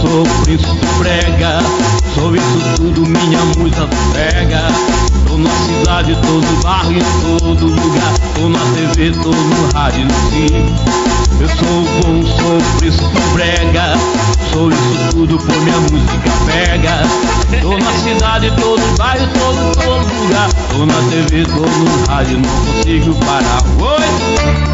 [0.00, 1.58] sou bom, sou príncipe prega,
[2.14, 4.68] sou isso tudo, minha música pega.
[5.26, 10.06] Tô na cidade, tô no bairro, em todo lugar, tô na TV, tô no rádio,
[10.30, 10.74] sim.
[11.38, 13.94] Eu sou bom, sou príncipe prega,
[14.52, 17.02] sou isso tudo, por minha música pega.
[17.60, 22.38] Tô na cidade, tô no bairro, em todo lugar, tô na TV, tô no rádio,
[22.38, 23.62] não consigo parar.
[23.78, 24.65] Oi!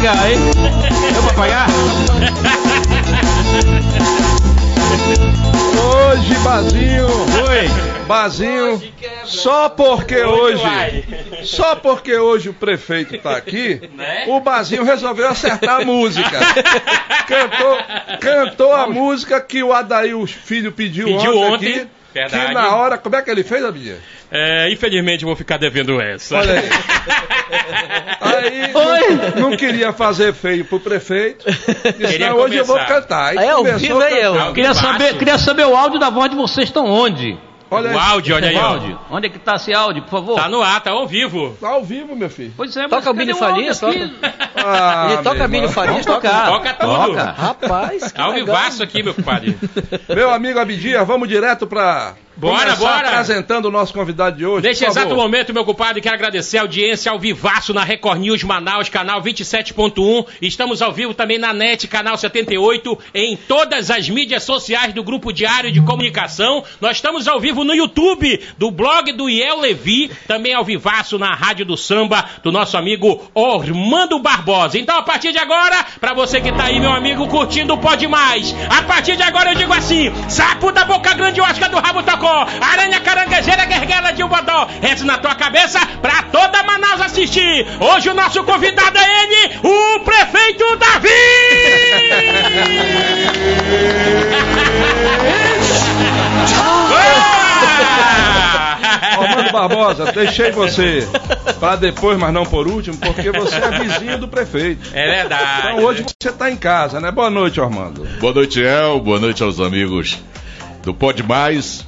[0.00, 0.38] Pagar, hein?
[1.12, 1.66] Deu pra pagar?
[5.78, 7.06] Hoje, Bazinho.
[7.06, 7.90] Oi!
[8.06, 8.82] Bazinho,
[9.24, 10.64] só porque hoje,
[11.44, 13.80] só porque hoje o prefeito tá aqui,
[14.26, 16.40] o Bazinho resolveu acertar a música.
[17.28, 17.78] Cantou,
[18.20, 21.88] cantou a música que o Adair, o filho, pediu, Pediu ontem, ontem, aqui.
[22.12, 22.46] Verdade.
[22.46, 23.96] Que na hora, como é que ele fez, Abinha?
[24.30, 26.36] É, infelizmente eu vou ficar devendo essa.
[26.36, 26.68] Olha aí.
[28.20, 28.70] Aí
[29.40, 31.44] não, não queria fazer feio pro prefeito.
[31.46, 32.94] Disse, Queria não, hoje eu vou começar.
[32.94, 33.30] cantar.
[33.30, 34.52] Aí é ao vivo, a aí, eu.
[34.52, 37.36] Queria saber, queria saber o áudio da voz de vocês estão onde?
[37.70, 37.98] Olha o aí.
[38.10, 38.62] áudio, olha aí, O ó.
[38.62, 38.98] áudio.
[39.10, 40.34] Onde é que tá esse áudio, por favor?
[40.36, 41.56] Tá no ar, tá ao vivo.
[41.60, 42.52] Tá ao vivo, meu filho.
[42.56, 44.12] Pois é, mas Toca o Billy Farias, aqui?
[44.62, 45.68] Ah, Ele toca meu Billy.
[45.72, 46.46] Farias, tocar.
[46.46, 47.06] Toca tudo.
[47.06, 47.22] Toca.
[47.32, 49.56] Rapaz, que Ao vivaço aqui, meu compadre.
[50.08, 52.14] Meu amigo Abidia, vamos direto pra.
[52.40, 53.08] Bora, bora.
[53.08, 54.66] apresentando o nosso convidado de hoje.
[54.66, 58.88] Neste exato momento, meu compadre, quero agradecer a audiência ao vivaço na Record News Manaus,
[58.88, 60.26] canal 27.1.
[60.40, 65.32] Estamos ao vivo também na NET, canal 78, em todas as mídias sociais do Grupo
[65.32, 66.64] Diário de Comunicação.
[66.80, 71.34] Nós estamos ao vivo no YouTube, do blog do Iel Levi, também ao vivaço na
[71.34, 74.78] Rádio do Samba, do nosso amigo Ormando Barbosa.
[74.78, 78.06] Então, a partir de agora, pra você que tá aí, meu amigo, curtindo o Pode
[78.06, 82.02] Mais, a partir de agora eu digo assim, sapo da boca grande, Oscar do rabo
[82.02, 82.29] tocou,
[82.60, 87.66] aranha caranguejeira, guerguela de bodó, reze na tua cabeça pra toda Manaus assistir.
[87.80, 91.08] Hoje o nosso convidado é ele, o prefeito Davi!
[99.18, 101.06] Armando Barbosa, deixei você
[101.58, 104.88] pra depois, mas não por último, porque você é vizinho do prefeito.
[104.92, 105.68] É verdade.
[105.68, 107.10] Então hoje você tá em casa, né?
[107.10, 108.06] Boa noite, Armando.
[108.20, 109.00] Boa noite, El.
[109.00, 110.18] Boa noite aos amigos
[110.82, 111.86] do Pode Mais.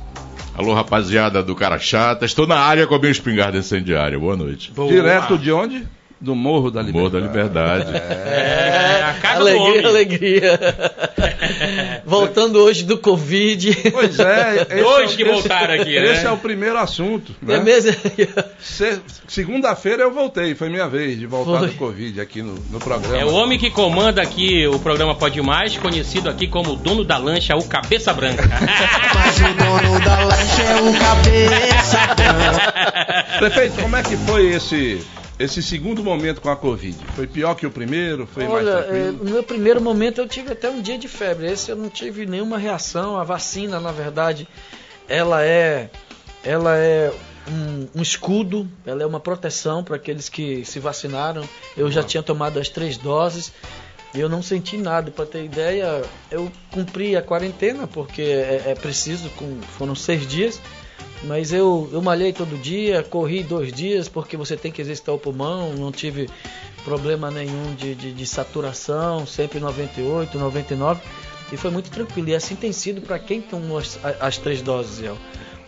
[0.55, 2.27] Alô, rapaziada do Cara Chata.
[2.27, 4.19] Estou na área com a minha espingarda incendiária.
[4.19, 4.71] Boa noite.
[4.73, 4.89] Boa.
[4.89, 5.87] Direto de onde?
[6.23, 6.99] Do Morro da Liberdade.
[6.99, 7.97] Morro da Liberdade.
[7.97, 9.85] É, a casa do alegria, homem.
[9.87, 10.61] alegria.
[12.07, 13.91] Voltando hoje do Covid.
[13.91, 14.67] Pois é.
[14.71, 16.13] esse Dois é o- que voltaram aqui, né?
[16.13, 17.35] Esse é o primeiro assunto.
[17.43, 17.57] Né?
[17.57, 17.93] É mesmo?
[18.61, 21.69] Se- Segunda-feira eu voltei, foi minha vez de voltar Foi.
[21.69, 23.17] do Covid aqui no, no programa.
[23.19, 27.03] É o homem que comanda aqui o programa Pode Mais, conhecido aqui como o dono
[27.03, 28.45] da lancha, o Cabeça Branca.
[29.15, 33.25] Mas o dono da lancha é o cabeça branca.
[33.39, 35.01] Prefeito, como é que foi esse,
[35.43, 36.97] esse segundo momento com a Covid?
[37.15, 38.27] Foi pior que o primeiro?
[38.27, 39.25] Foi mais Olha, é, tranquilo?
[39.25, 41.51] no meu primeiro momento eu tive até um dia de febre.
[41.51, 43.17] Esse eu não tive nenhuma reação.
[43.17, 44.47] A vacina, na verdade,
[45.09, 45.91] ela é,
[46.45, 47.13] ela é
[47.49, 51.49] um, um escudo, ela é uma proteção para aqueles que se vacinaram.
[51.77, 53.53] Eu já tinha tomado as três doses.
[54.15, 58.75] e Eu não senti nada, para ter ideia, eu cumpri a quarentena porque é, é
[58.75, 60.61] preciso, com, foram seis dias,
[61.25, 65.19] mas eu, eu malhei todo dia, corri dois dias porque você tem que exercitar o
[65.19, 66.29] pulmão, não tive
[66.85, 71.01] problema nenhum de, de, de saturação, sempre 98, 99,
[71.53, 72.29] e foi muito tranquilo.
[72.29, 75.17] E assim tem sido para quem tomou as, as três doses, El.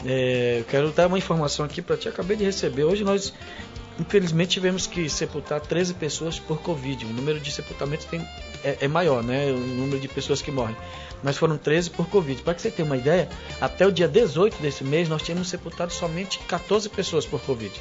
[0.07, 2.85] É, eu quero dar uma informação aqui para ti, acabei de receber.
[2.85, 3.33] Hoje nós,
[3.99, 7.05] infelizmente, tivemos que sepultar 13 pessoas por Covid.
[7.07, 8.21] O número de sepultamentos tem,
[8.65, 9.51] é, é maior, né?
[9.53, 10.77] O número de pessoas que morrem.
[11.23, 12.43] Mas foram 13 por Covid.
[12.43, 13.29] Para que você tenha uma ideia,
[13.61, 17.73] até o dia 18 desse mês nós tínhamos sepultado somente 14 pessoas por Covid.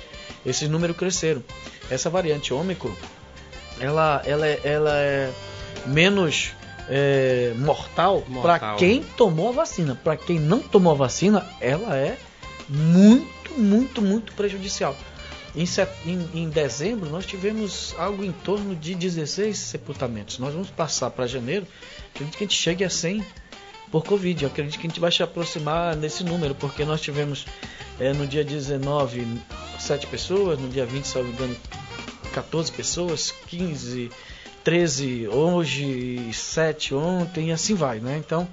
[0.45, 1.43] Esses números cresceram.
[1.89, 2.93] Essa variante Ômicron,
[3.79, 5.31] ela, ela, é- ela é
[5.85, 6.51] menos
[6.89, 8.59] é, mortal, Mortal.
[8.59, 9.95] para quem tomou a vacina.
[10.01, 12.17] Para quem não tomou a vacina, ela é
[12.69, 14.95] muito, muito, muito prejudicial.
[15.55, 15.65] Em,
[16.05, 20.39] em- em dezembro, nós tivemos algo em torno de 16 sepultamentos.
[20.39, 21.67] Nós vamos passar para janeiro,
[22.13, 23.23] acredito que a gente chegue a 100
[23.91, 24.43] por Covid.
[24.43, 27.45] Eu acredito que a gente vai se aproximar nesse número, porque nós tivemos
[27.99, 29.25] eh, no dia 19
[29.79, 31.55] 7 pessoas, no dia 20, se não me engano,
[32.33, 34.09] 14 pessoas, 15,
[34.63, 38.17] 13 hoje, 7 ontem, e assim vai, né?
[38.17, 38.47] Então,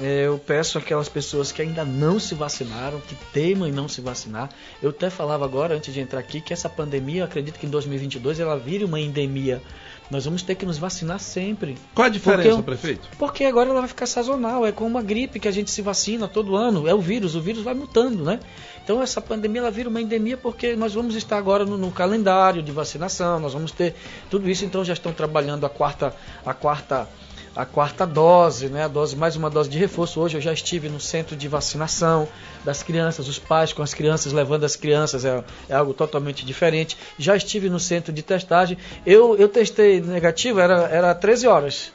[0.00, 4.48] eu peço aquelas pessoas que ainda não se vacinaram, que teimam em não se vacinar.
[4.82, 7.70] Eu até falava agora, antes de entrar aqui, que essa pandemia, eu acredito que em
[7.70, 9.62] 2022 ela vire uma endemia.
[10.10, 11.76] Nós vamos ter que nos vacinar sempre.
[11.94, 13.08] Qual a diferença, Porque prefeito?
[13.18, 16.28] Porque agora ela vai ficar sazonal, é como uma gripe que a gente se vacina
[16.28, 18.40] todo ano, é o vírus, o vírus vai mutando, né?
[18.84, 22.62] Então essa pandemia ela vira uma endemia porque nós vamos estar agora no, no calendário
[22.62, 23.94] de vacinação, nós vamos ter
[24.28, 26.14] tudo isso, então já estão trabalhando a quarta,
[26.44, 27.08] a quarta,
[27.54, 28.84] a quarta dose, né?
[28.84, 30.20] A dose, mais uma dose de reforço.
[30.20, 32.26] Hoje eu já estive no centro de vacinação
[32.64, 36.96] das crianças, os pais com as crianças, levando as crianças, é, é algo totalmente diferente.
[37.18, 38.78] Já estive no centro de testagem.
[39.04, 41.92] Eu, eu testei negativo, era, era 13 horas.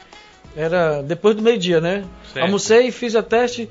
[0.56, 2.04] Era depois do meio-dia, né?
[2.34, 2.46] Certo.
[2.46, 3.70] Almocei, fiz a teste.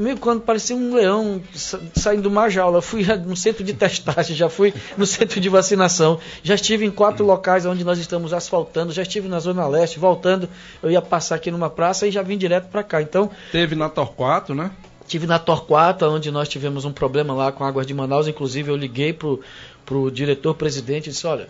[0.00, 2.78] Meio quando parecia um leão sa- saindo de uma jaula.
[2.78, 6.18] Eu fui no centro de testagem, já fui no centro de vacinação.
[6.42, 8.92] Já estive em quatro locais onde nós estamos asfaltando.
[8.92, 10.48] Já estive na Zona Leste, voltando.
[10.82, 13.02] Eu ia passar aqui numa praça e já vim direto para cá.
[13.02, 14.70] Então, Teve na Torquato, né?
[15.06, 18.26] Tive na Torquata, onde nós tivemos um problema lá com Águas de Manaus.
[18.28, 19.40] Inclusive, eu liguei pro,
[19.84, 21.48] pro diretor-presidente e disse: Olha,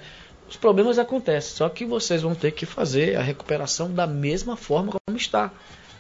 [0.49, 4.93] os problemas acontecem, só que vocês vão ter que fazer a recuperação da mesma forma
[5.07, 5.53] como está.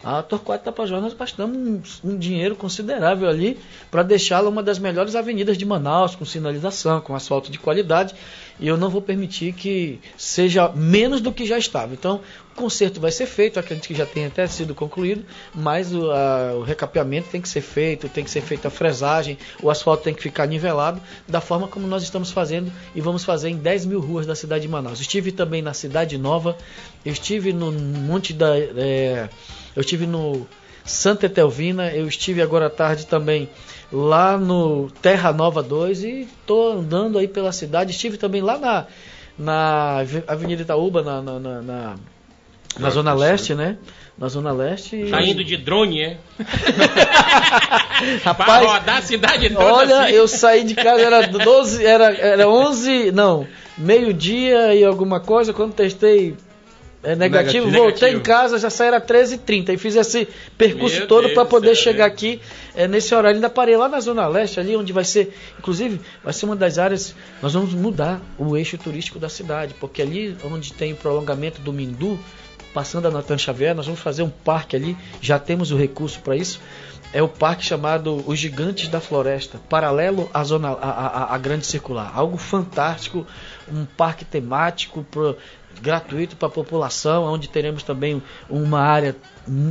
[0.02, 3.58] A Torquato Tapajós, nós gastamos um, um dinheiro considerável ali
[3.90, 8.14] para deixá-la uma das melhores avenidas de Manaus, com sinalização, com asfalto de qualidade.
[8.60, 11.94] E eu não vou permitir que seja menos do que já estava.
[11.94, 12.20] Então,
[12.52, 15.24] o conserto vai ser feito, acredito que já tenha até sido concluído,
[15.54, 19.38] mas o, a- o recapeamento tem que ser feito, tem que ser feita a fresagem,
[19.62, 23.48] o asfalto tem que ficar nivelado, da forma como nós estamos fazendo e vamos fazer
[23.48, 25.00] em 10 mil ruas da cidade de Manaus.
[25.00, 26.54] Estive também na Cidade Nova,
[27.04, 28.58] estive no Monte da.
[28.58, 29.28] é,
[29.74, 30.46] eu estive no
[30.84, 33.48] Santa Etelvina, eu estive agora à tarde também
[33.92, 37.90] lá no Terra Nova 2 e estou andando aí pela cidade.
[37.92, 38.86] Estive também lá na,
[39.38, 41.94] na Ave- Avenida Itaúba, na, na, na, na-
[42.78, 43.78] na Zona Leste, né?
[44.16, 44.94] Na Zona Leste.
[44.96, 46.18] e- Tá indo de drone, é?
[48.22, 50.12] Pra Rapaz, rodar a cidade toda Olha, assim.
[50.12, 53.46] eu saí de casa, era 12, era, era 11, não,
[53.76, 56.36] meio-dia e alguma coisa, quando testei
[57.02, 57.70] é, negativo, Negativo.
[57.70, 58.18] voltei Negativo.
[58.18, 62.04] em casa, já saí era 13h30 e fiz esse percurso Meu todo para poder chegar
[62.06, 62.40] aqui
[62.74, 63.36] é, nesse horário.
[63.36, 66.78] Ainda parei lá na Zona Leste, ali onde vai ser, inclusive, vai ser uma das
[66.78, 71.60] áreas, nós vamos mudar o eixo turístico da cidade, porque ali onde tem o prolongamento
[71.62, 72.18] do Mindu,
[72.74, 76.36] passando a Natan Xavier, nós vamos fazer um parque ali, já temos o recurso para
[76.36, 76.60] isso.
[77.12, 81.66] É o parque chamado Os Gigantes da Floresta, paralelo à zona à, à- à grande
[81.66, 82.12] circular.
[82.14, 83.26] Algo fantástico,
[83.68, 85.36] um parque temático pro-
[85.82, 89.16] gratuito para a população, onde teremos também uma área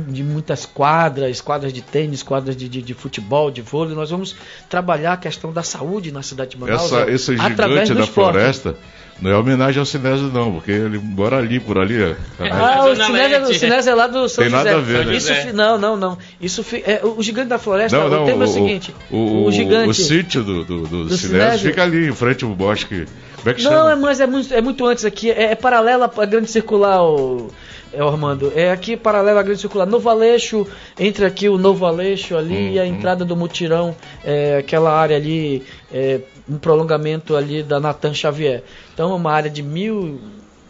[0.08, 3.94] de muitas quadras, quadras de tênis, quadras de, de- de futebol, de vôlei.
[3.94, 4.34] Nós vamos
[4.68, 6.84] trabalhar a questão da saúde na cidade de Manaus.
[6.92, 8.10] Essa, é, esse gigante da esporte.
[8.12, 8.76] floresta
[9.22, 12.02] não é homenagem ao Sinésio, não, porque ele mora ali, por ali.
[12.02, 12.14] ó.
[12.50, 14.64] Ah, o Zona Cinésio, é- o Cinésio é lá do São Tem José.
[14.64, 15.14] nada a ver, né?
[15.16, 16.18] Isso fi- não, não, não.
[16.40, 18.94] Isso é, o Gigante da Floresta, Não, não, o tema é o o, seguinte.
[19.10, 19.90] o, o gigante.
[19.90, 21.70] o sítio do, do, do, Do Sinésio Sinésio.
[21.70, 23.06] fica ali, em frente ao bosque.
[23.40, 23.92] Como é que Não, chama?
[23.92, 25.30] é, mas é muito, é muito antes aqui.
[25.30, 27.50] É, é paralela à grande circular, o,
[27.92, 28.52] é, Armando.
[28.54, 29.86] É aqui paralela à grande circular.
[29.86, 30.66] Novo Aleixo,
[30.98, 35.64] entre aqui o Novo Aleixo ali e a entrada do Mutirão, é, aquela área ali,
[35.92, 38.62] é, um prolongamento ali da Natan Xavier.
[38.92, 40.20] Então é uma área de mil,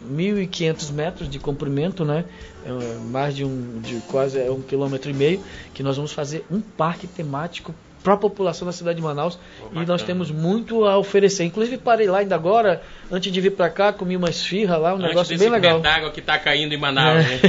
[0.09, 2.25] 1.500 metros de comprimento, né?
[2.65, 2.69] É,
[3.09, 5.41] mais de um, de quase é, um quilômetro e meio,
[5.73, 9.37] que nós vamos fazer um parque temático para a população da cidade de Manaus
[9.73, 11.43] e nós temos muito a oferecer.
[11.43, 12.81] Inclusive parei lá ainda agora,
[13.11, 15.79] antes de vir para cá, comi uma esfirra lá, um Antes negócio desse bem legal.
[15.81, 17.29] pé d'água que tá caindo em Manaus, É.
[17.29, 17.39] né?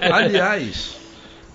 [0.12, 0.96] Aliás,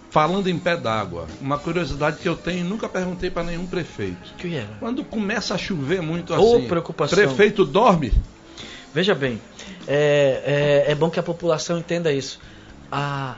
[0.10, 4.34] falando em pé d'água, uma curiosidade que eu tenho e nunca perguntei para nenhum prefeito.
[4.38, 4.68] Que era?
[4.80, 7.18] Quando começa a chover muito assim, preocupação.
[7.18, 8.14] prefeito dorme?
[8.94, 9.42] Veja bem,
[9.88, 12.40] é, é, é bom que a população entenda isso.
[12.92, 13.36] A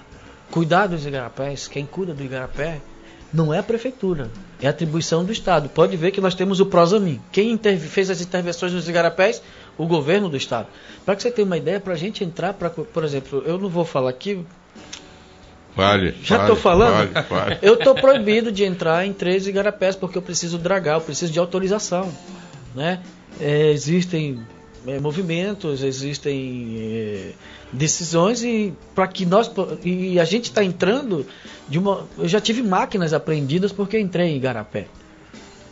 [0.51, 2.79] cuidar dos igarapés, quem cuida do igarapé,
[3.33, 4.29] não é a prefeitura,
[4.62, 5.69] é a atribuição do Estado.
[5.69, 7.21] Pode ver que nós temos o Prosamin.
[7.31, 9.41] Quem fez as intervenções nos igarapés?
[9.77, 10.67] O governo do Estado.
[11.05, 13.69] Para que você tenha uma ideia, para a gente entrar, pra, por exemplo, eu não
[13.69, 14.45] vou falar aqui,
[15.75, 16.15] Vale.
[16.21, 17.13] já vale, estou falando?
[17.13, 17.57] Vale, vale.
[17.62, 21.39] Eu estou proibido de entrar em três igarapés porque eu preciso dragar, eu preciso de
[21.39, 22.12] autorização.
[22.75, 23.00] Né?
[23.39, 24.45] É, existem
[24.88, 27.31] é, movimentos, existem é,
[27.71, 29.51] decisões e para que nós
[29.83, 31.25] e a gente está entrando
[31.67, 32.07] de uma.
[32.17, 34.88] Eu já tive máquinas apreendidas porque entrei em Igarapé.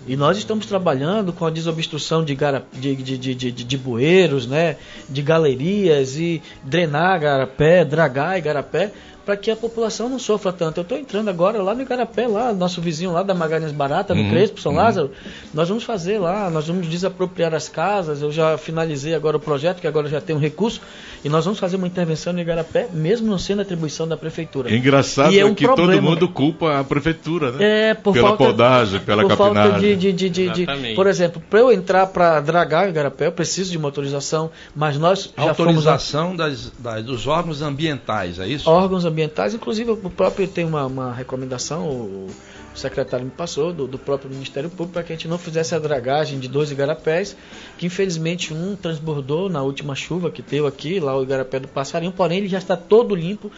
[0.08, 2.38] E nós estamos trabalhando com a desobstrução de,
[2.74, 4.78] de, de, de, de, bueiros, né,
[5.10, 8.94] de galerias e drenar Igarapé, dragar Igarapé,
[9.27, 10.77] para que a população não sofra tanto.
[10.77, 14.22] Eu estou entrando agora lá no Igarapé, lá, nosso vizinho lá da Magalhães Barata, no
[14.22, 14.77] uhum, Crespo, São uhum.
[14.77, 15.12] Lázaro.
[15.53, 18.22] Nós vamos fazer lá, nós vamos desapropriar as casas.
[18.22, 20.79] Eu já finalizei agora o projeto, que agora já tem um recurso,
[21.25, 24.72] e nós vamos fazer uma intervenção no Igarapé, mesmo não sendo atribuição da prefeitura.
[24.74, 25.91] É engraçado e é um que problema.
[25.91, 27.89] todo mundo culpa a prefeitura, né?
[27.89, 29.72] É, por pela falta, podagem, pela por capinagem.
[29.72, 33.27] Falta de, de, de, de, de por exemplo, para eu entrar para dragar o Igarapé,
[33.27, 36.38] eu preciso de uma autorização, mas nós já autorização fomos...
[36.38, 38.69] das, das, dos órgãos ambientais, é isso?
[38.69, 42.28] Órgãos ambientais, inclusive o próprio tem uma, uma recomendação, o,
[42.74, 45.74] o secretário me passou, do, do próprio Ministério Público, para que a gente não fizesse
[45.74, 47.36] a dragagem de dois igarapés,
[47.78, 52.12] que infelizmente um transbordou na última chuva que teve aqui, lá o igarapé do Passarinho,
[52.12, 53.52] porém ele já está todo limpo,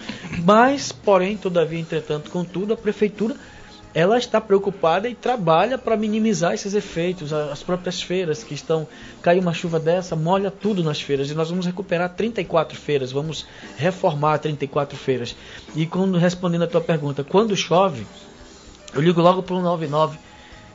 [0.44, 3.36] mas, porém, todavia, entretanto, contudo, a prefeitura
[3.94, 7.34] ela está preocupada e trabalha para minimizar esses efeitos.
[7.34, 8.88] As próprias feiras que estão.
[9.22, 11.30] Cai uma chuva dessa, molha tudo nas feiras.
[11.32, 13.46] E nós vamos recuperar 34 feiras, vamos
[13.78, 15.36] reformar 34 feiras.
[15.76, 18.06] E quando, respondendo a tua pergunta, quando chove,
[18.94, 20.18] eu ligo logo para o 99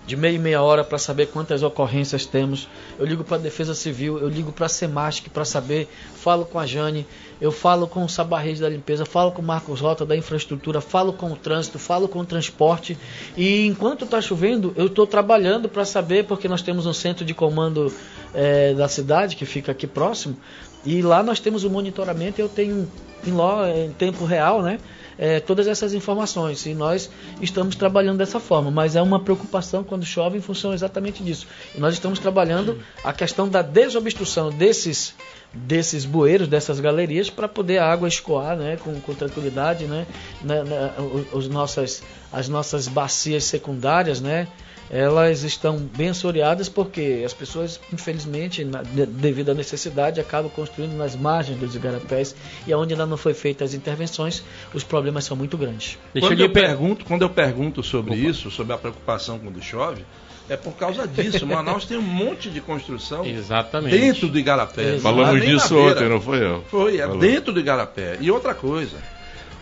[0.06, 2.68] de meia e meia hora para saber quantas ocorrências temos.
[2.98, 6.58] Eu ligo para a Defesa Civil, eu ligo para a Semasc para saber, falo com
[6.58, 7.06] a Jane,
[7.44, 11.12] eu falo com o Sabarrês da limpeza, falo com o Marcos Rota da infraestrutura, falo
[11.12, 12.96] com o trânsito, falo com o transporte.
[13.36, 17.34] E enquanto está chovendo, eu estou trabalhando para saber, porque nós temos um centro de
[17.34, 17.92] comando
[18.32, 20.38] é, da cidade que fica aqui próximo,
[20.86, 22.88] e lá nós temos o monitoramento, eu tenho
[23.26, 24.78] em, em tempo real, né?
[25.18, 26.66] é, todas essas informações.
[26.66, 27.10] E nós
[27.40, 31.46] estamos trabalhando dessa forma, mas é uma preocupação quando chove em função exatamente disso.
[31.74, 35.14] E nós estamos trabalhando a questão da desobstrução desses
[35.54, 40.06] desses bueiros, dessas galerias, para poder a água escoar né, com, com tranquilidade, né,
[40.42, 40.94] na, na,
[41.32, 44.48] os nossas, as nossas bacias secundárias, né,
[44.90, 51.16] elas estão bem assoreadas porque as pessoas, infelizmente, na, devido à necessidade, acabam construindo nas
[51.16, 52.34] margens dos igarapés
[52.66, 54.42] e onde ainda não foi feitas as intervenções,
[54.74, 55.98] os problemas são muito grandes.
[56.12, 58.20] Deixa quando, eu, pergunto, quando eu pergunto sobre Opa.
[58.20, 60.04] isso, sobre a preocupação quando chove,
[60.48, 61.46] é por causa disso.
[61.46, 63.96] Manaus tem um monte de construção Exatamente.
[63.96, 64.98] dentro do Igarapé.
[64.98, 66.64] Falamos disso ontem, não foi eu?
[66.70, 67.18] Foi, é Falou.
[67.18, 68.18] dentro do Igarapé.
[68.20, 68.96] E outra coisa,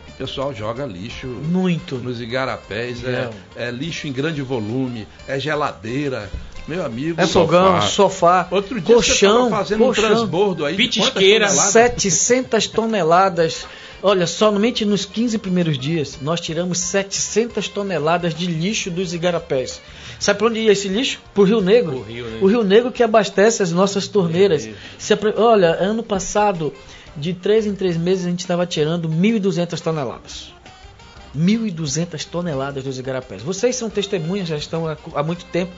[0.09, 6.31] o pessoal joga lixo muito nos igarapés, é, é, lixo em grande volume, é geladeira.
[6.67, 11.49] Meu amigo, é fogão, sofá, Outro dia colchão, você fazendo colchão, um transbordo aí, pitisqueira,
[11.49, 13.67] 700 toneladas.
[14.03, 19.81] Olha, somente nos 15 primeiros dias nós tiramos 700 toneladas de lixo dos igarapés.
[20.19, 21.21] Sabe para onde ia esse lixo?
[21.33, 21.99] Para o Rio Negro.
[21.99, 22.39] O Rio, né?
[22.43, 24.69] o Rio Negro que abastece as nossas torneiras.
[24.99, 26.73] Se, olha, ano passado
[27.17, 30.53] de três em três meses a gente estava tirando 1.200 toneladas.
[31.37, 33.43] 1.200 toneladas dos igarapés.
[33.43, 35.73] Vocês são testemunhas, já estão há, há, muito tempo.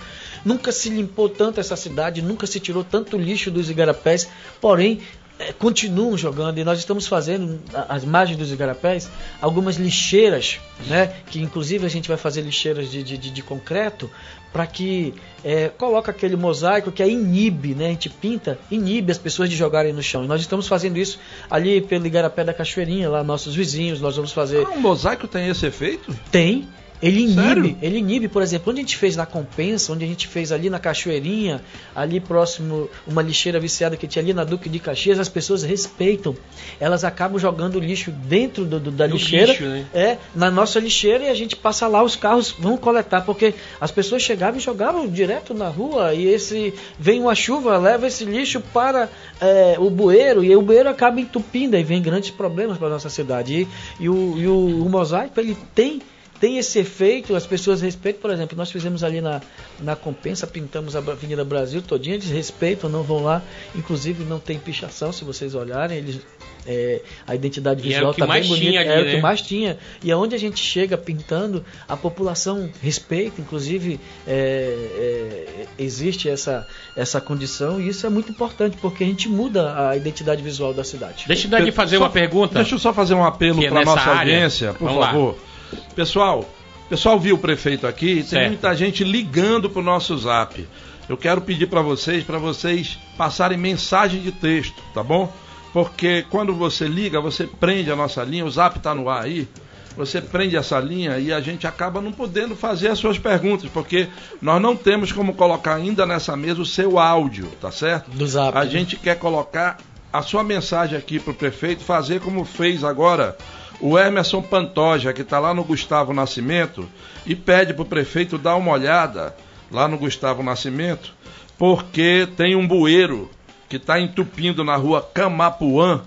[0.45, 4.29] Nunca se limpou tanto essa cidade, nunca se tirou tanto lixo dos igarapés.
[4.61, 5.01] Porém,
[5.39, 9.11] é, continuam jogando e nós estamos fazendo as margens dos igarapés
[9.41, 11.13] algumas lixeiras, né?
[11.29, 14.09] Que inclusive a gente vai fazer lixeiras de, de, de concreto
[14.53, 15.13] para que
[15.43, 17.87] é, coloca aquele mosaico que é inibe, né?
[17.87, 20.23] A gente pinta, inibe as pessoas de jogarem no chão.
[20.23, 21.19] E nós estamos fazendo isso
[21.51, 24.01] ali pelo Igarapé da Cachoeirinha, lá nossos vizinhos.
[24.01, 24.65] Nós vamos fazer.
[24.65, 26.17] Ah, um mosaico tem esse efeito?
[26.31, 26.69] Tem.
[27.03, 27.79] Ele inibe, Sério?
[27.83, 30.71] ele inibe, por exemplo, onde a gente fez na Compensa, onde a gente fez ali
[30.71, 31.61] na Cachoeirinha,
[31.95, 36.35] ali próximo, uma lixeira viciada que tinha ali na Duque de Caxias, as pessoas respeitam.
[36.81, 39.87] Elas acabam jogando lixo dentro do, do da no lixeira, lixo, né?
[39.93, 43.91] é, na nossa lixeira e a gente passa lá, os carros vão coletar, porque as
[43.91, 48.61] pessoas chegavam e jogavam direto na rua e esse vem uma chuva, leva esse lixo
[48.73, 49.11] para
[49.41, 53.69] é, o bueiro e o bueiro acaba entupindo e vem grandes problemas para nossa cidade.
[54.01, 56.01] E, e, o, e o, o mosaico ele tem
[56.45, 59.41] tem esse efeito, as pessoas respeitam, por exemplo, nós fizemos ali na,
[59.81, 63.43] na compensa, pintamos a Avenida Brasil todinha, eles respeitam, não vão lá,
[63.75, 66.21] inclusive não tem pichação, se vocês olharem, eles,
[66.67, 69.21] é, a identidade visual está bem bonita, ali, é o que né?
[69.23, 76.29] mais tinha, e aonde a gente chega pintando, a população respeita, inclusive é, é, existe
[76.29, 80.75] essa, essa condição, e isso é muito importante, porque a gente muda a identidade visual
[80.75, 81.25] da cidade.
[81.27, 82.57] Deixa eu fazer só, uma pergunta.
[82.57, 84.35] Deixa eu só fazer um apelo é para a nossa área.
[84.35, 85.29] audiência, por Vamos favor.
[85.33, 85.54] Lá.
[85.95, 86.49] Pessoal,
[86.89, 88.31] pessoal viu o prefeito aqui, certo.
[88.31, 90.67] tem muita gente ligando para o nosso zap.
[91.09, 95.33] Eu quero pedir para vocês, para vocês passarem mensagem de texto, tá bom?
[95.73, 99.49] Porque quando você liga, você prende a nossa linha, o zap está no ar aí.
[99.97, 104.09] você prende essa linha e a gente acaba não podendo fazer as suas perguntas, porque
[104.43, 108.11] nós não temos como colocar ainda nessa mesa o seu áudio, tá certo?
[108.11, 108.57] Do zap.
[108.57, 109.79] A gente quer colocar
[110.13, 113.37] a sua mensagem aqui para o prefeito, fazer como fez agora
[113.81, 116.89] o Emerson Pantoja, que está lá no Gustavo Nascimento,
[117.27, 119.35] e pede para o prefeito dar uma olhada
[119.71, 121.13] lá no Gustavo Nascimento,
[121.59, 123.31] porque tem um bueiro
[123.69, 126.03] que está entupindo na rua Camapuã,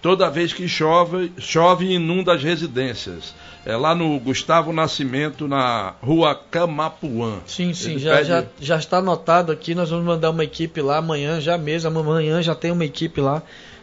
[0.00, 3.34] toda vez que chove, chove e inunda as residências.
[3.64, 7.38] É lá no Gustavo Nascimento, na rua Camapuã.
[7.46, 8.28] Sim, sim, já, pede...
[8.28, 9.72] já, já está anotado aqui.
[9.72, 11.96] Nós vamos mandar uma equipe lá amanhã, já mesmo.
[11.96, 13.40] Amanhã já tem uma equipe lá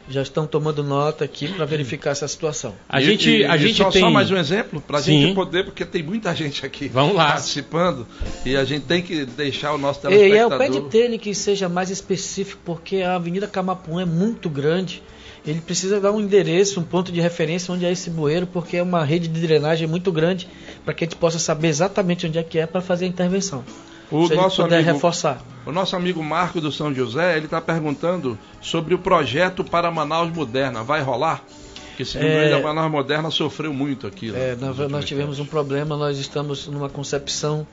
[0.09, 2.75] já estão tomando nota aqui para verificar essa situação.
[2.87, 4.01] A gente, e, a e gente só, tem...
[4.01, 7.27] só mais um exemplo para a gente poder, porque tem muita gente aqui Vamos lá.
[7.27, 8.07] participando
[8.45, 10.35] e a gente tem que deixar o nosso telespectador.
[10.35, 14.05] E é o pé de dele que seja mais específico, porque a Avenida Camapuã é
[14.05, 15.03] muito grande.
[15.45, 18.83] Ele precisa dar um endereço, um ponto de referência onde é esse bueiro, porque é
[18.83, 20.47] uma rede de drenagem muito grande
[20.83, 23.63] para que a gente possa saber exatamente onde é que é para fazer a intervenção.
[24.11, 25.41] O se nosso puder amigo, reforçar.
[25.65, 30.31] O nosso amigo Marco do São José, ele está perguntando sobre o projeto para Manaus
[30.33, 30.83] Moderna.
[30.83, 31.43] Vai rolar?
[31.89, 34.33] Porque segundo é, a Manaus Moderna sofreu muito aqui.
[34.33, 37.67] É, nós, nós tivemos um problema, nós estamos numa concepção.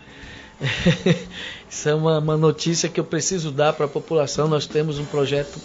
[1.70, 4.48] Isso é uma, uma notícia que eu preciso dar para a população.
[4.48, 5.58] Nós temos um projeto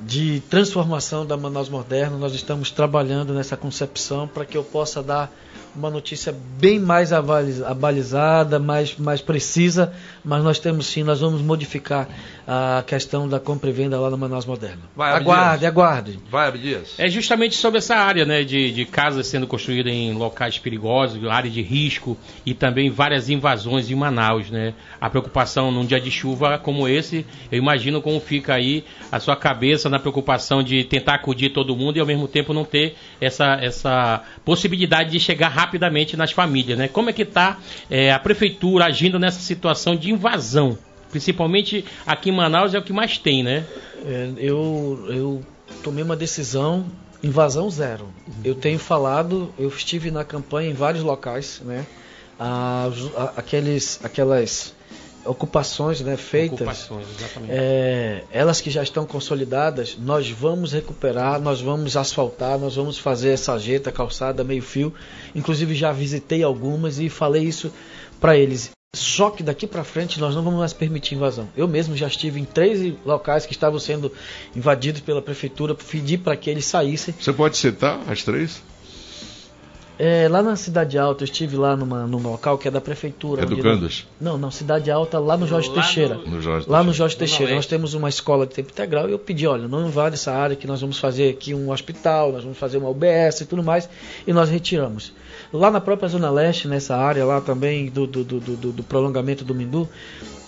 [0.00, 2.16] de transformação da Manaus Moderna.
[2.16, 5.32] Nós estamos trabalhando nessa concepção para que eu possa dar
[5.76, 9.92] uma notícia bem mais abalizada, mais, mais precisa,
[10.24, 12.08] mas nós temos sim, nós vamos modificar
[12.46, 14.82] a questão da compra e venda lá no Manaus Moderno.
[14.94, 15.70] Vai, aguarde, Dias.
[15.70, 16.18] aguarde.
[16.30, 16.94] Vai, Dias.
[16.96, 21.50] É justamente sobre essa área né, de, de casas sendo construídas em locais perigosos, área
[21.50, 24.50] de risco e também várias invasões em Manaus.
[24.50, 24.72] Né?
[25.00, 29.36] A preocupação num dia de chuva como esse, eu imagino como fica aí a sua
[29.36, 33.58] cabeça na preocupação de tentar acudir todo mundo e ao mesmo tempo não ter essa,
[33.60, 36.88] essa possibilidade de chegar rapidamente nas famílias, né?
[36.88, 37.58] Como é que está
[37.90, 40.78] é, a prefeitura agindo nessa situação de invasão?
[41.10, 43.64] Principalmente aqui em Manaus é o que mais tem, né?
[44.04, 45.42] É, eu, eu
[45.82, 46.86] tomei uma decisão,
[47.22, 48.08] invasão zero.
[48.44, 51.86] Eu tenho falado, eu estive na campanha em vários locais, né?
[52.38, 52.90] Ah,
[53.36, 54.75] aqueles, aquelas
[55.26, 57.06] ocupações né, feitas, ocupações,
[57.48, 63.30] é, elas que já estão consolidadas, nós vamos recuperar, nós vamos asfaltar, nós vamos fazer
[63.30, 64.92] essa jeta, calçada, meio fio.
[65.34, 67.72] Inclusive já visitei algumas e falei isso
[68.20, 68.70] para eles.
[68.94, 71.48] Só que daqui para frente nós não vamos mais permitir invasão.
[71.54, 74.10] Eu mesmo já estive em três locais que estavam sendo
[74.54, 77.14] invadidos pela prefeitura, pedi para que eles saíssem.
[77.18, 78.62] Você pode citar as três?
[79.98, 83.42] É, lá na Cidade Alta, eu estive lá numa, num local que é da prefeitura.
[83.42, 84.06] Educandas?
[84.20, 86.14] Não, não, Cidade Alta, lá no Jorge lá Teixeira.
[86.16, 87.54] No, no Jorge lá no Jorge Teixeira.
[87.54, 90.54] Nós temos uma escola de tempo integral e eu pedi, olha, não invade essa área
[90.54, 93.88] que nós vamos fazer aqui um hospital, nós vamos fazer uma UBS e tudo mais,
[94.26, 95.12] e nós retiramos.
[95.52, 99.44] Lá na própria Zona Leste, nessa área lá também do, do, do, do, do prolongamento
[99.44, 99.88] do Mindu,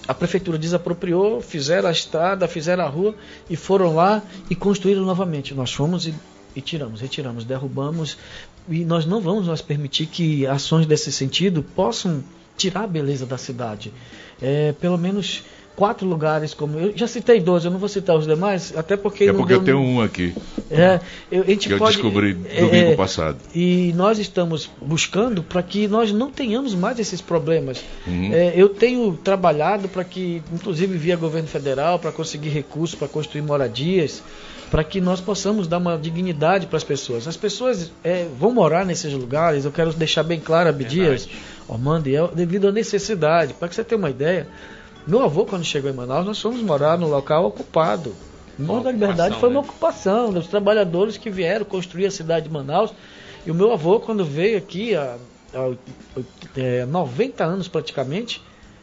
[0.07, 3.15] a prefeitura desapropriou, fizeram a estrada, fizeram a rua
[3.49, 5.55] e foram lá e construíram novamente.
[5.55, 6.15] Nós fomos e
[6.59, 8.19] e tiramos, retiramos, derrubamos
[8.69, 12.23] e nós não vamos mais permitir que ações desse sentido possam
[12.57, 13.93] tirar a beleza da cidade.
[14.41, 15.43] É, pelo menos
[15.79, 19.25] quatro lugares como eu já citei dois, eu não vou citar os demais, até porque
[19.25, 20.35] é porque eu tenho um aqui.
[20.69, 20.99] É,
[21.31, 23.39] eu, a gente que pode, eu descobri domingo é, passado.
[23.55, 27.83] E nós estamos buscando para que nós não tenhamos mais esses problemas.
[28.07, 28.33] Uhum.
[28.33, 33.43] É, eu tenho trabalhado para que, inclusive via governo federal, para conseguir recursos para construir
[33.43, 34.21] moradias
[34.71, 37.27] para que nós possamos dar uma dignidade para as pessoas.
[37.27, 41.29] As pessoas é, vão morar nesses lugares, eu quero deixar bem claro, Abdias,
[41.67, 43.55] Ormando, é devido à necessidade.
[43.55, 44.47] Para que você tenha uma ideia,
[45.07, 48.15] meu avô, quando chegou em Manaus, nós fomos morar no local ocupado.
[48.59, 49.67] O Morro da Liberdade foi uma né?
[49.67, 52.93] ocupação dos trabalhadores que vieram construir a cidade de Manaus.
[53.47, 55.17] E o meu avô, quando veio aqui, há,
[55.55, 55.75] há
[56.57, 58.43] é, 90 anos praticamente,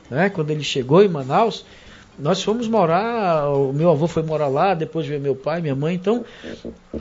[0.09, 1.65] né, quando ele chegou em Manaus,
[2.17, 5.95] nós fomos morar, o meu avô foi morar lá, depois veio meu pai, minha mãe.
[5.95, 6.23] Então,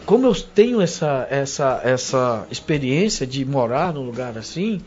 [0.05, 4.81] como eu tenho essa, essa, essa experiência de morar num lugar assim,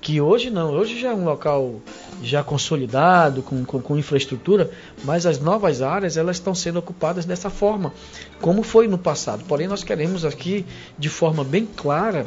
[0.00, 1.80] que hoje não, hoje já é um local
[2.22, 4.70] já consolidado, com, com, com, infraestrutura,
[5.04, 7.92] mas as novas áreas elas estão sendo ocupadas dessa forma,
[8.40, 9.44] como foi no passado.
[9.46, 10.64] Porém, nós queremos aqui,
[10.98, 12.26] de forma bem clara,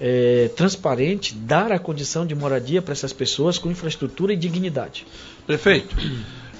[0.00, 5.06] é, transparente, dar a condição de moradia para essas pessoas com infraestrutura e dignidade.
[5.46, 5.96] Prefeito.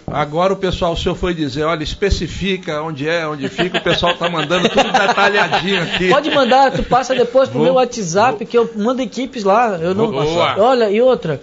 [0.07, 4.12] Agora o pessoal, o senhor foi dizer, olha, especifica onde é, onde fica, o pessoal
[4.12, 6.09] está mandando tudo detalhadinho aqui.
[6.09, 9.77] Pode mandar, tu passa depois pro vou, meu WhatsApp, vou, que eu mando equipes lá.
[9.77, 10.14] Eu não.
[10.14, 11.40] Olha, e outra,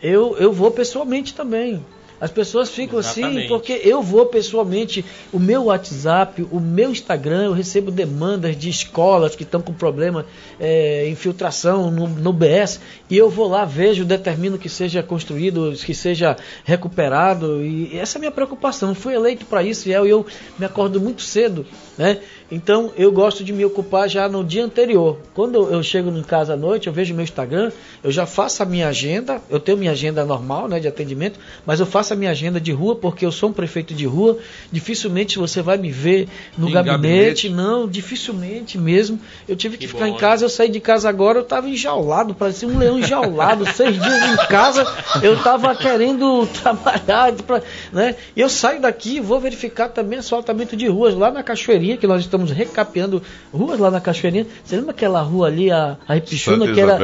[0.00, 1.84] eu, eu vou pessoalmente também.
[2.24, 3.48] As pessoas ficam assim, Exatamente.
[3.48, 9.36] porque eu vou pessoalmente, o meu WhatsApp, o meu Instagram, eu recebo demandas de escolas
[9.36, 10.24] que estão com problema,
[10.58, 15.92] é, infiltração no, no BS, e eu vou lá, vejo, determino que seja construído, que
[15.92, 16.34] seja
[16.64, 18.94] recuperado, e essa é a minha preocupação.
[18.94, 20.24] Fui eleito para isso, e eu, eu
[20.58, 21.66] me acordo muito cedo,
[21.98, 22.20] né?
[22.50, 25.18] Então eu gosto de me ocupar já no dia anterior.
[25.34, 28.66] Quando eu, chego em casa à noite, eu vejo meu Instagram, eu já faço a
[28.66, 32.30] minha agenda, eu tenho minha agenda normal, né, de atendimento, mas eu faço a minha
[32.30, 34.38] agenda de rua porque eu sou um prefeito de rua.
[34.70, 37.48] Dificilmente você vai me ver no gabinete, gabinete.
[37.48, 39.18] não, dificilmente mesmo.
[39.48, 41.68] Eu tive que, Que ficar bom, em casa, eu saí de casa agora, eu estava
[41.68, 44.86] enjaulado, parecia um leão enjaulado, seis dias em casa,
[45.22, 48.14] eu estava querendo trabalhar, pra, né?
[48.36, 52.20] E eu saio daqui, vou verificar também asfaltamento de ruas lá na Cachoeirinha, que nós
[52.20, 54.46] estamos recapeando ruas lá na Cachoeirinha.
[54.64, 56.96] Você lembra aquela rua ali, a, a que era,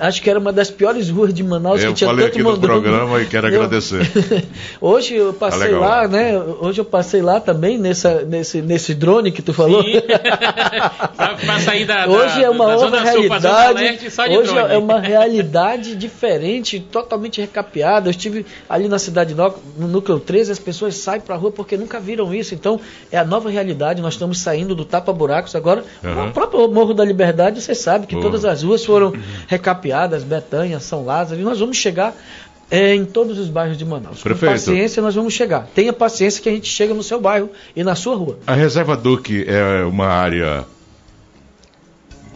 [0.00, 2.34] a- acho que era uma das piores ruas de Manaus, Eu que tinha falei tanto
[2.34, 4.08] aqui no programa e quero Eu- agradecer.
[4.80, 6.38] Hoje eu passei Tá lá, né?
[6.38, 9.82] Hoje eu passei lá também nessa, nesse, nesse drone que tu falou.
[9.82, 9.92] Sim.
[11.16, 13.98] Pra- sair da- da- hoje é uma da outra Sul realidade.
[13.98, 14.06] De
[14.38, 14.74] hoje drone.
[14.74, 18.08] é uma realidade diferente, totalmente recapeada.
[18.08, 21.76] Eu estive ali na cidade nova, no núcleo 13, as pessoas saem pra rua porque
[21.76, 22.54] nunca viram isso.
[22.54, 22.80] Então
[23.10, 24.00] é a nova realidade.
[24.02, 25.84] Nós estamos saindo do tapa buracos agora.
[26.02, 26.28] Uhum.
[26.28, 28.26] O próprio Morro da Liberdade, você sabe que Morro.
[28.26, 29.12] todas as ruas foram
[29.46, 32.14] recapeadas, Betanha, São Lázaro, e nós vamos chegar
[32.70, 34.22] é, em todos os bairros de Manaus.
[34.22, 34.50] Prefeito.
[34.52, 35.66] Com paciência nós vamos chegar.
[35.74, 38.38] Tenha paciência que a gente chega no seu bairro e na sua rua.
[38.46, 40.64] A Reserva Duque é uma área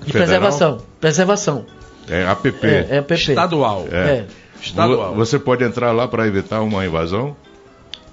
[0.00, 0.26] De federal?
[0.26, 0.78] preservação.
[1.00, 1.66] Preservação.
[2.08, 2.66] É APP.
[2.66, 3.14] É, é PP.
[3.32, 3.86] Estadual.
[3.90, 3.96] É.
[3.96, 4.24] É.
[4.60, 5.10] Estadual.
[5.10, 7.36] Vo- Você pode entrar lá para evitar uma invasão?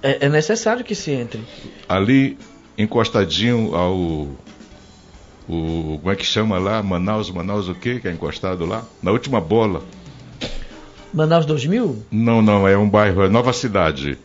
[0.02, 1.40] É, é necessário que se entre.
[1.88, 2.38] Ali,
[2.82, 3.94] encostadinho ao.
[5.48, 6.82] O, como é que chama lá?
[6.82, 7.98] Manaus, Manaus o quê?
[8.00, 8.84] Que é encostado lá?
[9.02, 9.82] Na última bola.
[11.12, 12.04] Manaus 2000?
[12.10, 14.16] Não, não, é um bairro, é Nova Cidade.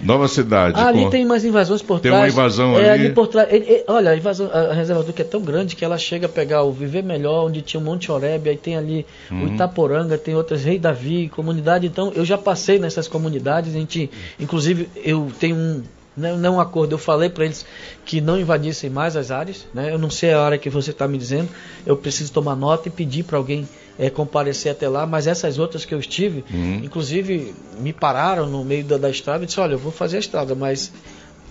[0.00, 0.78] Nova Cidade.
[0.78, 2.24] Ah, ali com- tem mais invasões por Tem trás.
[2.24, 3.10] uma invasão é, ali.
[3.10, 3.48] por trás.
[3.52, 6.28] ele- ele- olha, a, invasão, a reserva Duque é tão grande que ela chega a
[6.28, 9.44] pegar o Viver Melhor, onde tinha o Monte Oreb, aí tem ali Uhum.
[9.44, 11.86] o Itaporanga, tem outras, Rei Davi, comunidade.
[11.86, 13.70] Então, eu já passei nessas comunidades.
[13.74, 15.82] A gente, inclusive, eu tenho um.
[16.16, 17.66] Não, não um acordo, eu falei para eles
[18.04, 19.66] que não invadissem mais as áreas.
[19.74, 19.92] Né?
[19.92, 21.48] Eu não sei a hora que você está me dizendo,
[21.84, 25.06] eu preciso tomar nota e pedir para alguém eh, comparecer até lá.
[25.06, 26.80] Mas essas outras que eu estive, Uhum.
[26.84, 30.20] inclusive me pararam no meio da, da estrada e disse: Olha, eu vou fazer a
[30.20, 30.92] estrada, mas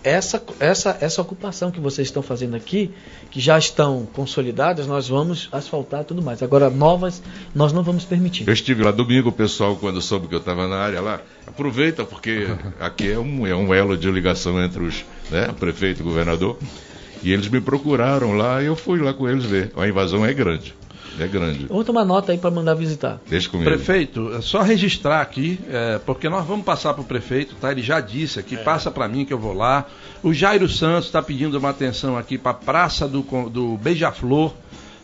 [0.03, 2.91] essa, essa, essa ocupação que vocês estão fazendo aqui,
[3.31, 6.43] que já estão consolidadas, nós vamos asfaltar tudo mais.
[6.43, 7.21] Agora, novas,
[7.55, 8.47] nós não vamos permitir.
[8.47, 12.03] Eu estive lá domingo, o pessoal, quando soube que eu estava na área lá, aproveita,
[12.03, 12.47] porque
[12.79, 16.57] aqui é um, é um elo de ligação entre os né, prefeito e governador.
[17.23, 19.71] E eles me procuraram lá e eu fui lá com eles ver.
[19.77, 20.75] A invasão é grande.
[21.19, 21.63] É grande.
[21.63, 23.19] Eu vou tomar nota aí para mandar visitar.
[23.27, 23.69] Deixa comigo.
[23.69, 27.71] Prefeito, é só registrar aqui, é, porque nós vamos passar para o prefeito, tá?
[27.71, 29.85] Ele já disse aqui, passa para mim que eu vou lá.
[30.21, 34.53] O Jairo Santos está pedindo uma atenção aqui para a Praça do, do Beija-Flor,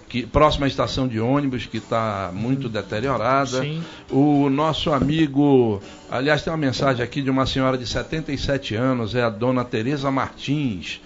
[0.07, 3.61] que próxima à estação de ônibus, que está muito deteriorada.
[3.61, 3.83] Sim.
[4.09, 9.21] O nosso amigo, aliás, tem uma mensagem aqui de uma senhora de 77 anos, é
[9.21, 10.99] a dona Tereza Martins.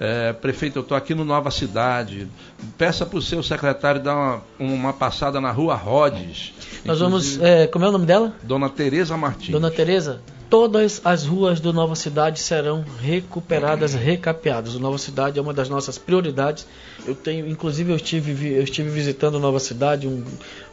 [0.00, 2.28] É, prefeito, eu estou aqui no Nova Cidade.
[2.76, 6.52] Peça para o seu secretário dar uma, uma passada na rua Rhodes.
[6.84, 7.40] Nós vamos.
[7.40, 8.32] É, como é o nome dela?
[8.42, 9.50] Dona Tereza Martins.
[9.50, 14.74] Dona Tereza, todas as ruas do Nova Cidade serão recuperadas, recapeadas.
[14.74, 16.66] O Nova Cidade é uma das nossas prioridades.
[17.06, 20.24] Eu tenho, inclusive, eu estive, eu estive visitando Nova Cidade, um,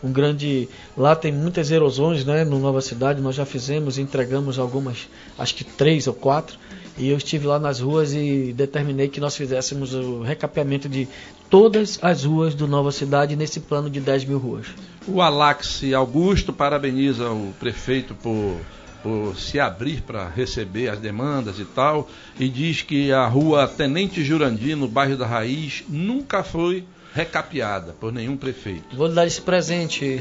[0.04, 0.70] um grande.
[0.96, 2.44] Lá tem muitas erosões, né?
[2.44, 5.08] No Nova Cidade nós já fizemos, entregamos algumas,
[5.38, 6.58] acho que três ou quatro.
[6.98, 11.08] E eu estive lá nas ruas e determinei que nós fizéssemos o recapeamento de
[11.50, 14.68] todas as ruas do Nova Cidade nesse plano de 10 mil ruas.
[15.06, 18.58] O Alaxe Augusto parabeniza o prefeito por,
[19.04, 24.24] por se abrir para receber as demandas e tal, e diz que a rua Tenente
[24.24, 28.84] Jurandir, no bairro da Raiz, nunca foi recapeada por nenhum prefeito.
[28.94, 30.20] Vou lhe dar esse presente.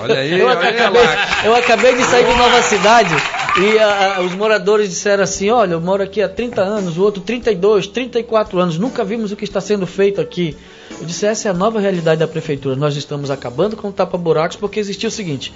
[0.00, 1.02] Olha aí, eu, olha acabei,
[1.44, 3.14] eu acabei de sair de Nova Cidade
[3.62, 7.02] e a- a- os moradores disseram assim: Olha, eu moro aqui há 30 anos, o
[7.02, 10.56] outro 32, 34 anos, nunca vimos o que está sendo feito aqui.
[10.98, 12.74] Eu disse: Essa é a nova realidade da prefeitura.
[12.74, 15.52] Nós estamos acabando com o tapa-buracos porque existia o seguinte: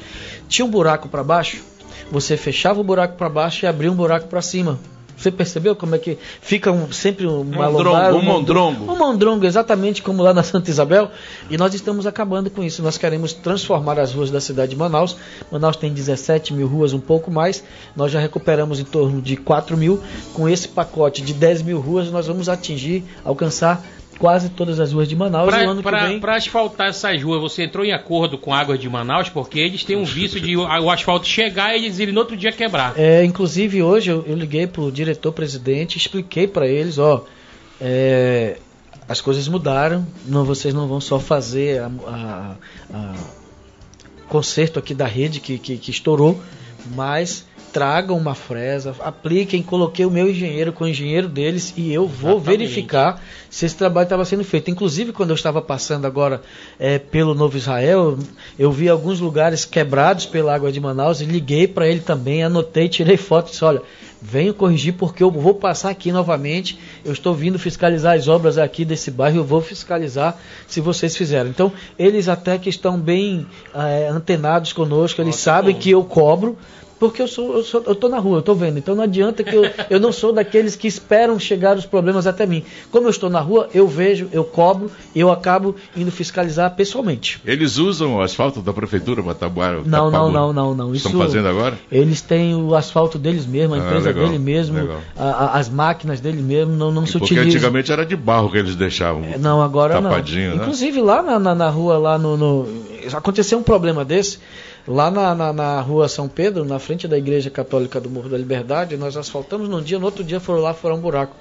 [0.49, 1.63] tinha um buraco para baixo,
[2.11, 4.79] você fechava o buraco para baixo e abria um buraco para cima.
[5.17, 8.93] Você percebeu como é que fica um- sempre uma Mondrongo, lombada, um mondrongo.
[8.93, 11.11] um mondrongo, exatamente como lá na Santa Isabel.
[11.49, 12.83] E nós estamos acabando com isso.
[12.83, 15.17] Nós queremos transformar as ruas da cidade de Manaus.
[15.51, 17.63] Manaus tem 17 mil ruas, um pouco mais.
[17.97, 20.01] Nós já recuperamos em torno de 4 mil.
[20.33, 23.85] Com esse pacote de 10 mil ruas, nós vamos atingir, alcançar
[24.19, 25.49] quase todas as ruas de Manaus.
[25.49, 26.21] Pra, o ano pra, vem...
[26.21, 29.29] pra asfaltar essas ruas, você entrou em acordo com a Água de Manaus?
[29.29, 32.37] Porque eles têm um vício de o, o asfalto chegar e eles irem no outro
[32.37, 32.95] dia quebrar.
[32.97, 37.25] É, inclusive hoje eu, eu liguei pro diretor-presidente, expliquei para eles, ó,
[37.81, 38.59] é,
[39.09, 42.57] as coisas mudaram, não, vocês não vão só fazer a, a,
[42.93, 43.15] a
[44.29, 46.41] conserto aqui da rede que, que, que estourou,
[46.95, 52.07] mas tragam uma fresa, apliquem, coloquei o meu engenheiro com o engenheiro deles e eu
[52.07, 52.59] vou Exatamente.
[52.59, 54.71] verificar se esse trabalho estava sendo feito.
[54.71, 56.41] Inclusive, quando eu estava passando agora
[56.79, 58.17] é, pelo Novo Israel,
[58.57, 62.89] eu vi alguns lugares quebrados pela água de Manaus e liguei para ele também, anotei,
[62.89, 63.83] tirei foto e disse, olha,
[64.23, 68.85] venho corrigir porque eu vou passar aqui novamente, eu estou vindo fiscalizar as obras aqui
[68.85, 71.51] desse bairro, eu vou fiscalizar se vocês fizeram.
[71.51, 75.81] Então, eles até que estão bem é, antenados conosco, eles Nossa, sabem bom.
[75.81, 76.57] que eu cobro,
[76.99, 78.79] porque eu sou, eu sou, eu tô na rua, eu tô vendo.
[78.79, 82.47] Então não adianta que eu, eu não sou daqueles que esperam chegar os problemas até
[82.47, 82.63] mim.
[82.91, 87.41] Como eu estou na rua, eu vejo, eu cobro, eu acabo indo fiscalizar pessoalmente.
[87.45, 90.95] Eles usam o asfalto da prefeitura para tabuar Não, não, não, não, não.
[90.95, 91.79] Estão Isso- fazendo agora?
[91.91, 94.79] Eles têm o asfalto deles mesmo, a Ah, empresa legal, dele mesmo,
[95.17, 97.47] a- a- as máquinas dele mesmo, não, não se Porque utiliza.
[97.57, 99.25] antigamente era de barro que eles deixavam.
[99.25, 100.57] É, Não, agora tapadinho, não.
[100.57, 100.63] né?
[100.63, 104.39] Inclusive lá na, na, na rua, lá no, no- Aconteceu um problema desse.
[104.87, 108.37] Lá na, na, na rua São Pedro, na frente da Igreja Católica do Morro da
[108.37, 111.35] Liberdade, nós asfaltamos num dia, no outro dia foram lá, foram um buraco.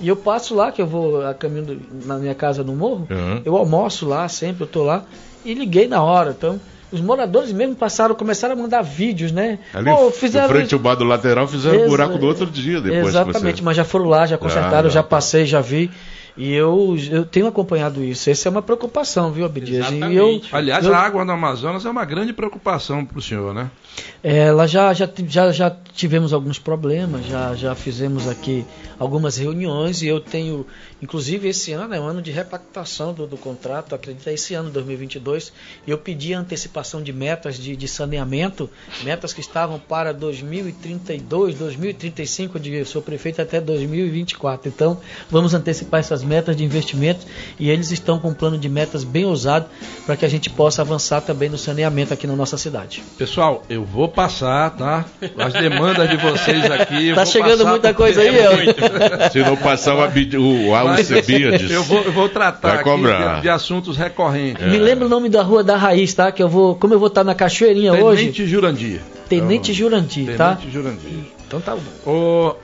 [0.00, 3.06] E eu passo lá, que eu vou a caminho do- na minha casa no morro,
[3.10, 3.42] Uhum.
[3.44, 5.04] eu almoço lá, sempre eu tô lá,
[5.44, 6.34] e liguei na hora.
[6.36, 9.60] Então, os moradores mesmo passaram, começaram a mandar vídeos, né?
[9.72, 12.80] Ali, Pô, fizeram frente ao bar do lateral, fizeram Exa- buraco no outro dia.
[12.80, 13.62] Depois Exatamente, você...
[13.62, 15.08] mas já foram lá, já consertaram, Ah, já tá.
[15.08, 15.90] passei, já vi.
[16.40, 18.30] E eu, eu tenho acompanhado isso.
[18.30, 19.90] Essa é uma preocupação, viu, Abdias?
[19.90, 20.40] E eu.
[20.50, 23.70] Aliás, eu- a água no Amazonas é uma grande preocupação para o senhor, né?
[24.22, 28.64] ela já, já, já, já tivemos alguns problemas, já, já fizemos aqui
[28.98, 30.66] algumas reuniões e eu tenho,
[31.02, 34.70] inclusive esse ano é um ano de repactação do, do contrato, acredito é esse ano
[34.70, 35.52] 2022,
[35.86, 38.68] e eu pedi a antecipação de metas de, de saneamento,
[39.02, 45.00] metas que estavam para 2032, 2035, eu digo, eu sou prefeito até 2024, então
[45.30, 47.26] vamos antecipar essas metas de investimento
[47.58, 49.66] e eles estão com um plano de metas bem ousado
[50.06, 53.02] para que a gente possa avançar também no saneamento aqui na nossa cidade.
[53.18, 55.04] Pessoal, eu vou passar, tá?
[55.36, 57.08] As demandas de vocês aqui.
[57.08, 58.54] eu Tá vou chegando muita coisa aí, é ó.
[58.56, 59.32] muito.
[59.32, 61.70] Se não passar o, o Alcebiades.
[61.70, 64.64] Eu vou, eu vou tratar de, de assuntos recorrentes.
[64.66, 66.30] Me lembra o nome da rua da Raiz, tá?
[66.30, 69.00] Que eu vou, como eu vou estar na Cachoeirinha hoje, Tenente Jurandir.
[69.30, 70.54] Tenente Jurandir, tá?
[70.56, 71.24] Tenente Jurandir.
[71.46, 72.10] Então tá bom.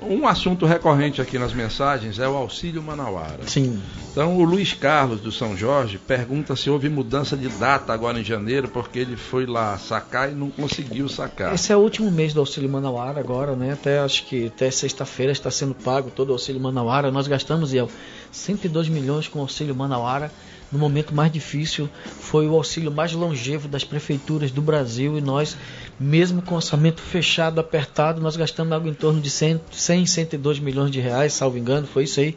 [0.00, 3.40] O- um assunto recorrente aqui nas mensagens é o auxílio Manauara.
[3.46, 3.80] Sim.
[4.12, 8.24] Então o Luiz Carlos do São Jorge pergunta se houve mudança de data agora em
[8.24, 11.52] janeiro, porque ele foi lá sacar e não conseguiu sacar.
[11.54, 13.72] Esse é o último mês do Auxílio Manauara agora, né?
[13.72, 17.10] Até acho que até sexta-feira está sendo pago todo o Auxílio Manauara.
[17.10, 17.90] Nós gastamos, Iel,
[18.30, 20.30] 102 milhões com o Auxílio Manauara.
[20.70, 21.88] No momento mais difícil,
[22.20, 25.56] foi o auxílio mais longevo das prefeituras do Brasil e nós,
[25.98, 30.90] mesmo com orçamento fechado, apertado, nós gastamos algo em torno de 100, 100 102 milhões
[30.90, 32.36] de reais, salvo engano, foi isso aí.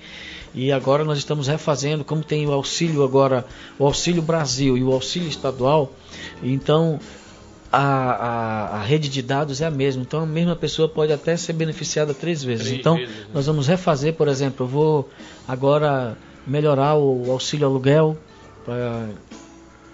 [0.54, 3.46] E agora nós estamos refazendo, como tem o auxílio agora,
[3.78, 5.92] o Auxílio Brasil e o auxílio estadual,
[6.42, 7.00] então
[7.72, 10.02] a, a, a rede de dados é a mesma.
[10.02, 12.65] Então a mesma pessoa pode até ser beneficiada três vezes.
[12.65, 13.26] Três então vezes, né?
[13.34, 15.10] nós vamos refazer, por exemplo, eu vou
[15.48, 18.17] agora melhorar o auxílio aluguel
[18.65, 19.10] para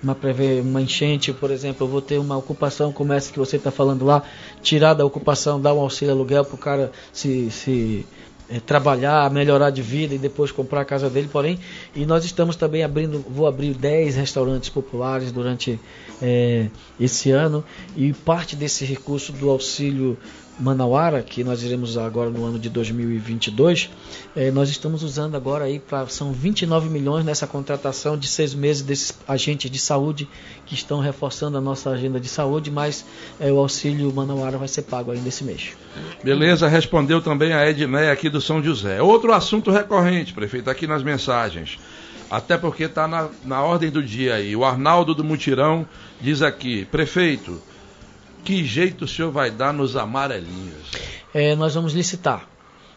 [0.03, 3.57] uma prever uma enchente, por exemplo, eu vou ter uma ocupação como essa que você
[3.57, 4.21] está falando lá,
[4.61, 8.05] tirar da ocupação, dar um auxílio aluguel para o cara se, se
[8.47, 11.59] eh, trabalhar, melhorar de vida e depois comprar a casa dele, porém,
[11.95, 15.79] e nós estamos também abrindo, vou abrir 10 restaurantes populares durante
[16.21, 16.67] eh,
[16.99, 17.63] esse ano
[17.97, 20.15] e parte desse recurso do auxílio
[20.59, 23.89] Manauara, que nós iremos agora no ano de 2022,
[24.35, 28.81] eh, nós estamos usando agora aí para são 29 milhões nessa contratação de seis meses
[28.81, 30.27] desses agentes de saúde
[30.65, 33.05] que estão reforçando a nossa agenda de saúde, mas
[33.39, 35.73] eh, o auxílio Manauara vai ser pago ainda esse mês.
[36.23, 39.01] Beleza, respondeu também a Edneia aqui do São José.
[39.01, 41.77] Outro assunto recorrente, prefeito, aqui nas mensagens.
[42.29, 44.55] Até porque está na, na ordem do dia aí.
[44.55, 45.85] O Arnaldo do Mutirão
[46.19, 47.61] diz aqui, prefeito,
[48.45, 50.91] que jeito o senhor vai dar nos amarelinhos?
[51.33, 52.47] É, nós vamos licitar.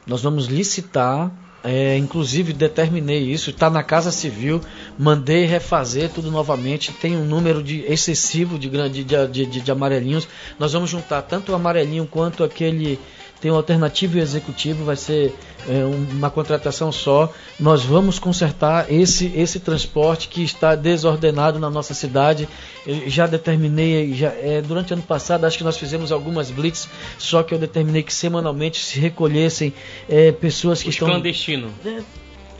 [0.06, 1.30] Nós vamos licitar.
[1.64, 4.60] é, inclusive determinei isso, está na Casa Civil,
[4.96, 6.92] mandei refazer tudo novamente.
[6.92, 10.28] Tem um número de excessivo de, grande, de, de, de- amarelinhos.
[10.58, 12.98] Nós vamos juntar tanto o amarelinho quanto aquele.
[13.40, 15.32] Tem um alternativo e executivo, vai ser
[15.68, 17.32] é, um- uma contratação só.
[17.60, 22.48] Nós vamos consertar esse, esse transporte que está desordenado na nossa cidade.
[22.86, 26.88] Eu já determinei, já, é, durante o ano passado, acho que nós fizemos algumas blitz,
[27.18, 29.72] só que eu determinei que semanalmente se recolhessem
[30.08, 31.08] é, pessoas que Os estão.
[31.08, 31.70] clandestinos.
[31.84, 32.02] É,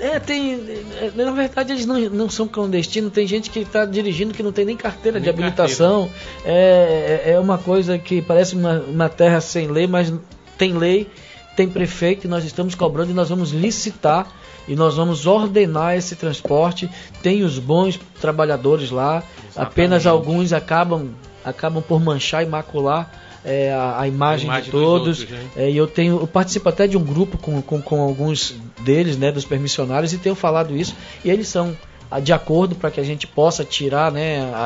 [0.01, 0.55] É, tem.
[1.01, 3.13] é, Na verdade, eles não, não são clandestinos.
[3.13, 6.09] Tem gente que está dirigindo que não tem nem carteira de Nem habilitação.
[6.45, 10.13] É, é é uma coisa que parece uma, uma terra sem lei, mas
[10.59, 11.09] tem lei,
[11.57, 14.27] tem prefeito e nós estamos cobrando e nós vamos licitar
[14.67, 16.91] e nós vamos ordenar esse transporte.
[17.23, 19.23] Tem os bons trabalhadores lá,
[19.57, 21.09] apenas alguns acabam,
[21.45, 23.11] acabam por manchar e macular.
[23.45, 25.21] é, a, a imagem, A imagem de dos todos.
[25.21, 25.39] outros?
[25.57, 29.17] É, e eu tenho, eu participo até de um grupo com, com, com alguns deles,
[29.17, 30.95] né, dos permissionários, e tenho falado isso.
[31.25, 31.75] E eles são
[32.23, 34.57] de acordo para que a gente possa tirar né, a-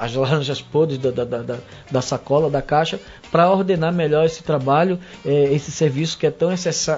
[0.00, 1.56] a- as laranjas podres da, da, da,
[1.90, 2.98] da- sacola, da caixa,
[3.30, 6.50] para ordenar melhor esse trabalho, eh, esse serviço que é tão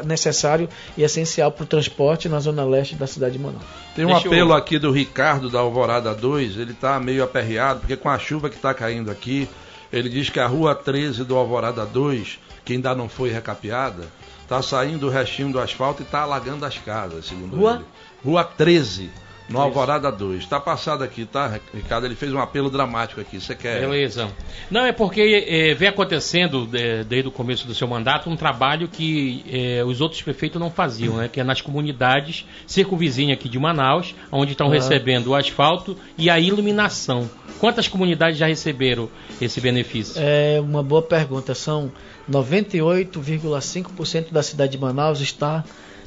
[0.04, 3.62] necessário e essencial para o transporte na zona leste da cidade de Manaus.
[3.94, 7.80] Tem um Deixa eu- apelo aqui do Ricardo da Alvorada 2, ele está meio aperreado,
[7.80, 9.48] porque com a chuva que está caindo aqui,
[9.92, 14.04] ele diz que a rua 13 do Alvorada 2, que ainda não foi recapeada,
[14.42, 17.76] está saindo o restinho do asfalto e está alagando as casas, segundo Rua?
[17.76, 17.84] ele.
[18.24, 19.10] Rua 13,
[19.48, 20.42] no Alvorada 2.
[20.42, 22.06] Está passado aqui, tá, Ricardo?
[22.06, 23.40] Ele fez um apelo dramático aqui.
[23.40, 23.80] Você quer.
[23.80, 24.30] Beleza.
[24.70, 28.88] Não, é porque eh, vem acontecendo, eh, desde o começo do seu mandato, um trabalho
[28.88, 31.28] que eh, os outros prefeitos não faziam, né?
[31.28, 36.40] Que é nas comunidades circunvizinhas aqui de Manaus, onde estão recebendo o asfalto e a
[36.40, 37.28] iluminação.
[37.60, 40.14] Quantas comunidades já receberam esse benefício?
[40.18, 41.54] É uma boa pergunta.
[41.54, 41.92] São
[42.30, 45.64] 98,5% da cidade de Manaus está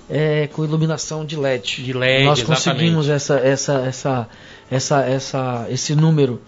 [0.09, 1.83] é, com iluminação de LED.
[1.83, 4.29] De LED, Nós conseguimos essa, essa, essa,
[4.71, 6.41] essa, essa, esse número.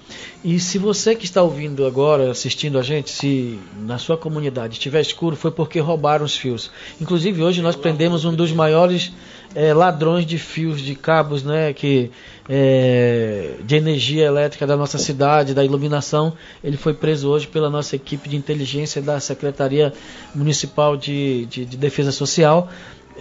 [0.44, 5.02] E se você que está ouvindo agora, assistindo a gente, se na sua comunidade estiver
[5.02, 6.72] escuro, foi porque roubaram os fios.
[7.02, 9.12] Inclusive hoje nós prendemos um dos maiores
[9.54, 12.12] é, ladrões de fios, de cabos, né, que
[12.48, 16.34] é, de energia elétrica da nossa cidade, da iluminação.
[16.64, 19.92] Ele foi preso hoje pela nossa equipe de inteligência da Secretaria
[20.34, 22.70] Municipal de, de, de Defesa Social.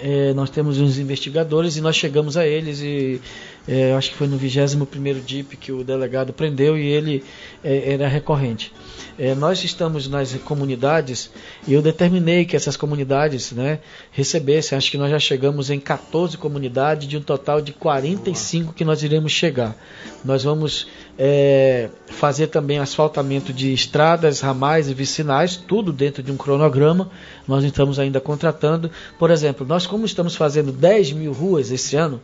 [0.03, 3.21] É, nós temos uns investigadores e nós chegamos a eles e
[3.69, 7.23] é, acho que foi no 21º DIP que o delegado prendeu e ele
[7.63, 8.73] é, era recorrente.
[9.19, 11.31] É, nós estamos nas comunidades
[11.67, 16.39] e eu determinei que essas comunidades né, recebessem, acho que nós já chegamos em 14
[16.39, 19.77] comunidades de um total de 45 que nós iremos chegar.
[20.25, 26.37] Nós vamos é, fazer também asfaltamento de estradas, ramais e vicinais, tudo dentro de um
[26.37, 27.11] cronograma.
[27.47, 28.91] Nós estamos ainda contratando.
[29.19, 32.21] Por exemplo, nós como estamos fazendo 10 mil ruas esse ano,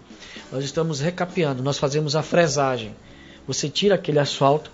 [0.54, 2.94] nós estamos recapeando, nós fazemos a fresagem.
[3.44, 4.70] Você tira aquele asfalto,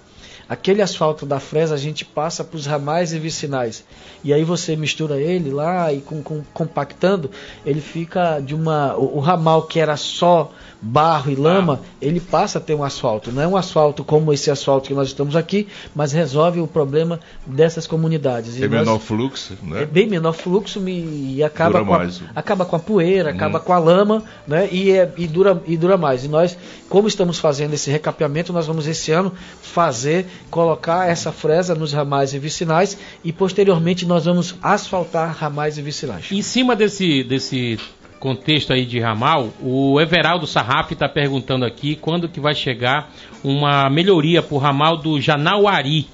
[0.50, 3.84] aquele asfalto da fresa a gente passa para os ramais e vicinais.
[4.22, 7.30] E aí você mistura ele lá e com, com- compactando,
[7.64, 8.94] ele fica de uma.
[8.96, 10.50] O, o ramal que era só
[10.82, 13.30] barro e lama, ele passa a ter um asfalto.
[13.30, 17.20] Não é um asfalto como esse asfalto que nós estamos aqui, mas resolve o problema
[17.46, 18.56] dessas comunidades.
[18.56, 19.84] E Tem nós- menor fluxo, é né?
[19.86, 24.24] bem menor fluxo e acaba com, a, acaba com a poeira, acaba com a lama,
[24.46, 24.68] né?
[24.72, 26.24] E, é- e dura, e dura mais.
[26.24, 26.56] E nós,
[26.88, 32.32] como estamos fazendo esse recapeamento, nós vamos esse ano fazer, colocar essa fresa nos ramais
[32.34, 36.30] e vicinais e posteriormente nós vamos asfaltar ramais e vicinais.
[36.30, 37.78] Em cima desse, desse
[38.20, 43.10] contexto aí de ramal, o Everaldo Sarraf está perguntando aqui quando que vai chegar
[43.42, 46.06] uma melhoria para o ramal do Janauari,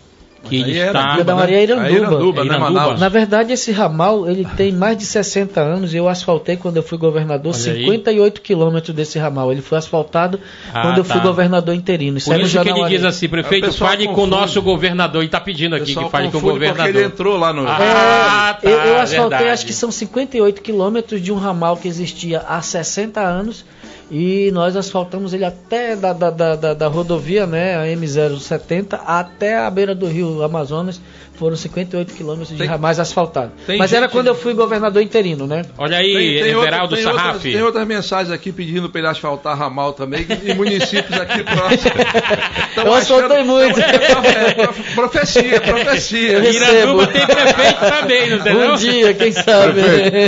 [0.49, 1.23] que Aí ele está...
[1.23, 2.45] Da Maria é Iranduba.
[2.45, 2.97] Né, Iranduba.
[2.97, 5.95] Na verdade, esse ramal ele tem mais de 60 anos.
[5.95, 7.85] Eu asfaltei quando eu fui governador Olha aí.
[7.85, 9.53] 58 quilômetros desse ramal.
[9.53, 10.41] Ele foi asfaltado
[10.73, 11.23] Ah, quando eu fui tá.
[11.23, 12.19] governador interino.
[12.21, 14.31] Por é no isso que ele diz assim, prefeito, fale com o confunde.
[14.31, 15.21] nosso governador.
[15.23, 16.95] Ele está pedindo aqui que fale com o confunde porque governador.
[16.97, 17.67] ele entrou lá no.
[17.67, 19.51] Ah, É, tá, eu, eu asfaltei, verdade.
[19.51, 23.65] acho que são 58 quilômetros de um ramal que existia há 60 anos
[24.11, 29.59] e nós asfaltamos ele até da, da, da, da- da rodovia, né, a M070, até
[29.59, 31.01] a beira do rio Amazonas.
[31.37, 33.53] Foram 58 quilômetros de Tem- ramais asfaltados.
[33.66, 35.62] tem Mas era gente- quando eu fui governador interino, né?
[35.77, 37.25] Olha aí, Everaldo tem, Sarraf.
[37.35, 41.92] outras, tem outras mensagens aqui pedindo para ele asfaltar ramal também, em municípios aqui próximos.
[42.75, 43.79] Tão Eu asfaltei muito.
[43.81, 46.38] É, profe- é profe- profecia, profecia.
[46.51, 48.72] Iranduba tem prefeito também, não tem não?
[48.72, 49.81] Um dia, quem sabe.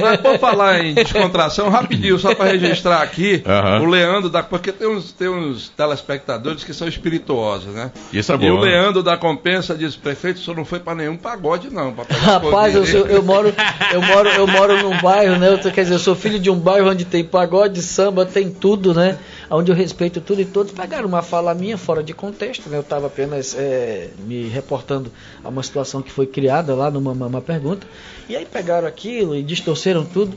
[0.02, 3.80] Mas por falar em descontração, rapidinho, só para registrar aqui, Aham.
[3.82, 4.42] o Leandro da.
[4.42, 7.90] Porque tem uns, tem uns telespectadores que são espirituosos, né?
[8.12, 8.60] Isso é E o bom.
[8.60, 11.94] Leandro da Compensa diz: prefeito, o senhor não foi para nenhum pagode, não.
[11.94, 13.54] Rapaz, eu, poder." sou- eu moro,
[13.92, 15.48] eu moro, eu moro num bairro, né?
[15.48, 18.50] Eu, tô- quer dizer, eu sou filho de um bairro onde tem pagode, samba, tem
[18.50, 19.16] tudo, né?
[19.50, 20.72] onde eu respeito tudo e todos.
[20.72, 22.76] Pegaram uma fala minha fora de contexto, né?
[22.76, 25.10] Eu estava apenas é, me reportando
[25.42, 27.86] a uma situação que foi criada lá numa uma pergunta.
[28.28, 30.36] E aí pegaram aquilo e distorceram tudo.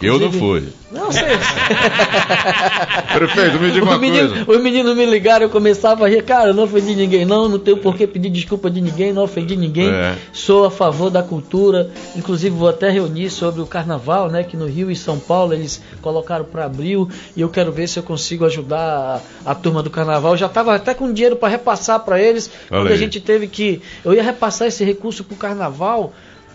[0.00, 0.68] Eu não fui.
[0.90, 1.24] Não sei.
[3.14, 4.50] Prefeito, me diga uma menino, coisa.
[4.50, 6.22] Os meninos me ligaram, eu começava a rir.
[6.22, 7.48] Cara, eu não ofendi ninguém, não.
[7.48, 9.88] Não tenho por que pedir desculpa de ninguém, não ofendi ninguém.
[9.88, 10.16] É.
[10.32, 11.90] Sou a favor da cultura.
[12.14, 14.42] Inclusive, vou até reunir sobre o carnaval, né?
[14.42, 17.08] Que no Rio e São Paulo eles colocaram para abril.
[17.36, 20.32] E eu quero ver se eu consigo ajudar a, a turma do carnaval.
[20.32, 22.50] Eu já estava até com dinheiro para repassar para eles.
[22.70, 22.98] Olha quando a aí.
[22.98, 23.80] gente teve que.
[24.04, 26.12] Eu ia repassar esse recurso para o carnaval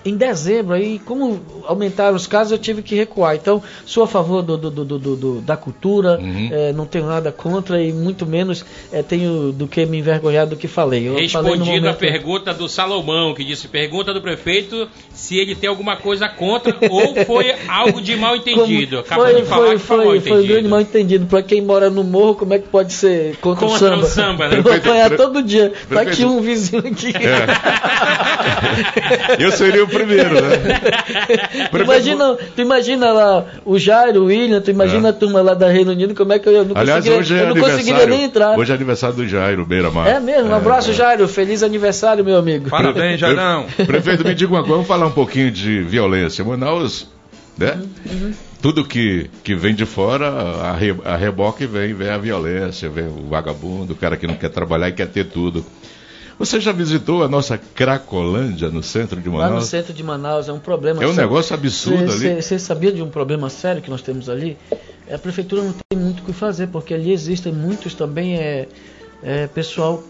[0.09, 0.73] em dezembro.
[0.73, 3.35] Aí, como aumentaram os casos, eu tive que recuar.
[3.35, 4.85] Então, sou a favor do, do- do-
[5.15, 6.49] do- da cultura, Uhum.
[6.51, 10.55] eh, não tenho nada contra e muito menos eh, tenho do que me envergonhar do
[10.55, 11.07] que falei.
[11.07, 15.55] Eu falei Respondido a momento- pergunta do Salomão, que disse: pergunta do prefeito se ele
[15.55, 19.03] tem alguma coisa contra ou foi algo de mal entendido.
[19.03, 21.25] Como- Acabou foi, de falar foi, que foi, mal foi, foi um grande mal entendido.
[21.25, 24.03] Pra quem mora no morro, como é que pode ser contra, o Contra samba?
[24.03, 24.57] o samba, né?
[24.59, 25.73] Eu vou apanhar todo dia.
[25.89, 27.13] Vai prefeito- tinha um vizinho aqui.
[29.39, 31.69] Eu seria o primeiro, né?
[31.71, 35.11] tu, imagina, tu imagina lá o Jairo, o William, tu imagina É.
[35.11, 37.35] a turma lá da Reino Unido, como é que eu, eu não Aliás, conseguiria, hoje
[37.35, 38.57] é eu não conseguiria nem entrar.
[38.57, 40.07] Hoje é aniversário do Jairo Beira Mar.
[40.07, 41.27] É mesmo, um abraço, Jairo.
[41.27, 42.69] Feliz aniversário, meu amigo.
[42.69, 43.65] Parabéns, Jairão.
[43.85, 46.43] Prefeito, me diga uma coisa, vamos falar um pouquinho de violência.
[46.43, 47.07] Manaus,
[47.57, 47.77] né?
[48.05, 52.89] Uhum, Tudo que, que vem de fora, a, re, a reboque vem, vem a violência,
[52.89, 55.65] vem o vagabundo, o cara que não quer trabalhar e quer ter tudo.
[56.39, 59.65] Você já visitou a nossa Cracolândia no centro de Lá no Manaus?
[59.65, 61.01] centro de Manaus é um problema.
[61.03, 61.29] É um sério.
[61.29, 62.41] negócio absurdo ali.
[62.41, 64.57] Você sabia de um problema sério que nós temos ali?
[65.07, 68.67] É, A prefeitura não tem muito o que fazer, porque ali existem muitos também é,
[69.23, 70.03] é, pessoal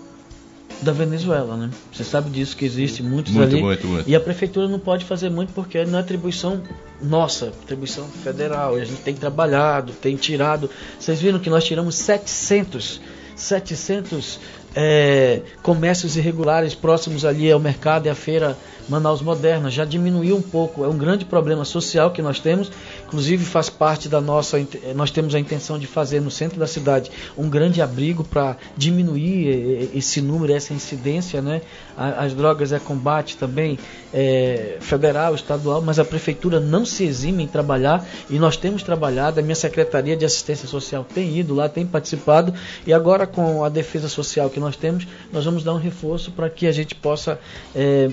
[0.81, 1.69] da Venezuela, né?
[1.91, 3.63] Você sabe disso que existe muitos Muito, ali.
[3.63, 4.07] muito, muito.
[4.09, 6.61] E a prefeitura não pode fazer muito porque não é atribuição
[7.01, 8.77] nossa, atribuição federal.
[8.77, 10.69] E a gente tem trabalhado, tem tirado.
[10.99, 13.01] Vocês viram que nós tiramos 700,
[13.35, 14.39] 700
[14.79, 18.55] é, comércios irregulares próximos ali ao mercado e à feira
[18.87, 19.71] Manaus Moderna.
[19.71, 20.85] Já diminuiu um pouco.
[20.85, 22.71] É um grande problema social que nós temos.
[23.07, 24.57] Inclusive faz parte da nossa.
[24.93, 29.47] Nós temos a intenção de fazer no centro da cidade um grande abrigo para diminuir
[29.47, 31.61] eh, esse número, essa incidência, né?
[31.95, 33.79] As drogas é combate também
[34.13, 39.39] é, federal, estadual, mas a prefeitura não se exime em trabalhar e nós temos trabalhado.
[39.39, 42.53] A minha secretaria de assistência social tem ido lá, tem participado
[42.85, 46.49] e agora com a defesa social que nós temos, nós vamos dar um reforço para
[46.49, 47.39] que a gente possa
[47.73, 48.09] é,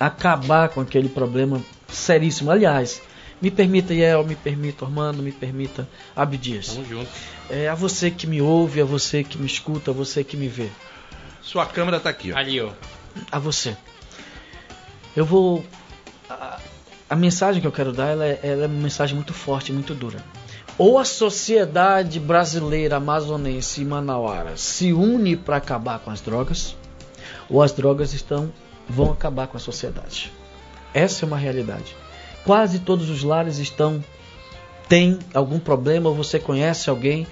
[0.00, 2.50] acabar com aquele problema seríssimo.
[2.50, 3.02] Aliás,
[3.42, 6.68] me permita, Yael, me permita, Ormando, me permita, Abdias.
[6.68, 7.10] Tamo junto.
[7.50, 10.46] É a você que me ouve, a você que me escuta, a você que me
[10.46, 10.70] vê.
[11.42, 12.36] Sua câmera tá aqui, ó.
[12.36, 12.70] Ali, ó.
[13.32, 13.76] A você.
[15.16, 15.64] Eu vou.
[16.30, 16.60] A,
[17.10, 19.92] a mensagem que eu quero dar ela é, ela é uma mensagem muito forte, muito
[19.92, 20.24] dura.
[20.78, 26.76] Ou a sociedade brasileira, amazonense e manauara se une para acabar com as drogas,
[27.50, 28.52] ou as drogas estão
[28.88, 30.32] vão acabar com a sociedade.
[30.94, 31.96] Essa é uma realidade.
[32.44, 34.02] Quase todos os lares estão
[34.88, 37.26] tem algum problema, você conhece alguém,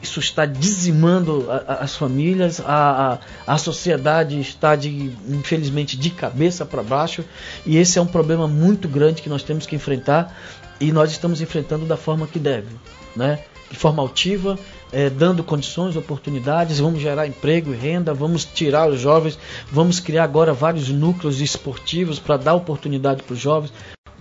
[0.00, 6.10] isso está dizimando a- a- as famílias, a, a, a sociedade está, de, infelizmente, de
[6.10, 7.24] cabeça para baixo,
[7.66, 10.36] e esse é um problema muito grande que nós temos que enfrentar,
[10.80, 12.68] e nós estamos enfrentando da forma que deve,
[13.16, 13.40] né?
[13.70, 14.58] de forma altiva,
[14.92, 19.38] eh, dando condições, oportunidades, vamos gerar emprego e renda, vamos tirar os jovens,
[19.72, 23.72] vamos criar agora vários núcleos esportivos para dar oportunidade para os jovens.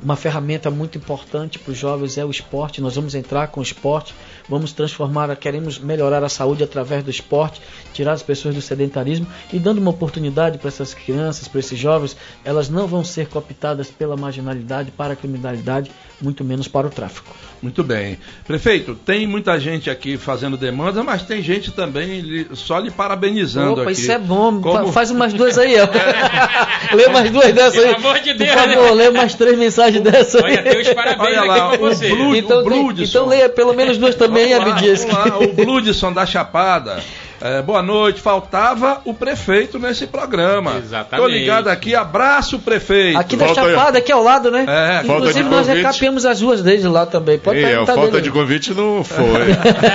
[0.03, 2.81] Uma ferramenta muito importante para os jovens é o esporte.
[2.81, 4.15] Nós vamos entrar com o esporte,
[4.49, 7.61] vamos transformar, queremos melhorar a saúde através do esporte,
[7.93, 12.17] tirar as pessoas do sedentarismo e dando uma oportunidade para essas crianças, para esses jovens,
[12.43, 17.35] elas não vão ser cooptadas pela marginalidade, para a criminalidade, muito menos para o tráfico.
[17.61, 18.17] Muito bem.
[18.47, 23.83] Prefeito, tem muita gente aqui fazendo demanda, mas tem gente também só lhe parabenizando Opa,
[23.83, 23.91] aqui.
[23.91, 24.59] isso é bom.
[24.59, 25.85] Como- Fa- Faz umas duas aí, ó.
[26.95, 27.93] lê mais duas dessas aí.
[27.95, 29.03] Pelo amor de Deus, Por favor, né?
[29.03, 30.57] lê mais três mensagens dessas aí.
[30.57, 32.09] Olha, os parabéns Olha aqui lá, pra o você.
[32.09, 33.03] Blue- Então, o Bludson.
[33.03, 35.03] então leia pelo menos duas também, Abdias.
[35.03, 37.03] vamos lá, o Bludson da Chapada.
[37.41, 40.77] É, boa noite, faltava o prefeito nesse programa.
[40.77, 41.27] Exatamente.
[41.27, 43.17] Tô ligado aqui, abraço prefeito.
[43.17, 44.65] Aqui da falta Chapada, aqui ao lado, né?
[44.67, 45.83] É, Inclusive nós convite.
[45.83, 47.39] recapeamos as ruas desde lá também.
[47.39, 48.21] Pode é, falta dele.
[48.21, 49.25] de convite não foi.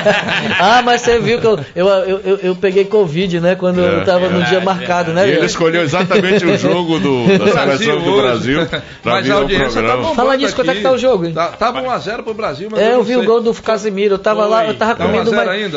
[0.58, 3.54] ah, mas você viu que eu, eu, eu, eu, eu peguei Covid, né?
[3.54, 5.28] Quando é, eu tava é, no dia marcado, né?
[5.28, 8.66] E ele escolheu exatamente o jogo do, da seleção do Brasil.
[9.04, 10.14] Mas a audiência tá bom.
[10.14, 11.30] Fala nisso, quanto é que tá o jogo?
[11.30, 12.80] Tá, tava 1x0 pro Brasil, mas.
[12.80, 14.14] É, eu, vi o gol do Casimiro.
[14.14, 15.32] Eu tava lá, eu tava comendo.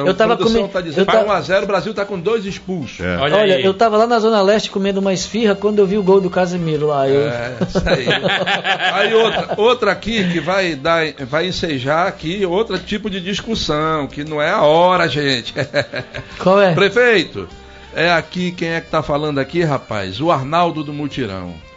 [0.06, 0.68] Eu tava comendo.
[0.70, 3.00] Tá 1x0 0 0, o Brasil tá com dois expulsos.
[3.00, 3.18] É.
[3.18, 6.04] Olha, Olha eu tava lá na Zona Leste comendo uma esfirra quando eu vi o
[6.04, 7.08] gol do Casemiro lá.
[7.08, 7.30] Eu...
[7.30, 8.06] É, isso aí.
[8.94, 14.24] aí outra, outra aqui que vai dar, vai ensejar aqui outro tipo de discussão, que
[14.24, 15.54] não é a hora, gente.
[16.40, 16.74] Qual é?
[16.74, 17.48] Prefeito,
[17.94, 20.22] é aqui, quem é que tá falando aqui, rapaz?
[20.22, 21.69] O Arnaldo do Mutirão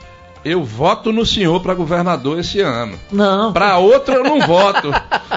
[0.45, 2.99] eu voto no senhor para governador esse ano.
[3.11, 3.53] Não.
[3.53, 4.93] Para outro eu não voto.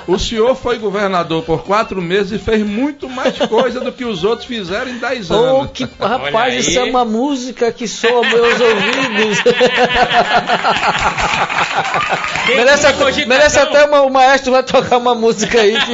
[0.07, 4.23] O senhor foi governador por quatro meses e fez muito mais coisa do que os
[4.23, 5.63] outros fizeram em dez anos.
[5.63, 9.43] Oh, que, rapaz, isso é uma música que soa meus ouvidos.
[12.47, 15.77] merece até, merece até uma, o maestro vai tocar uma música aí.
[15.79, 15.93] Que,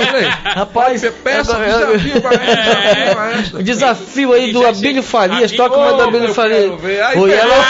[0.50, 3.60] rapaz, peça é, desafio para é, maestro.
[3.60, 5.52] O desafio aí do Abílio Farias.
[5.52, 6.72] Toca uma do Abílio Farias.
[7.16, 7.66] Oi, ela...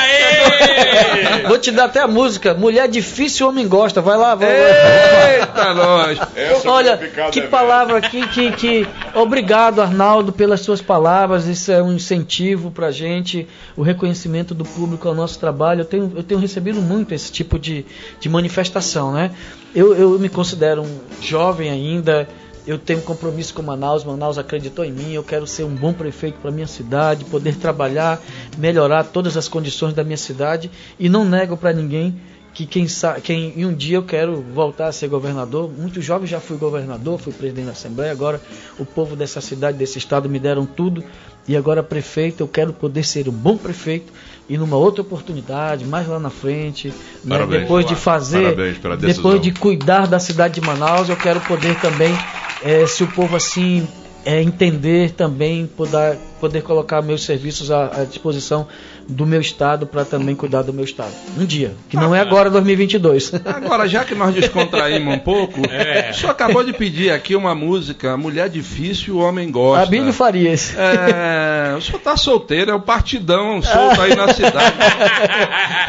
[1.48, 2.54] Vou te dar até a música.
[2.54, 4.02] Mulher difícil, homem gosta.
[4.02, 5.34] Vai lá, vai lá.
[5.34, 6.20] Eita, nós.
[6.66, 6.98] Olha,
[7.32, 8.88] que palavra aqui, que, que.
[9.14, 11.48] Obrigado, Arnaldo, pelas suas palavras.
[11.48, 13.48] Isso é um incentivo pra gente.
[13.76, 15.82] O reconhecimento do público ao nosso trabalho.
[15.82, 17.86] Eu tenho, eu tenho recebido muito esse tipo de,
[18.20, 19.32] de manifestação, né?
[19.74, 22.28] Eu, eu me considero um jovem ainda
[22.66, 26.40] eu tenho compromisso com Manaus, Manaus acreditou em mim, eu quero ser um bom prefeito
[26.40, 28.22] para minha cidade, poder trabalhar,
[28.62, 32.16] melhorar todas as condições da minha cidade e não nego para ninguém
[32.54, 35.72] que quem sabe, quem em um dia eu quero voltar a ser governador.
[35.72, 38.40] Muito jovem já fui governador, fui presidente da Assembleia, agora
[38.78, 41.04] o povo dessa cidade, desse estado me deram tudo.
[41.48, 44.14] E agora prefeito, eu quero poder ser um bom prefeito
[44.48, 46.94] e numa outra oportunidade, mais lá na frente,
[47.24, 48.56] né, depois de fazer,
[49.00, 52.14] depois de cuidar da cidade de Manaus, eu quero poder também
[52.62, 53.88] é, se o povo assim
[54.26, 58.68] é, entender também, poder, poder colocar meus serviços à, à disposição
[59.08, 61.12] do meu estado para também cuidar do meu estado.
[61.38, 63.34] Um dia, que não é agora 2022.
[63.46, 66.12] Agora, já que nós descontraímos um pouco, é.
[66.12, 69.84] o senhor acabou de pedir aqui uma música, Mulher Difícil, o Homem Gosta.
[69.84, 70.74] Abílio Farias.
[70.78, 74.78] É, o senhor tá solteiro, é o partidão solto aí na cidade.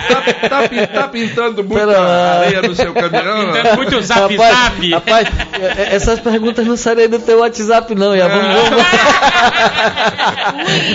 [0.08, 3.52] tá, tá, tá pintando muita areia no seu caminhão?
[3.52, 4.90] Pintando muito zap rapaz, zap.
[4.90, 5.28] Rapaz,
[5.60, 8.84] é, essas perguntas não saem do teu WhatsApp não, já vamos, vamos.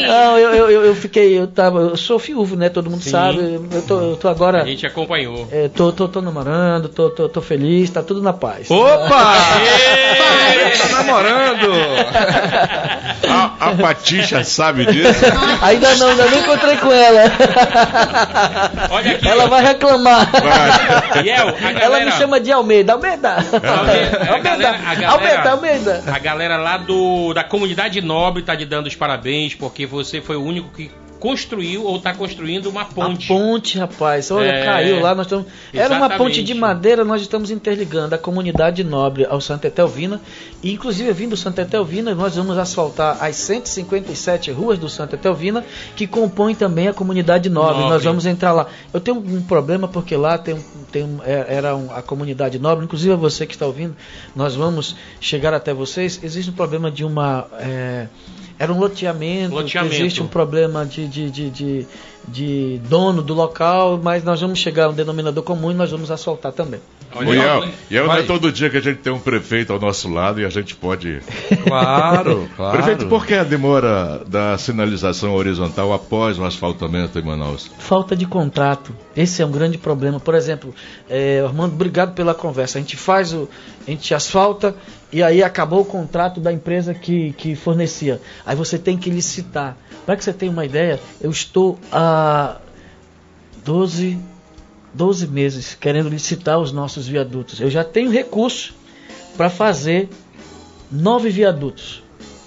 [0.07, 2.69] não, eu, eu, eu, fiquei, eu tava, eu sou viúvo, né?
[2.69, 3.11] Todo mundo Sim.
[3.11, 3.59] sabe.
[3.71, 4.63] Eu tô, eu tô, agora.
[4.63, 5.47] A gente acompanhou.
[5.51, 8.69] É, tô, tô, tô namorando, tô, tô, tô feliz, tá tudo na paz.
[8.69, 9.35] Opa!
[10.77, 11.71] tá namorando!
[13.29, 15.25] a, a Patixa sabe disso?
[15.61, 17.23] ainda não, ainda não encontrei com ela.
[18.89, 19.27] Olha aqui.
[19.27, 20.29] Ela vai reclamar.
[20.31, 21.25] Vai.
[21.25, 21.79] Yel, galera...
[21.79, 22.93] Ela me chama de Almeida.
[22.93, 23.35] Almeida!
[23.35, 26.03] Almeida, Almeida, Almeida, Almeida.
[26.07, 30.35] A galera lá do, da comunidade nobre tá te dando os parabéns, porque você foi
[30.35, 33.25] o único que construiu ou está construindo uma ponte.
[33.25, 34.31] A ponte, rapaz.
[34.31, 34.65] Olha, é...
[34.65, 35.15] caiu lá.
[35.15, 35.45] Nós estamos...
[35.73, 40.19] Era uma ponte de madeira, nós estamos interligando a comunidade nobre ao Santa Etelvina.
[40.61, 45.63] E, inclusive, vindo do Santa Etelvina, nós vamos asfaltar as 157 ruas do Santa Etelvina,
[45.95, 47.75] que compõem também a comunidade nobre.
[47.75, 47.89] nobre.
[47.89, 48.67] Nós vamos entrar lá.
[48.93, 50.57] Eu tenho um problema porque lá tem,
[50.91, 53.95] tem é, era um, a comunidade nobre, inclusive você que está ouvindo,
[54.35, 56.19] nós vamos chegar até vocês.
[56.23, 57.47] Existe um problema de uma.
[57.59, 58.07] É,
[58.59, 59.95] era um loteamento, loteamento.
[59.95, 61.87] existe um problema de, de, de, de,
[62.27, 66.09] de dono do local, mas nós vamos chegar a um denominador comum e nós vamos
[66.09, 66.79] asfaltar também.
[67.15, 70.41] Olha, e não é todo dia que a gente tem um prefeito ao nosso lado
[70.41, 71.21] e a gente pode.
[71.65, 72.77] Claro, claro.
[72.77, 77.71] Prefeito, por que a demora da sinalização horizontal após o asfaltamento em Manaus?
[77.79, 78.93] Falta de contrato.
[79.15, 80.19] Esse é um grande problema.
[80.19, 80.75] Por exemplo,
[81.09, 82.77] é, Armando, obrigado pela conversa.
[82.77, 83.49] A gente faz o.
[83.87, 84.75] A gente asfalta
[85.11, 88.21] e aí acabou o contrato da empresa que, que fornecia.
[88.45, 89.77] Aí você tem que licitar.
[90.05, 92.57] Para que você tenha uma ideia, eu estou há
[93.63, 94.19] 12
[94.93, 97.59] 12 meses querendo licitar os nossos viadutos.
[97.61, 98.73] Eu já tenho recurso
[99.35, 100.09] para fazer
[100.91, 102.01] nove viadutos.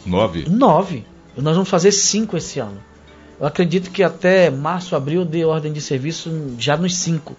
[0.05, 0.49] Nove?
[0.49, 1.07] Nove.
[1.37, 2.83] Nós vamos fazer cinco esse ano.
[3.39, 7.37] Eu acredito que até março, abril, de ordem de serviço já nos cinco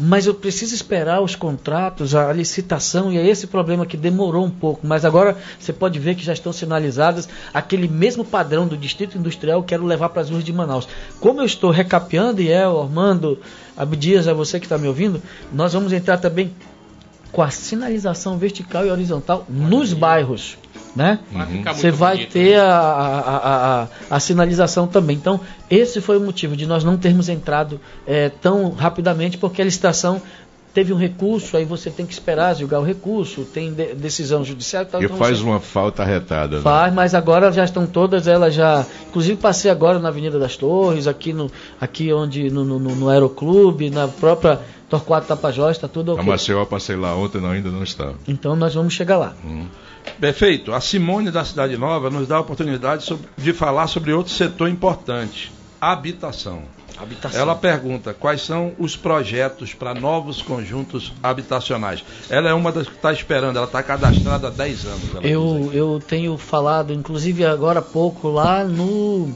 [0.00, 4.50] mas eu preciso esperar os contratos, a licitação, e é esse problema que demorou um
[4.50, 4.86] pouco.
[4.86, 9.62] Mas agora você pode ver que já estão sinalizadas aquele mesmo padrão do Distrito Industrial
[9.62, 10.88] que quero levar para as ruas de Manaus.
[11.20, 13.38] Como eu estou recapeando, e é, Armando,
[13.76, 15.22] Abdias, é você que está me ouvindo,
[15.52, 16.50] nós vamos entrar também
[17.30, 20.56] com a sinalização vertical e horizontal nos bairros
[20.94, 21.18] né?
[21.32, 21.62] Uhum.
[21.62, 22.60] Você vai bonito, ter né?
[22.60, 25.16] a, a, a, a, sinalização também.
[25.16, 29.64] Então, esse foi o motivo de nós não termos entrado é, tão rapidamente, porque a
[29.64, 30.20] licitação
[30.72, 34.84] teve um recurso, aí você tem que esperar julgar o recurso, tem de, decisão judicial.
[34.86, 35.44] Tal, e então faz você...
[35.44, 36.56] uma falta arretada.
[36.56, 36.62] Né?
[36.62, 38.84] Faz, mas agora já estão todas elas já.
[39.08, 41.50] Inclusive passei agora na Avenida das Torres, aqui no
[41.80, 46.22] aqui onde no, no, no Aeroclube, na própria Torquato Tapajós, está tudo ok.
[46.22, 48.12] A Maceió passei lá ontem, não, ainda não está.
[48.26, 49.34] Então nós vamos chegar lá.
[49.44, 49.66] Hum.
[50.18, 50.72] Perfeito.
[50.72, 53.06] A Simone da Cidade Nova nos dá a oportunidade
[53.36, 56.62] de falar sobre outro setor importante: habitação.
[57.00, 57.40] Habitação.
[57.40, 62.04] Ela pergunta quais são os projetos para novos conjuntos habitacionais.
[62.28, 65.02] Ela é uma das que está esperando, ela está cadastrada há 10 anos.
[65.22, 69.34] Eu, eu tenho falado, inclusive agora há pouco, lá no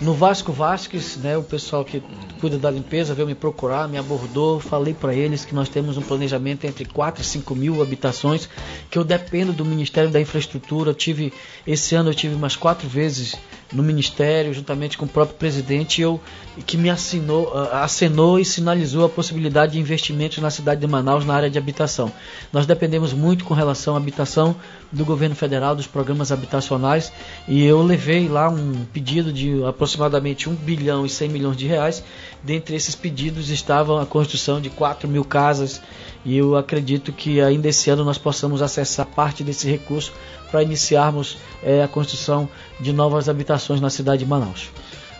[0.00, 2.02] no Vasco Vasques, né, o pessoal que
[2.36, 6.02] cuida da limpeza veio me procurar, me abordou, falei para eles que nós temos um
[6.02, 8.48] planejamento entre 4 e 5 mil habitações,
[8.90, 10.90] que eu dependo do Ministério da Infraestrutura.
[10.90, 11.32] Eu tive
[11.66, 13.34] esse ano eu tive umas quatro vezes
[13.72, 16.20] no Ministério, juntamente com o próprio presidente, eu
[16.66, 21.34] que me assinou, acenou e sinalizou a possibilidade de investimentos na cidade de Manaus na
[21.34, 22.12] área de habitação.
[22.52, 24.56] Nós dependemos muito com relação à habitação
[24.92, 27.12] do governo federal, dos programas habitacionais,
[27.48, 32.02] e eu levei lá um pedido de aproximadamente 1 bilhão e 100 milhões de reais.
[32.46, 35.82] Dentre esses pedidos estavam a construção de 4 mil casas,
[36.24, 40.12] e eu acredito que ainda esse ano nós possamos acessar parte desse recurso
[40.48, 44.70] para iniciarmos é, a construção de novas habitações na cidade de Manaus.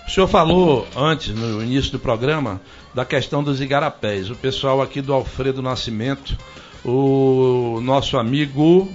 [0.07, 2.61] O senhor falou antes, no início do programa,
[2.95, 4.31] da questão dos igarapés.
[4.31, 6.39] O pessoal aqui do Alfredo Nascimento,
[6.85, 8.89] o nosso amigo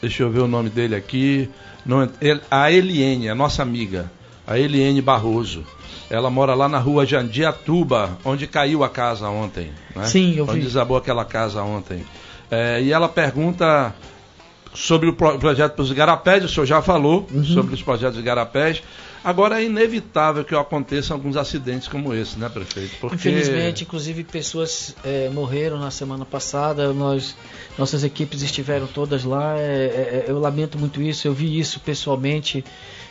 [0.00, 1.48] deixa eu ver o nome dele aqui,
[2.50, 4.10] a Eliene, a nossa amiga,
[4.46, 5.64] a Eliene Barroso.
[6.12, 9.72] Ela mora lá na rua Jandiatuba, onde caiu a casa ontem.
[9.96, 10.04] Né?
[10.04, 10.52] Sim, eu vi.
[10.52, 12.04] Onde desabou aquela casa ontem.
[12.50, 13.94] É, e ela pergunta
[14.74, 17.42] sobre o projeto para os igarapés, o senhor já falou uhum.
[17.42, 18.82] sobre os projetos de igarapés.
[19.24, 22.96] Agora é inevitável que aconteçam alguns acidentes como esse, né, prefeito?
[23.00, 23.14] Porque...
[23.14, 26.92] Infelizmente, inclusive pessoas é, morreram na semana passada.
[26.92, 27.36] Nós,
[27.78, 29.56] nossas equipes estiveram todas lá.
[29.56, 31.28] É, é, é eu lamento muito isso.
[31.28, 32.64] Eu vi isso pessoalmente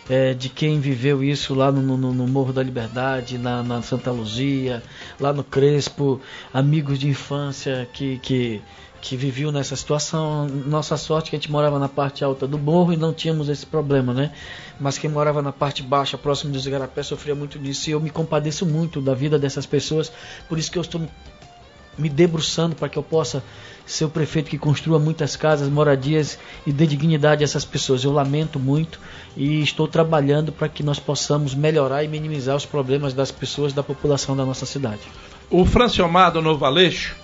[0.10, 4.12] é, de quem viveu isso lá no, no, no Morro da Liberdade, na, na, Santa
[4.12, 4.84] Luzia,
[5.20, 6.20] lá no Crespo,
[6.54, 8.62] amigos de infância que, que
[9.02, 10.48] que viviam nessa situação.
[10.48, 13.66] Nossa sorte que a gente morava na parte alta do morro e não tínhamos esse
[13.66, 14.32] problema, né?
[14.80, 17.90] Mas quem morava na parte baixa, próximo dos igarapés, sofria muito disso.
[17.90, 20.12] E eu me compadeço muito da vida dessas pessoas.
[20.48, 21.02] Por isso que eu estou
[21.98, 23.44] me debruçando para que eu possa
[23.86, 28.04] ser o prefeito que construa muitas casas, moradias e dê dignidade a essas pessoas.
[28.04, 29.00] Eu lamento muito
[29.36, 33.84] e estou trabalhando para que nós possamos melhorar e minimizar os problemas das pessoas, da
[33.84, 35.02] população da nossa cidade.
[35.50, 37.16] O Franciomar do Novo Aleixo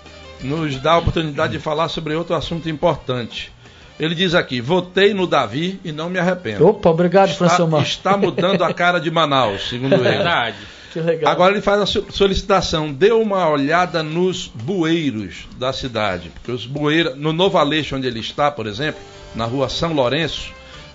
[0.41, 3.51] nos dá a oportunidade de falar sobre outro assunto importante.
[3.99, 6.67] Ele diz aqui: votei no Davi e não me arrependo.
[6.67, 7.47] Opa, obrigado, está,
[7.81, 10.03] Está mudando a cara de Manaus, segundo ele.
[10.03, 10.57] Verdade.
[10.93, 11.31] Que legal.
[11.31, 16.29] Agora ele faz a solicitação: dê uma olhada nos bueiros da cidade.
[16.29, 19.01] Porque os bueiros, no Novo Aleixo, onde ele está, por exemplo,
[19.35, 20.51] na rua São Lourenço,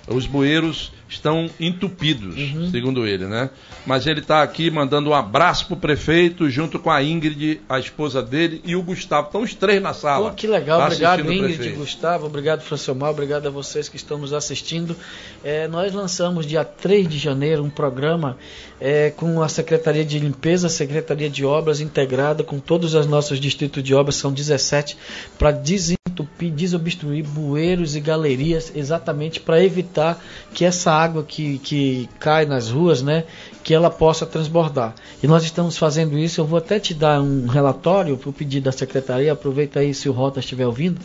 [0.08, 2.70] os bueiros estão entupidos, uhum.
[2.70, 3.50] segundo ele, né?
[3.86, 8.22] Mas ele está aqui mandando um abraço pro prefeito, junto com a Ingrid, a esposa
[8.22, 9.26] dele, e o Gustavo.
[9.26, 10.30] Estão os três na sala.
[10.30, 14.32] Pô, que legal, tá obrigado Ingrid, Gustavo, obrigado Franciomar, obrigado a vocês que estão nos
[14.32, 14.96] assistindo.
[15.44, 18.36] É, nós lançamos dia 3 de janeiro um programa
[18.84, 23.80] é, com a Secretaria de Limpeza, Secretaria de Obras integrada com todos os nossos distritos
[23.80, 24.98] de obras, são 17,
[25.38, 30.20] para desentupir, desobstruir bueiros e galerias, exatamente para evitar
[30.52, 33.22] que essa água que, que cai nas ruas, né,
[33.62, 34.96] que ela possa transbordar.
[35.22, 36.40] E nós estamos fazendo isso.
[36.40, 39.32] Eu vou até te dar um relatório para o pedido da secretaria.
[39.32, 41.00] Aproveita aí se o Rota estiver ouvindo,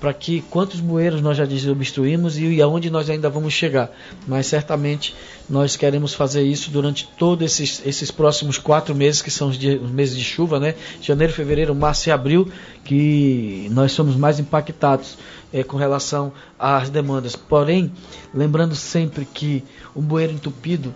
[0.00, 3.90] para que quantos bueiros nós já desobstruímos e, aonde nós ainda vamos chegar.
[4.26, 5.14] Mas certamente
[5.48, 9.82] nós queremos fazer isso durante todos esses, esses próximos quatro meses, que são os, dias,
[9.82, 10.74] os meses de chuva, né?
[11.02, 12.50] Janeiro, fevereiro, março e abril,
[12.84, 15.18] que nós somos mais impactados
[15.52, 17.34] é, com relação às demandas.
[17.34, 17.90] Porém,
[18.32, 19.64] lembrando sempre que
[19.96, 20.94] um bueiro entupido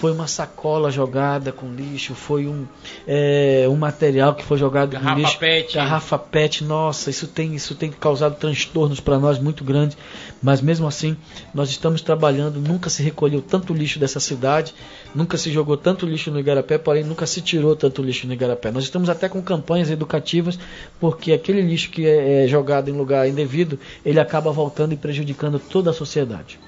[0.00, 2.66] foi uma sacola jogada com lixo, foi um,
[3.06, 5.74] é, um material que foi jogado garrafa com lixo, pet.
[5.74, 6.64] garrafa pet.
[6.64, 9.98] Nossa, isso tem isso tem causado transtornos para nós muito grandes,
[10.42, 11.18] mas mesmo assim
[11.52, 12.58] nós estamos trabalhando.
[12.58, 14.74] Nunca se recolheu tanto lixo dessa cidade,
[15.14, 18.70] nunca se jogou tanto lixo no Igarapé, porém nunca se tirou tanto lixo no Igarapé.
[18.70, 20.58] Nós estamos até com campanhas educativas,
[20.98, 25.58] porque aquele lixo que é, é jogado em lugar indevido, ele acaba voltando e prejudicando
[25.58, 26.58] toda a sociedade.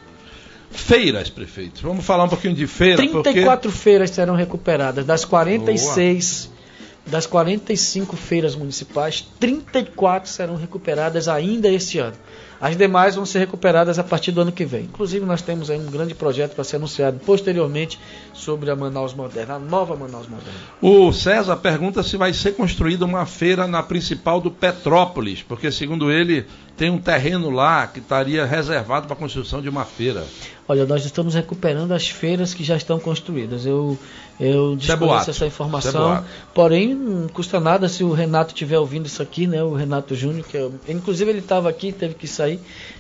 [0.73, 1.83] Feiras, prefeito.
[1.83, 2.97] Vamos falar um pouquinho de feira.
[2.97, 3.79] 34 porque...
[3.79, 5.05] feiras serão recuperadas.
[5.05, 7.11] Das 46, Boa.
[7.13, 12.17] das 45 feiras municipais, 34 serão recuperadas ainda este ano.
[12.63, 14.85] As demais vão ser recuperadas a partir do ano que vem.
[14.85, 17.99] Inclusive, nós temos aí um grande projeto para ser anunciado posteriormente
[18.33, 20.53] sobre a Manaus Moderna, a nova Manaus Moderna.
[20.81, 26.09] O César pergunta se vai ser construída uma feira na principal do Petrópolis, porque, segundo
[26.13, 26.47] ele,
[26.77, 30.25] tem um terreno lá que estaria reservado para a construção de uma feira.
[30.67, 33.67] Olha, nós estamos recuperando as feiras que já estão construídas.
[33.67, 33.99] Eu,
[34.41, 36.17] eu é desconheço essa informação.
[36.17, 36.23] É
[36.55, 39.63] porém, não custa nada se o Renato estiver ouvindo isso aqui, né?
[39.63, 42.59] O Renato Júnior, que é, inclusive ele estava aqui, teve que sair,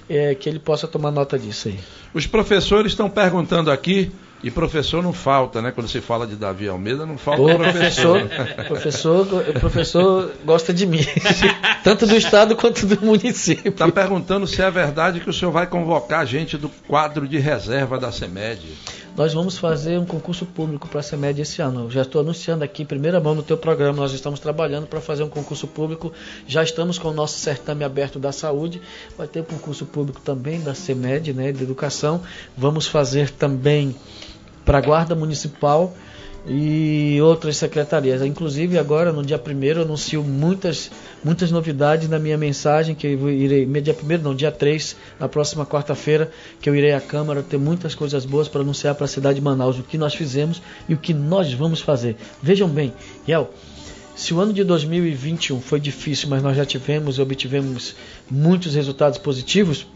[0.09, 1.79] é, que ele possa tomar nota disso aí.
[2.13, 4.13] Os professores estão perguntando aqui
[4.43, 5.71] e professor não falta, né?
[5.71, 8.29] Quando se fala de Davi Almeida, não falta o professor.
[8.67, 11.05] professor, o professor gosta de mim,
[11.85, 13.71] tanto do estado quanto do município.
[13.71, 17.99] Está perguntando se é verdade que o senhor vai convocar gente do quadro de reserva
[17.99, 18.77] da CEMED.
[19.15, 21.83] Nós vamos fazer um concurso público para a CEMED esse ano.
[21.83, 25.23] Eu já estou anunciando aqui, primeira mão no teu programa, nós estamos trabalhando para fazer
[25.23, 26.11] um concurso público.
[26.47, 28.81] Já estamos com o nosso certame aberto da saúde.
[29.17, 32.23] Vai ter um concurso público também da CEMED, né, de educação.
[32.57, 33.95] Vamos fazer também
[34.65, 35.95] para a Guarda Municipal
[36.47, 38.23] e outras secretarias.
[38.23, 40.91] Inclusive, agora, no dia 1 eu anuncio muitas,
[41.23, 45.65] muitas novidades na minha mensagem, que eu irei, dia 1 não, dia 3, na próxima
[45.65, 49.37] quarta-feira, que eu irei à Câmara ter muitas coisas boas para anunciar para a cidade
[49.37, 52.17] de Manaus o que nós fizemos e o que nós vamos fazer.
[52.43, 52.93] Vejam bem,
[53.29, 53.51] Yel,
[54.15, 57.95] se o ano de 2021 foi difícil, mas nós já tivemos e obtivemos
[58.31, 59.87] muitos resultados positivos,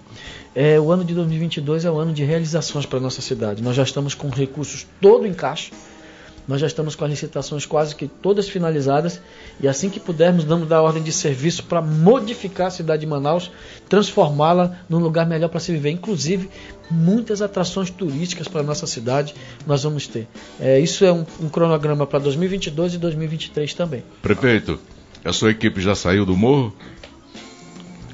[0.57, 3.63] é, o ano de 2022 é o ano de realizações para a nossa cidade.
[3.63, 5.71] Nós já estamos com recursos todo em caixa,
[6.49, 9.21] nós já estamos com as licitações quase que todas finalizadas
[9.61, 13.51] e assim que pudermos, vamos dar ordem de serviço para modificar a cidade de Manaus,
[13.87, 15.91] transformá-la num lugar melhor para se viver.
[15.91, 16.49] Inclusive,
[16.91, 19.35] muitas atrações turísticas para a nossa cidade
[19.67, 20.27] nós vamos ter.
[20.59, 24.03] É, isso é um, um cronograma para 2022 e 2023 também.
[24.23, 24.81] Prefeito,
[25.23, 26.75] a sua equipe já saiu do morro?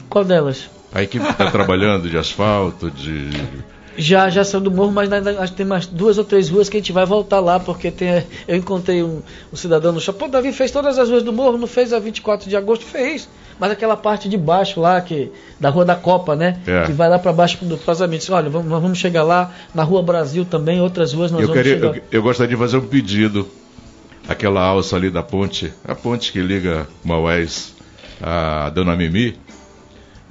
[0.08, 0.68] Qual delas?
[0.94, 3.30] A equipe está trabalhando de asfalto, de.
[3.96, 6.68] Já, já saiu do morro, mas ainda, acho que tem mais duas ou três ruas
[6.68, 9.20] que a gente vai voltar lá, porque tem, eu encontrei um,
[9.52, 10.18] um cidadão no shopping.
[10.18, 12.86] Pô, Davi fez todas as ruas do morro, não fez a 24 de agosto?
[12.86, 13.28] Fez.
[13.58, 15.30] Mas aquela parte de baixo lá, que
[15.60, 16.58] da Rua da Copa, né?
[16.66, 16.86] É.
[16.86, 18.32] Que vai lá para baixo do casamento.
[18.32, 21.78] Olha, vamos, vamos chegar lá, na Rua Brasil também, outras ruas nós eu vamos queria,
[21.78, 21.96] chegar.
[21.96, 23.48] Eu, eu gostaria de fazer um pedido.
[24.28, 27.74] Aquela alça ali da ponte, a ponte que liga Maués
[28.22, 29.36] a Dona Mimi,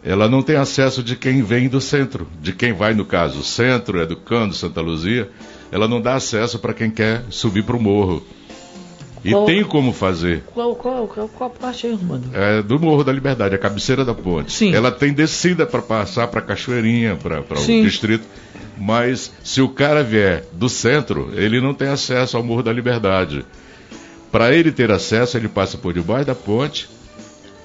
[0.04, 4.02] ela não tem acesso de quem vem do centro, de quem vai, no caso, centro,
[4.02, 5.30] educando, Santa Luzia,
[5.72, 8.24] ela não dá acesso para quem quer subir para o morro.
[9.24, 10.44] E qual, tem como fazer.
[10.52, 12.24] Qual, qual, qual, qual parte aí, mano?
[12.34, 14.52] É do Morro da Liberdade, a cabeceira da ponte.
[14.52, 14.74] Sim.
[14.74, 18.26] Ela tem descida para passar para Cachoeirinha, para o distrito.
[18.80, 23.46] Mas se o cara vier do centro, ele não tem acesso ao Morro da Liberdade.
[24.32, 26.90] Para ele ter acesso, ele passa por debaixo da ponte,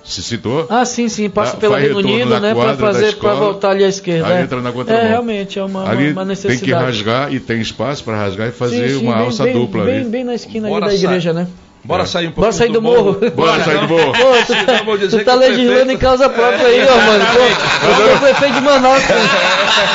[0.06, 0.66] se citou?
[0.70, 4.28] Ah, sim, sim, passa pelo Reino Unido, né, para fazer, para voltar ali à esquerda.
[4.28, 4.42] Aí é.
[4.42, 5.02] entra na contramão.
[5.02, 6.60] É, realmente, é uma, ali uma necessidade.
[6.60, 9.44] tem que rasgar e tem espaço para rasgar e fazer sim, sim, uma bem, alça
[9.44, 10.08] bem, dupla bem, ali.
[10.08, 11.48] Bem na esquina ali da igreja, né?
[11.86, 12.06] Bora é.
[12.06, 13.04] sair um pouco Bora sair do, do morro.
[13.04, 13.30] morro.
[13.30, 14.12] Bora sair do morro.
[14.12, 17.24] Pô, tu tá, tu tá legislando em causa própria aí, ó, mano.
[17.32, 19.02] Pô, eu sou prefeito de Manaus.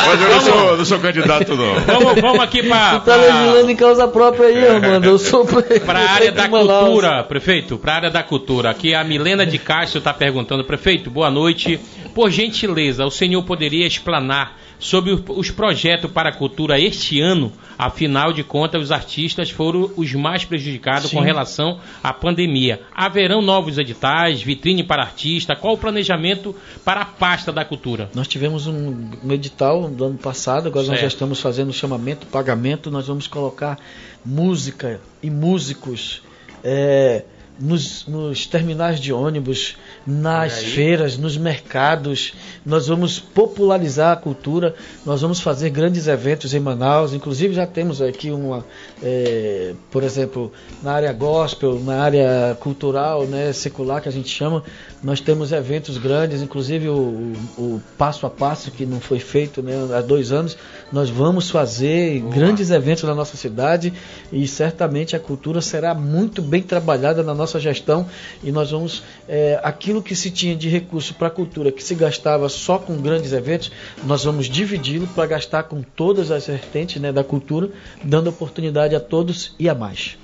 [0.07, 1.75] Mas eu não sou, não sou candidato, não.
[1.81, 2.99] Vamos, vamos aqui para...
[2.99, 5.05] Tu tá legislando em causa própria aí, ó, mano.
[5.05, 8.69] Eu sou prefeito Para a área da cultura, prefeito, para a área da cultura.
[8.69, 11.79] Aqui a Milena de Castro está perguntando, prefeito, boa noite.
[12.15, 17.53] Por gentileza, o senhor poderia explanar sobre os projetos para a cultura este ano.
[17.77, 21.17] Afinal de contas, os artistas foram os mais prejudicados Sim.
[21.17, 22.81] com relação à pandemia.
[22.93, 25.55] Haverão novos editais, vitrine para artista?
[25.55, 28.09] Qual o planejamento para a pasta da cultura?
[28.15, 30.91] Nós tivemos um, um edital do ano passado, agora certo.
[30.91, 32.89] nós já estamos fazendo o chamamento, pagamento.
[32.89, 33.79] Nós vamos colocar
[34.25, 36.23] música e músicos.
[36.63, 37.23] É,
[37.59, 42.33] nos, nos terminais de ônibus, nas feiras, nos mercados.
[42.65, 44.75] Nós vamos popularizar a cultura,
[45.05, 47.13] nós vamos fazer grandes eventos em Manaus.
[47.13, 48.65] Inclusive já temos aqui uma,
[49.01, 54.63] é, por exemplo, na área gospel, na área cultural, né, secular que a gente chama,
[55.03, 59.73] nós temos eventos grandes, inclusive o, o, passo a passo que não foi feito né,
[59.97, 60.55] há dois anos.
[60.91, 62.33] Nós vamos fazer Boa.
[62.33, 63.91] grandes eventos na nossa cidade
[64.31, 68.05] e certamente a cultura será muito bem trabalhada na nossa gestão
[68.43, 71.95] e nós vamos é, aquilo que se tinha de recurso para a cultura que se
[71.95, 73.71] gastava só com grandes eventos,
[74.03, 77.69] nós vamos dividi-lo para gastar com todas as vertentes né, da cultura,
[78.03, 80.17] dando oportunidade a todos e a mais.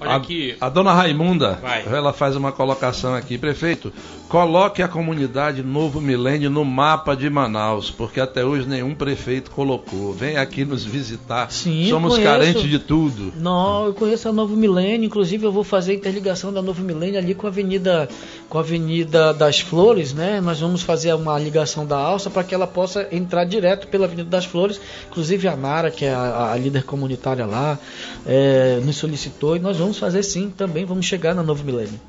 [0.00, 0.56] Olha a, aqui.
[0.60, 1.84] A dona Raimunda, Vai.
[1.86, 3.36] ela faz uma colocação aqui.
[3.36, 3.92] Prefeito,
[4.28, 10.12] coloque a comunidade Novo Milênio no mapa de Manaus, porque até hoje nenhum prefeito colocou.
[10.12, 11.50] Vem aqui nos visitar.
[11.50, 12.30] Sim, Somos conheço.
[12.30, 13.32] carentes de tudo.
[13.36, 17.18] Não, eu conheço a Novo Milênio, inclusive eu vou fazer a interligação da Novo Milênio
[17.18, 18.08] ali com a Avenida
[18.48, 20.40] com a Avenida das Flores, né?
[20.40, 24.28] Nós vamos fazer uma ligação da alça para que ela possa entrar direto pela Avenida
[24.28, 24.80] das Flores.
[25.10, 27.78] Inclusive a Nara, que é a, a líder comunitária lá,
[28.26, 30.84] é, nos solicitou e nós vamos fazer sim também.
[30.84, 32.00] Vamos chegar na Novo Milênio.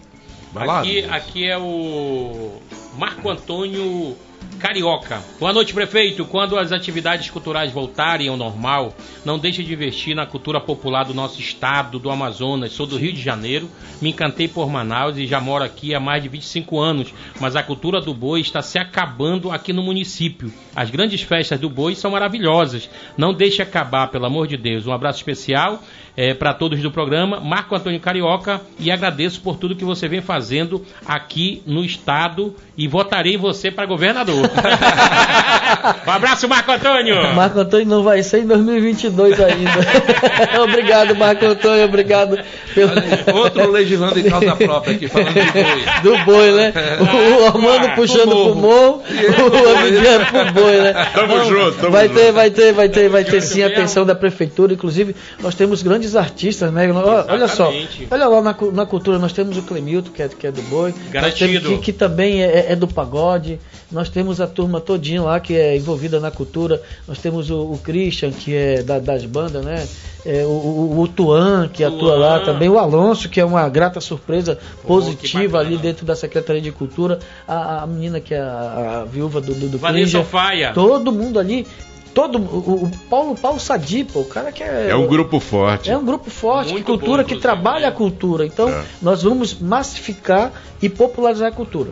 [0.56, 2.52] Aqui, aqui é o
[2.98, 4.16] Marco Antônio
[4.62, 5.24] Carioca.
[5.40, 6.24] Boa noite, prefeito.
[6.24, 8.94] Quando as atividades culturais voltarem ao normal,
[9.26, 12.72] não deixe de investir na cultura popular do nosso estado, do Amazonas.
[12.72, 13.68] Sou do Rio de Janeiro,
[14.00, 17.64] me encantei por Manaus e já moro aqui há mais de 25 anos, mas a
[17.64, 20.54] cultura do boi está se acabando aqui no município.
[20.76, 22.88] As grandes festas do boi são maravilhosas.
[23.18, 24.86] Não deixe acabar, pelo amor de Deus.
[24.86, 25.82] Um abraço especial
[26.16, 30.22] é, para todos do programa, Marco Antônio Carioca, e agradeço por tudo que você vem
[30.22, 34.51] fazendo aqui no estado e votarei você para governador.
[36.08, 37.34] um abraço, Marco Antônio!
[37.34, 39.72] Marco Antônio não vai ser em 2022 ainda.
[40.64, 42.38] obrigado, Marco Antônio, obrigado.
[42.74, 42.92] Pelo...
[43.38, 45.82] Outro legislando em causa própria aqui, falando do boi.
[46.02, 46.74] Do boi, né?
[47.00, 50.94] O, o Armando ah, puxando pro morro, o Amiguinho pro boi, né?
[51.14, 52.20] Tamo então, junto, tamo vai junto.
[52.20, 55.82] Ter, vai ter, vai ter, vai ter sim a atenção da prefeitura, inclusive nós temos
[55.82, 56.86] grandes artistas, né?
[56.86, 57.32] Exatamente.
[57.32, 57.74] Olha só,
[58.10, 60.94] olha lá na, na cultura, nós temos o Clemilton, que é, que é do boi,
[61.12, 61.70] Garantido.
[61.70, 63.60] que, que, também é, é, do pagode,
[63.92, 67.78] nós temos a turma todinha lá que é envolvida na cultura, nós temos o, o
[67.78, 69.88] Christian, que é da, das bandas, né?
[70.24, 71.96] É, o, o, o, Tuan, que Tuan.
[71.96, 76.62] atua lá também, o Alonso, que é uma grata surpresa positiva ali dentro da Secretaria
[76.62, 77.18] de Cultura,
[77.48, 80.74] a, a menina que é a, a viúva do, do, do Vanessa Faia.
[80.74, 81.66] todo mundo ali
[82.14, 85.90] todo o, o Paulo Paulo Sadipo, o cara que é é um grupo forte.
[85.90, 88.46] É um grupo forte, Muito cultura bom, que trabalha a cultura.
[88.46, 88.84] Então, é.
[89.02, 90.52] nós vamos massificar
[90.82, 91.92] e popularizar a cultura.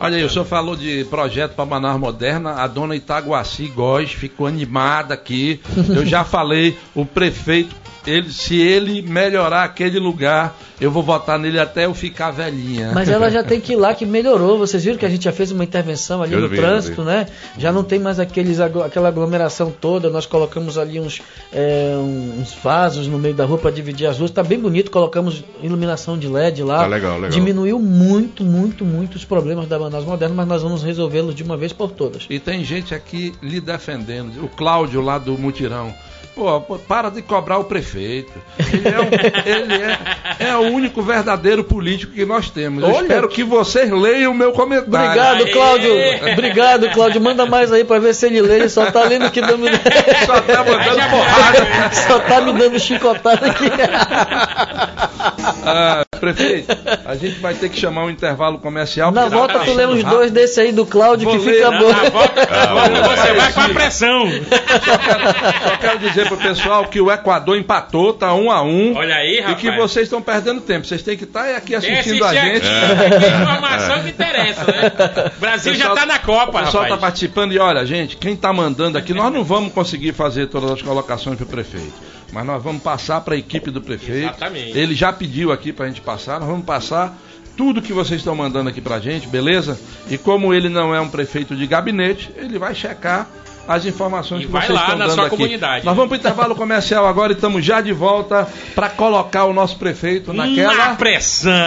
[0.00, 4.46] Olha aí, o senhor falou de projeto para Manaus Moderna, a dona Itaguaci Góes ficou
[4.46, 5.60] animada aqui.
[5.94, 11.60] Eu já falei, o prefeito ele, se ele melhorar aquele lugar, eu vou votar nele
[11.60, 12.90] até eu ficar velhinha.
[12.92, 14.58] Mas ela já tem que ir lá que melhorou.
[14.58, 17.26] Vocês viram que a gente já fez uma intervenção ali eu no vi, trânsito, né?
[17.56, 20.10] Já não tem mais aqueles, aquela aglomeração toda.
[20.10, 21.22] Nós colocamos ali uns,
[21.52, 21.94] é,
[22.38, 24.30] uns vasos no meio da rua para dividir as ruas.
[24.30, 24.90] Está bem bonito.
[24.90, 26.78] Colocamos iluminação de LED lá.
[26.78, 27.30] Tá legal, legal.
[27.30, 31.56] Diminuiu muito, muito, muito os problemas da Manaus Moderna, mas nós vamos resolvê-los de uma
[31.56, 32.26] vez por todas.
[32.28, 34.44] E tem gente aqui lhe defendendo.
[34.44, 35.94] O Cláudio lá do Mutirão.
[36.34, 38.32] Pô, para de cobrar o prefeito.
[38.72, 39.08] Ele é, um,
[39.44, 42.82] ele é, é, o único verdadeiro político que nós temos.
[42.82, 44.88] Eu espero que vocês leiam o meu comentário.
[44.88, 45.92] Obrigado, Cláudio.
[46.32, 47.20] Obrigado, Cláudio.
[47.20, 48.56] Manda mais aí para ver se ele lê.
[48.56, 49.62] Ele só tá lendo que dando.
[50.26, 51.92] Só tá mandando porrada.
[51.92, 53.64] Só tá me dando chicotada aqui.
[55.64, 59.10] Ah, prefeito, a gente vai ter que chamar um intervalo comercial.
[59.10, 61.54] Na volta tá tu lê uns dois desse aí do Cláudio Vou que ler.
[61.56, 61.88] fica bom.
[61.92, 64.26] Na volta, ah, você vai com a pressão.
[64.30, 65.24] Só quero,
[65.68, 68.94] só quero dizer dizer pro pessoal que o Equador empatou, tá um a um.
[68.94, 69.58] Olha aí, rapaz.
[69.58, 70.86] E que vocês estão perdendo tempo.
[70.86, 72.66] Vocês têm que estar tá aqui assistindo a gente.
[72.66, 73.42] Aqui, é.
[73.42, 75.32] informação que interessa, né?
[75.36, 76.90] O Brasil pessoal, já tá na Copa, O pessoal rapaz.
[76.90, 80.70] tá participando e olha, gente, quem tá mandando aqui, nós não vamos conseguir fazer todas
[80.70, 81.94] as colocações pro prefeito.
[82.32, 84.28] Mas nós vamos passar para a equipe do prefeito.
[84.28, 84.78] Exatamente.
[84.78, 87.18] Ele já pediu aqui para a gente passar, nós vamos passar
[87.56, 89.78] tudo que vocês estão mandando aqui para a gente, beleza?
[90.08, 93.28] E como ele não é um prefeito de gabinete, ele vai checar
[93.66, 95.30] as informações e que vocês estão dando aqui.
[95.30, 95.84] Comunidade.
[95.84, 99.52] Nós vamos para o intervalo comercial agora e estamos já de volta para colocar o
[99.52, 101.52] nosso prefeito naquela Na pressão.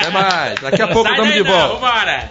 [0.00, 0.60] Até mais.
[0.60, 1.74] Daqui a pouco estamos de volta.
[1.74, 2.30] Vambora.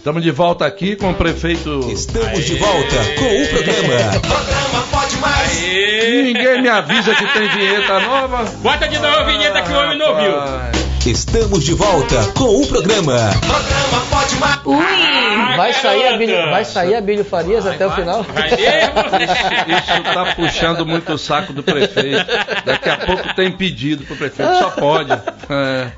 [0.00, 1.80] Estamos de volta aqui com o prefeito.
[1.92, 2.40] Estamos Aê.
[2.40, 4.20] de volta com o programa.
[4.20, 5.62] programa Pode Mais.
[5.62, 6.22] Aê.
[6.22, 8.44] Ninguém me avisa que tem vinheta nova.
[8.62, 10.79] Bota de novo a vinheta que o homem não viu.
[11.06, 13.30] Estamos de volta com o programa.
[13.40, 14.60] Programa Pode Mais.
[14.66, 18.22] Ui, vai sair, a Bílio, vai sair a Bílio Farias vai, até vai, o final?
[18.22, 22.26] Vai isso, isso tá puxando muito o saco do prefeito.
[22.66, 25.12] Daqui a pouco tem pedido pro prefeito, só pode.
[25.12, 25.90] É.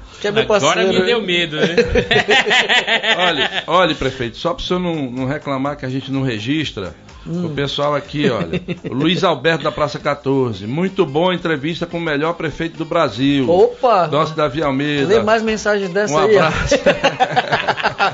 [0.56, 1.66] Agora me deu medo, né?
[3.18, 6.94] olha, olha, prefeito, só para o senhor não, não reclamar que a gente não registra,
[7.26, 7.46] Hum.
[7.46, 8.60] O pessoal aqui, olha.
[8.90, 10.66] Luiz Alberto da Praça 14.
[10.66, 13.48] Muito boa entrevista com o melhor prefeito do Brasil.
[13.48, 14.08] Opa!
[14.08, 15.06] Nosso Davi Almeida.
[15.06, 16.36] Lê mais mensagens dessa um aí.
[16.36, 16.74] Um abraço.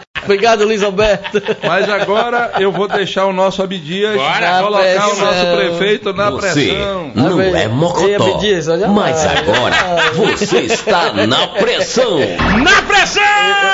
[0.28, 1.40] Obrigado, Luiz Alberto.
[1.66, 4.62] Mas agora eu vou deixar o nosso Abdias Bora.
[4.62, 5.10] colocar pressão.
[5.10, 7.12] o nosso prefeito na Você pressão.
[7.14, 8.92] não é mocotó, Abdias, olha lá.
[8.92, 9.74] mas agora
[10.14, 12.18] você está na pressão.
[12.62, 13.22] Na pressão!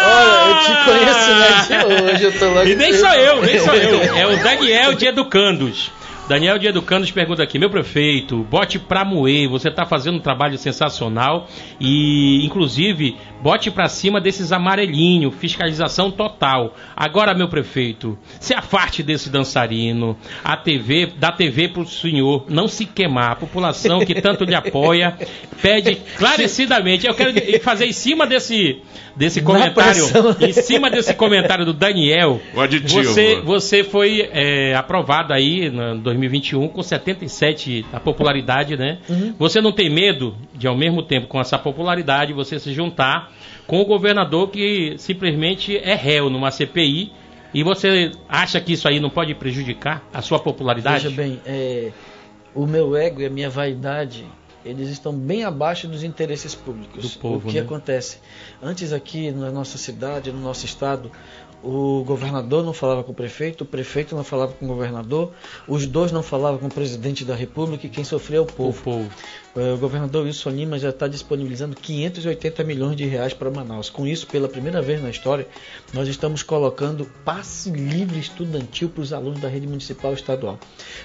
[0.07, 3.59] Olha, eu te conheço né, de hoje, eu tô logo E nem sou eu, nem
[3.59, 4.05] sou eu.
[4.15, 5.91] É o Daniel de Educandos.
[6.27, 10.57] Daniel de Educandos pergunta aqui, meu prefeito, bote pra moer, você tá fazendo um trabalho
[10.57, 11.47] sensacional
[11.79, 16.75] e, inclusive, bote pra cima desses amarelinhos, fiscalização total.
[16.97, 22.87] Agora, meu prefeito, se afaste desse dançarino, a TV, da TV pro senhor não se
[22.87, 25.19] queimar, a população que tanto lhe apoia
[25.61, 28.81] pede clarecidamente, eu quero fazer em cima desse,
[29.15, 30.05] desse comentário,
[30.41, 33.03] em cima desse comentário do Daniel, O aditivo.
[33.03, 38.99] você, você foi é, aprovado aí em 2021 com 77 a popularidade, né?
[39.09, 39.35] Uhum.
[39.39, 43.33] Você não tem medo de, ao mesmo tempo, com essa popularidade, você se juntar
[43.67, 47.13] com o governador que simplesmente é réu numa CPI
[47.53, 51.09] e você acha que isso aí não pode prejudicar a sua popularidade?
[51.09, 51.93] Veja bem, é,
[52.55, 54.27] o meu ego e a minha vaidade,
[54.65, 57.13] eles estão bem abaixo dos interesses públicos.
[57.13, 57.65] Do povo, o que né?
[57.65, 58.19] acontece?
[58.63, 61.11] Antes aqui na nossa cidade, no nosso estado,
[61.65, 65.33] o governador não falava com o prefeito, o prefeito não falava com o governador,
[65.67, 68.53] os dois não falavam com o presidente da república e quem sofreu é o O
[68.53, 68.83] povo.
[68.83, 69.11] povo.
[69.57, 73.89] É, O governador Wilson Lima já está disponibilizando 580 milhões de reais para Manaus.
[73.89, 75.47] Com isso, pela primeira vez na história,
[75.93, 80.59] nós estamos colocando passe livre estudantil para os alunos da rede municipal e estadual.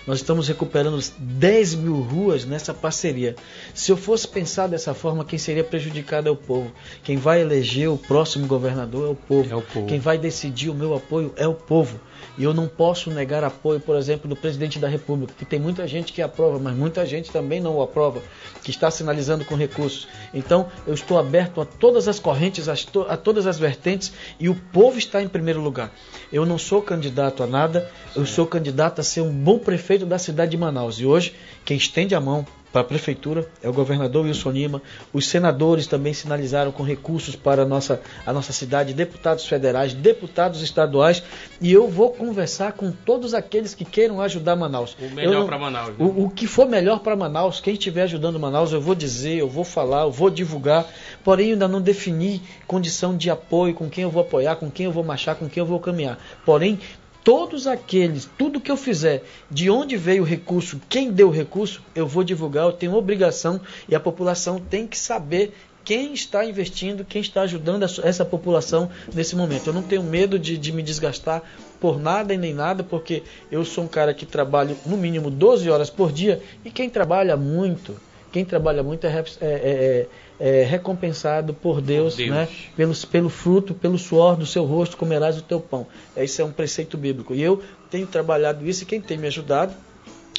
[0.06, 3.36] Nós estamos recuperando 10 mil ruas nessa parceria.
[3.74, 6.72] Se eu fosse pensar dessa forma, quem seria prejudicado é o povo.
[7.04, 9.54] Quem vai eleger o próximo governador é o povo.
[9.54, 9.86] É o povo.
[9.88, 12.00] Quem vai decidir o meu apoio é o povo.
[12.38, 15.88] E eu não posso negar apoio, por exemplo, do presidente da República, que tem muita
[15.88, 18.22] gente que aprova, mas muita gente também não o aprova,
[18.64, 20.08] que está sinalizando com recursos.
[20.34, 24.98] Então, eu estou aberto a todas as correntes, a todas as vertentes, e o povo
[24.98, 25.92] está em primeiro lugar.
[26.32, 30.18] Eu não sou candidato a nada, eu sou candidato a ser um bom prefeito da
[30.18, 31.00] cidade de Manaus.
[31.00, 31.36] E hoje,
[31.66, 34.82] quem estende a mão para a prefeitura é o governador Wilson Lima.
[35.12, 40.62] Os senadores também sinalizaram com recursos para a nossa, a nossa cidade, deputados federais, deputados
[40.62, 41.24] estaduais,
[41.60, 44.96] e eu vou conversar com todos aqueles que queiram ajudar Manaus.
[45.00, 45.96] O melhor pra Manaus, né?
[46.00, 49.50] O, o que for melhor para Manaus, quem estiver ajudando Manaus, eu vou dizer, eu
[49.50, 50.86] vou falar, eu vou divulgar,
[51.24, 54.92] porém ainda não defini condição de apoio, com quem eu vou apoiar, com quem eu
[54.92, 56.18] vou marchar, com quem eu vou caminhar.
[56.46, 56.80] Porém,
[57.24, 61.82] todos aqueles, tudo que eu fizer, de onde veio o recurso, quem deu o recurso,
[61.94, 65.54] eu vou divulgar, eu tenho obrigação e a população tem que saber
[65.84, 69.68] quem está investindo, quem está ajudando essa- população nesse momento.
[69.68, 71.42] Eu não tenho medo de, de me desgastar
[71.80, 75.70] por nada e nem nada, porque eu sou um cara que trabalho no mínimo 12
[75.70, 77.96] horas por dia e quem trabalha muito,
[78.32, 80.08] quem trabalha muito é, é- é-
[80.40, 82.30] é- é recompensado por Deus, Deus.
[82.30, 82.48] né?
[82.76, 85.86] Pelo, pelo fruto, pelo suor do seu rosto comerás o teu pão.
[86.16, 87.34] Esse é um preceito bíblico.
[87.34, 89.74] E eu tenho trabalhado isso e quem tem me ajudado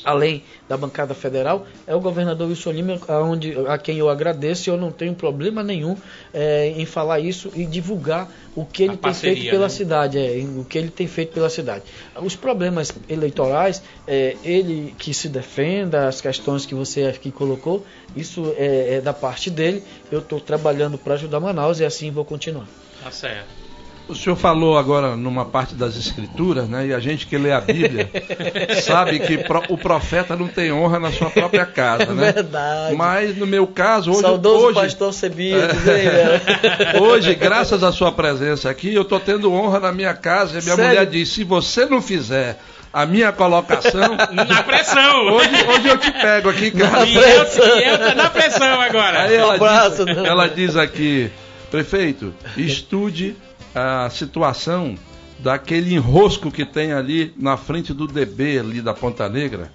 [0.04, 4.70] além da bancada federal, é o governador Wilson Lima, aonde, a quem eu agradeço e
[4.70, 5.96] eu não tenho problema nenhum
[6.32, 9.68] eh, em falar isso e divulgar o que ele A tem parceria, feito pela né?
[9.68, 11.84] cidade, é, o que ele tem feito pela cidade.
[12.16, 17.84] Os problemas eleitorais, eh, ele que se defenda, as questões que você aqui colocou,
[18.16, 19.82] isso é, é da parte dele.
[20.10, 22.66] Eu estou trabalhando para ajudar Manaus e assim vou continuar.
[23.02, 23.59] Tá certo.
[24.10, 26.88] O senhor falou agora numa parte das escrituras, né?
[26.88, 28.10] E a gente que lê a Bíblia
[28.82, 32.32] sabe que pro- o profeta não tem honra na sua própria casa, É né?
[32.32, 32.96] verdade.
[32.96, 35.12] Mas no meu caso, hoje, Saudoso hoje, pastor
[35.86, 36.40] hein, velho?
[37.02, 40.58] hoje, graças à sua presença aqui, eu estou tendo honra na minha casa.
[40.58, 40.84] E minha Sério?
[40.90, 42.58] mulher diz: se você não fizer
[42.92, 45.26] a minha colocação, Na pressão!
[45.34, 47.06] hoje, hoje eu te pego aqui, cara.
[47.08, 49.22] Eu tá na pressão agora.
[49.22, 50.28] Aí ela, Um abraço, diz, né?
[50.28, 51.30] ela diz aqui,
[51.70, 53.36] prefeito, estude
[53.74, 54.94] a situação
[55.38, 59.70] daquele enrosco que tem ali na frente do DB ali da Ponta Negra,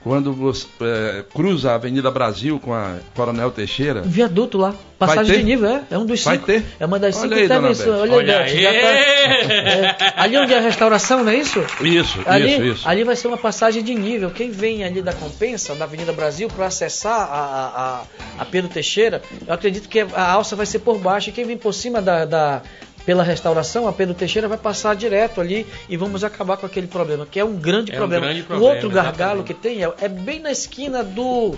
[0.00, 4.00] quando você é, cruza a Avenida Brasil com a Coronel Teixeira.
[4.02, 4.72] Um viaduto lá.
[4.96, 5.38] Passagem ter?
[5.40, 5.82] de nível, é.
[5.90, 6.46] É um dos Vai cinco.
[6.46, 6.64] ter?
[6.78, 7.88] É uma das Olha cinco aí, dona intervenções.
[7.88, 8.00] Beth.
[8.00, 8.96] Olha, Olha aí, Beth, tá- aí!
[8.96, 11.60] É, ali onde é a restauração, não é isso?
[11.80, 12.88] Isso, Ali, isso, isso.
[12.88, 14.30] ali vai ser uma passagem de nível.
[14.30, 18.00] Quem vem ali da Compensa, da Avenida Brasil, para acessar a, a,
[18.38, 21.30] a, a Pedro Teixeira, eu acredito que a alça vai ser por baixo.
[21.30, 22.62] E quem vem por cima da, da-
[23.08, 27.24] pela restauração, a Pedro Teixeira vai passar direto ali e vamos acabar com aquele problema,
[27.24, 28.26] que é um grande É um problema.
[28.26, 29.46] grande o problema, outro gargalo exatamente.
[29.46, 31.56] que tem é, é bem na esquina do,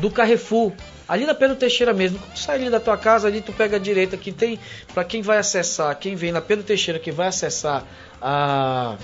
[0.00, 0.72] do Carrefour.
[1.06, 3.76] Ali na Pedro Teixeira mesmo, quando tu sai ali da tua casa, ali tu pega
[3.76, 4.58] a direita, que tem,
[4.92, 7.84] para quem vai acessar, quem vem na Pedro Teixeira, que vai acessar
[8.20, 8.96] a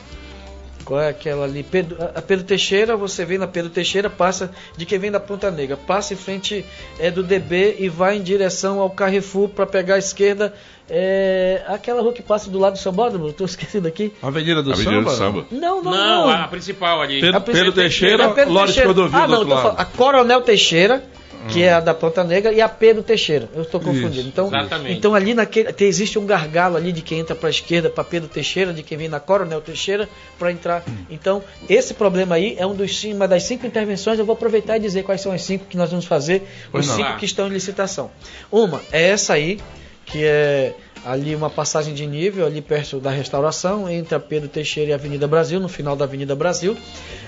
[0.84, 1.62] Qual é aquela ali?
[1.62, 5.50] Pedro, a Pedro Teixeira, você vem na Pedro Teixeira, passa de quem vem da Ponta
[5.50, 6.64] Negra, passa em frente
[6.98, 10.52] é, do DB e vai em direção ao Carrefour para pegar a esquerda.
[10.88, 14.12] É, aquela rua que passa do lado do Sambódromo, estou esquecido aqui.
[14.22, 15.10] Avenida do Avenida Samba?
[15.10, 15.46] do Samba.
[15.50, 16.30] Não, não, Não, não.
[16.30, 17.20] a principal ali.
[17.20, 18.94] Pedro, A Pedro Pedro Teixeira, É Pedro Lores Teixeira.
[18.94, 19.76] Cordovil Ah, do não, outro eu tô lado.
[19.76, 21.02] falando, a Coronel Teixeira,
[21.48, 23.48] que é a da Ponta Negra, e a Pedro Teixeira.
[23.54, 24.20] Eu estou confundindo.
[24.20, 24.96] Isso, Então, exatamente.
[24.96, 28.28] então ali naquele, existe um gargalo ali de quem entra para a esquerda para Pedro
[28.28, 30.82] Teixeira, de quem vem na Coronel Teixeira para entrar.
[31.10, 34.18] Então, esse problema aí é um dos uma das cinco intervenções.
[34.18, 36.42] Eu vou aproveitar e dizer quais são as cinco que nós vamos fazer,
[36.72, 36.96] Pois os não.
[36.96, 37.16] cinco Lá.
[37.16, 38.10] que estão em licitação.
[38.50, 39.58] Uma é essa aí,
[40.06, 40.74] que é
[41.04, 44.96] ali uma passagem de nível, ali perto da restauração, entre a Pedro Teixeira e a
[44.96, 46.74] Avenida Brasil, no final da Avenida Brasil.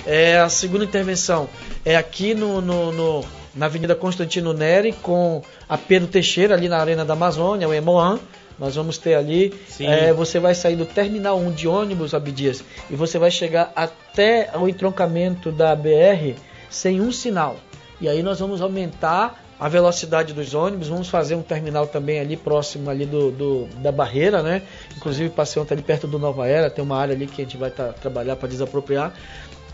[0.06, 1.46] É, a segunda intervenção
[1.84, 3.24] é aqui no, no- no-
[3.56, 8.18] na Avenida Constantino Neri, com a Pedro Teixeira, ali na Arena da Amazônia, o Emoan.
[8.58, 9.52] Nós vamos ter ali,
[9.86, 14.50] é, você vai sair do Terminal 1 de ônibus, Abdias, e você vai chegar até
[14.54, 16.34] o entroncamento da BR
[16.70, 17.56] sem um sinal.
[18.00, 22.36] E aí nós vamos aumentar a velocidade dos ônibus, vamos fazer um terminal também ali
[22.36, 24.62] próximo ali do, do- da barreira, né?
[24.96, 27.56] Inclusive passei ontem ali perto do Nova Era, tem uma área ali que a gente
[27.58, 29.14] vai tá- trabalhar para desapropriar.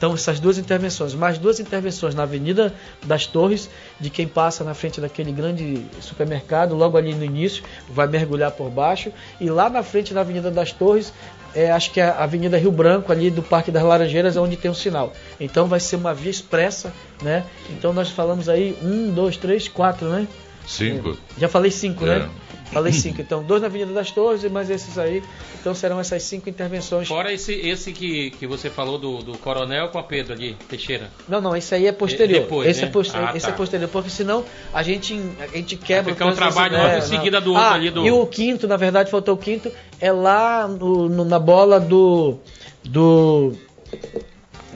[0.02, 2.74] Então essas duas intervenções, mais duas intervenções na Avenida
[3.04, 8.08] das Torres, de quem passa na frente daquele grande supermercado, logo ali no início, vai
[8.08, 11.12] mergulhar por baixo, e lá na frente da Avenida das Torres,
[11.54, 14.56] é, acho que é a Avenida Rio Branco, ali do Parque das Laranjeiras, é onde
[14.56, 15.12] tem um sinal.
[15.38, 16.92] Então vai ser uma via expressa,
[17.22, 17.44] né?
[17.70, 20.26] Então nós falamos aí um, dois, três, quatro, né?
[20.66, 21.16] Cinco.
[21.38, 22.18] Já falei cinco, É.
[22.18, 22.30] né?
[22.72, 23.20] Falei cinco.
[23.20, 25.22] Então, dois na Avenida das Torres e mais esses aí.
[25.60, 27.06] Então serão essas cinco intervenções.
[27.06, 31.10] Fora esse, esse que, que você falou do, do Coronel com a Pedro ali, Teixeira.
[31.28, 32.38] Não, não, esse aí é posterior.
[32.38, 32.88] É depois, esse, né?
[32.88, 33.52] é posterior Ah, esse tá.
[33.52, 34.42] é posterior, porque senão
[34.72, 36.82] a gente, a gente quebra Vai ficar um trabalho né?
[36.84, 39.38] logo em seguida do outro ah, ali do- E o quinto, na verdade, faltou o
[39.38, 39.70] quinto,
[40.00, 42.38] é lá no- no- na bola do.
[42.82, 43.52] do.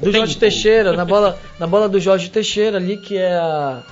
[0.02, 0.36] do Jorge.
[0.36, 3.82] Teixeira, na bola, na bola do Jorge Teixeira ali, que é a.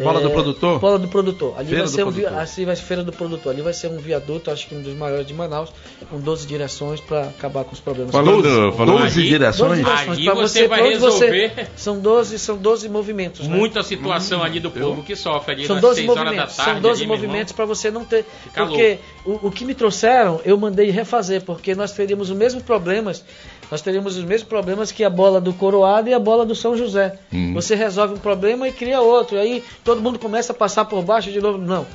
[0.00, 0.78] Bola é, do produtor?
[0.78, 1.54] Bola do produtor.
[1.58, 2.38] Ali Feira vai ser um produtor.
[2.38, 3.52] assim vai ser feira do produtor.
[3.52, 5.70] Ali vai ser um viaduto, acho que um dos maiores de Manaus,
[6.08, 8.10] com 12 direções para acabar com os problemas.
[8.12, 9.70] Falando, falando, 12 Aí- direções?
[9.70, 13.54] Doze direções Ali pra você vai onde você- resolver- são 12, são 12 movimentos, né?
[13.56, 16.56] Muita situação ali do povo que sofre ali São nas 12 6 horas da movimentos,
[16.56, 16.72] tarde.
[16.72, 17.26] são 12 ali, meu irmão.
[17.28, 18.24] movimentos para você não ter.
[18.44, 22.62] Fica porque o, o que me trouxeram, eu mandei refazer, porque nós teríamos os mesmos
[22.62, 23.24] problemas.
[23.72, 26.76] Nós teríamos os mesmos problemas que a bola do Coroado e a bola do São
[26.76, 27.18] José.
[27.32, 27.54] Uhum.
[27.54, 29.36] Você resolve um problema e cria outro.
[29.36, 31.56] E aí todo mundo começa a passar por baixo de novo.
[31.56, 31.86] Não.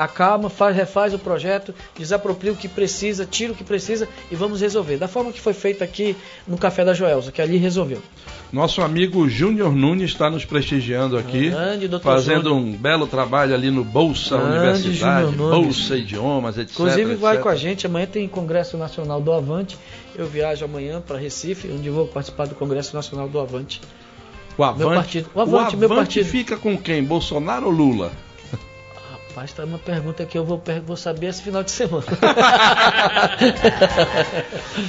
[0.00, 4.62] Acalma, faz, refaz o projeto, desapropria o que precisa, tira o que precisa e vamos
[4.62, 4.96] resolver.
[4.96, 6.16] Da forma que foi feito aqui
[6.48, 8.00] no Café da Joelza, que ali resolveu.
[8.50, 12.56] Nosso amigo Júnior Nunes está nos prestigiando aqui, Grande, fazendo Júnior.
[12.56, 15.32] um belo trabalho ali no Bolsa Grande Universidade.
[15.36, 16.72] Bolsa Idiomas, etc.
[16.72, 17.42] Inclusive vai etc.
[17.42, 19.76] com a gente, amanhã tem Congresso Nacional do Avante.
[20.16, 23.82] Eu viajo amanhã para Recife, onde vou participar do Congresso Nacional do Avante.
[24.56, 25.30] O Avante, Meu partido.
[25.34, 26.24] O Avante, meu partido.
[26.24, 27.04] fica com quem?
[27.04, 28.10] Bolsonaro ou Lula?
[29.30, 32.04] Rapaz, tá uma pergunta que eu vou, vou saber esse final de semana.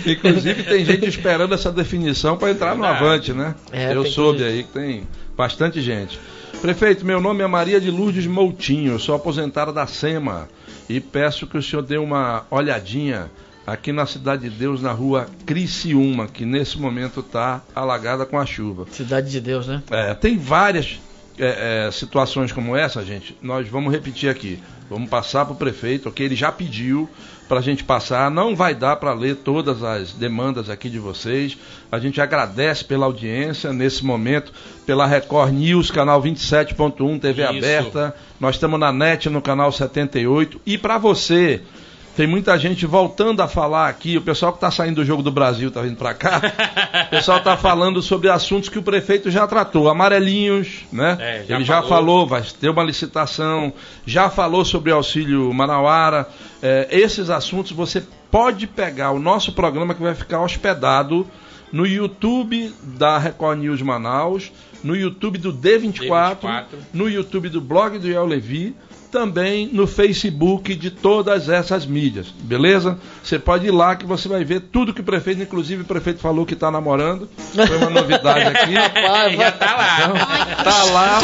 [0.06, 3.04] Inclusive tem gente esperando essa definição para entrar no Verdade.
[3.06, 3.56] Avante, né?
[3.72, 6.20] É, eu soube que- aí que tem bastante gente.
[6.62, 10.48] Prefeito, meu nome é Maria de Lourdes Moutinho, eu sou aposentada da SEMA
[10.90, 13.30] e peço que o senhor dê uma olhadinha
[13.66, 18.46] aqui na Cidade de Deus, na rua Criciúma, que nesse momento está alagada com a
[18.46, 18.86] chuva.
[18.92, 19.82] Cidade de Deus, né?
[19.92, 21.00] É, tem várias
[21.42, 23.36] é, é, situações como essa, gente.
[23.42, 24.62] Nós vamos repetir aqui.
[24.88, 26.24] Vamos passar para o prefeito, ok?
[26.24, 27.10] Ele já pediu
[27.50, 28.30] para a gente passar.
[28.30, 31.58] Não vai dar para ler todas as demandas aqui de vocês.
[31.92, 34.54] A gente agradece pela audiência nesse momento,
[34.86, 37.58] pela Record News, canal 27.1, TV Isso.
[37.58, 38.16] aberta.
[38.40, 40.62] Nós estamos na net no canal 78.
[40.64, 41.62] E para você.
[42.16, 44.18] Tem muita gente voltando a falar aqui.
[44.18, 46.42] O pessoal que está saindo do jogo do Brasil está vindo para cá.
[47.08, 49.90] O pessoal está falando sobre assuntos que o prefeito já tratou.
[49.90, 51.18] Amarelinhos, né?
[51.20, 51.90] É, já Ele já falou.
[51.90, 53.74] falou, vai ter uma licitação.
[54.06, 56.28] Já falou sobre o auxílio Manauara.
[56.62, 61.26] É, esses assuntos você pode pegar o nosso programa que vai ficar hospedado
[61.72, 64.52] no YouTube da Record News Manaus,
[64.84, 66.66] no YouTube do D24, D24.
[66.94, 68.76] no YouTube do blog do Iel Levi,
[69.12, 72.98] também no Facebook de todas essas mídias, beleza?
[73.22, 76.20] Você pode ir lá que você vai ver tudo que o prefeito, inclusive o prefeito
[76.20, 78.74] falou que está namorando, foi uma novidade aqui.
[78.74, 80.64] Rapaz, Já tá lá.
[80.64, 81.20] Tá lá,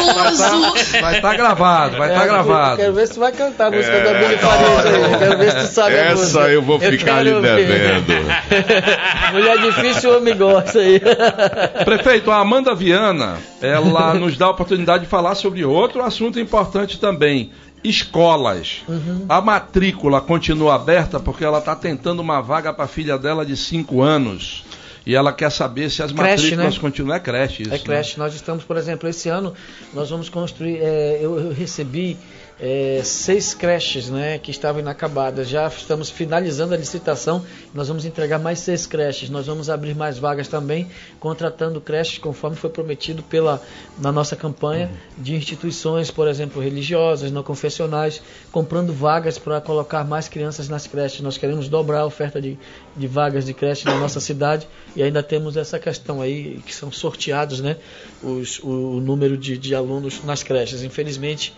[1.00, 2.76] vai estar gravado, vai estar É, gravado.
[2.76, 5.18] Quero ver se tu vai cantar a música da Billy Farias aí.
[5.18, 6.40] Quero ver se tu sabe a música.
[6.40, 7.66] Essa eu vou ficar lhe quero ver.
[7.66, 8.28] devendo.
[9.32, 11.00] Mulher difícil, homem gosta aí.
[11.84, 17.00] Prefeito, a Amanda Viana, ela nos dá a oportunidade de falar sobre outro assunto importante
[17.00, 17.50] também.
[17.88, 18.82] Escolas.
[19.28, 23.56] A matrícula continua aberta porque ela está tentando uma vaga para a filha dela de
[23.56, 24.64] 5 anos.
[25.06, 26.80] E ela quer saber se as Creche, matrículas né?
[26.80, 27.16] continuam.
[27.16, 27.72] É creche isso.
[27.74, 28.18] É creche.
[28.18, 29.54] Nós estamos, por exemplo, esse ano
[29.94, 30.80] nós vamos construir.
[30.82, 32.18] é, eu, eu recebi
[32.60, 35.48] é, seis creches, né, que estavam inacabadas.
[35.48, 37.44] Já estamos finalizando a licitação.
[37.72, 39.30] Nós vamos entregar mais seis creches.
[39.30, 40.88] Nós vamos abrir mais vagas também,
[41.20, 43.62] contratando creches conforme foi prometido pela
[43.98, 50.28] na nossa campanha de instituições, por exemplo, religiosas, não confessionais, comprando vagas para colocar mais
[50.28, 51.20] crianças nas creches.
[51.20, 52.58] Nós queremos dobrar a oferta de,
[52.96, 56.90] de vagas de creche na nossa cidade e ainda temos essa questão aí que são
[56.90, 57.76] sorteados, né,
[58.22, 60.82] os, o, o número de, de alunos nas creches.
[60.82, 61.54] Infelizmente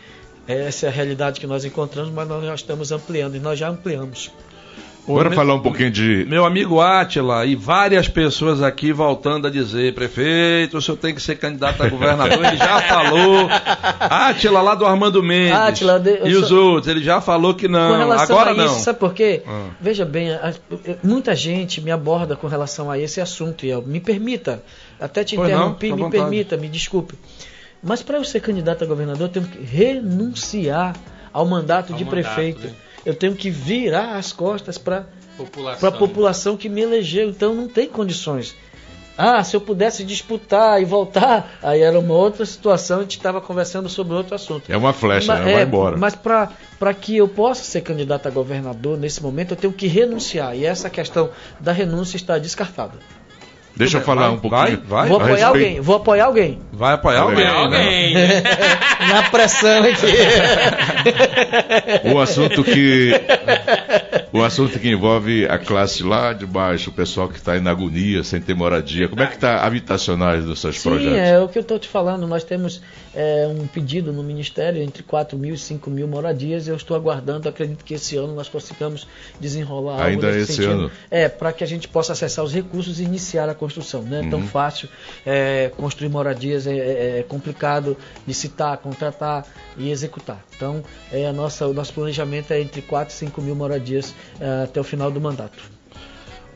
[0.46, 3.68] essa é a realidade que nós encontramos, mas nós já estamos ampliando e nós já
[3.68, 4.30] ampliamos.
[5.06, 6.24] Bora meu- falar um pouquinho de.
[6.28, 11.20] Meu amigo Átila e várias pessoas aqui voltando a dizer, prefeito, o senhor tem que
[11.22, 13.48] ser candidato a governador, ele já falou.
[13.98, 15.52] Átila lá do Armando Mendes.
[15.58, 17.96] Átila, de- e os só- outros, ele já falou que com não.
[17.98, 18.80] relação Agora a isso, não.
[18.80, 19.42] sabe por quê?
[19.46, 19.68] Ah.
[19.80, 20.54] Veja bem, a- a-
[21.02, 24.62] muita gente me aborda com relação a esse assunto e eu, me permita,
[25.00, 26.22] até te Pois interrompi, me vontade.
[26.22, 27.14] permita, me desculpe.
[27.82, 30.94] Mas para eu ser candidato a governador, eu tenho que renunciar
[31.32, 32.66] ao mandato Ao de mandato, prefeito.
[32.66, 32.74] né?
[33.04, 35.06] Eu tenho que virar as costas para
[35.82, 37.30] a população que me elegeu.
[37.30, 38.54] Então não tem condições.
[39.16, 43.38] Ah, se eu pudesse disputar e voltar, aí era uma outra situação, a gente estava
[43.40, 44.70] conversando sobre outro assunto.
[44.70, 45.52] É uma flecha, Mas- né?
[45.52, 45.96] Vai é, embora.
[45.96, 50.56] Mas para que eu possa ser candidato a governador nesse momento, eu tenho que renunciar.
[50.56, 52.94] E essa questão da renúncia está descartada.
[53.80, 54.60] Deixa eu falar Vai, um pouquinho.
[54.60, 55.08] vai, vai.
[55.08, 56.58] vou apoiar respeito- alguém, vou apoiar alguém.
[56.72, 57.46] Vai apoiar alguém?
[57.46, 58.42] Alguém, né?
[59.12, 60.06] Na pressão aqui.
[62.12, 63.12] O assunto que.
[64.32, 67.70] O assunto que envolve a classe lá de baixo, o pessoal que está aí na
[67.72, 69.08] agonia, sem ter moradia.
[69.08, 71.18] Como é que está habitacionais dos seus Sim, projetos?
[71.18, 72.26] é o que eu estou te falando.
[72.28, 72.80] Nós temos
[73.14, 76.68] é, um pedido no Ministério entre 4 mil e 5 mil moradias.
[76.68, 79.06] Eu estou aguardando, acredito que esse ano nós consigamos
[79.40, 80.72] desenrolar algo Ainda nesse esse sentido.
[80.72, 80.90] ano?
[81.10, 83.69] É, para que a gente possa acessar os recursos e iniciar a construção.
[84.08, 84.30] Não é Uhum.
[84.30, 84.88] tão fácil
[85.24, 90.44] é, construir moradias, é, é- é complicado licitar, contratar e executar.
[90.56, 90.82] Então,
[91.12, 94.80] é, a nossa, o nosso planejamento é entre 4 e 5 mil moradias é, até
[94.80, 95.62] o final do mandato.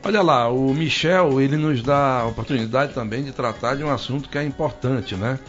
[0.03, 4.29] Olha lá, o Michel, ele nos dá a oportunidade também de tratar de um assunto
[4.29, 5.39] que é importante, né?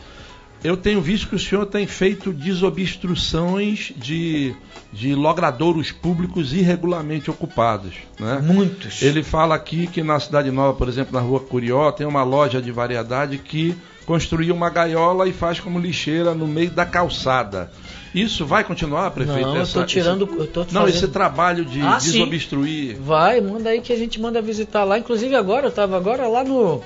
[0.65, 4.55] Eu tenho visto que o senhor tem feito desobstruções de,
[4.93, 8.41] de logradouros públicos irregularmente ocupados, né?
[8.43, 9.03] Muitos.
[9.03, 12.61] Ele fala aqui que na Cidade Nova, por exemplo, na rua Curió, tem uma loja
[12.61, 13.77] de variedade que
[14.07, 17.71] construiu uma gaiola e faz como lixeira no meio da calçada.
[18.15, 19.41] Isso vai continuar, prefeito?
[19.49, 20.25] Não, eu estou tirando.
[20.25, 22.13] esse- Eu tô Não, fazendo- esse trabalho de Ah, sim.
[22.13, 22.97] desobstruir.
[23.01, 24.99] Vai, manda aí que a gente manda visitar lá.
[24.99, 26.83] Inclusive agora, eu estava agora lá no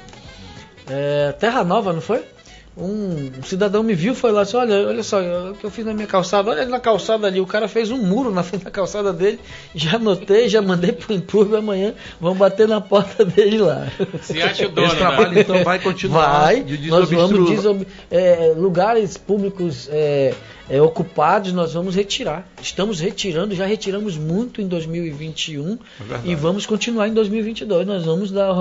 [0.89, 2.23] é, Terra Nova, não foi?
[2.77, 5.21] Um, cidadão me viu e foi lá assim, olha, olha só,
[5.51, 7.99] o que eu fiz na minha calçada, olha na calçada ali, o cara fez um
[7.99, 9.41] muro na frente da calçada dele,
[9.75, 13.89] já anotei, já mandei pro Improve amanhã, vão bater na porta dele lá.
[14.23, 14.87] Se acha o dono.
[14.87, 20.33] Esse trabalho então vai continuar Vai, de nós vamos desob- é, lugares públicos é,
[20.71, 22.47] é, ocupados, nós vamos retirar.
[22.63, 27.87] Estamos retirando, já retiramos muito em 2021 É e vamos continuar em 2022.
[27.87, 28.53] Nós vamos dar,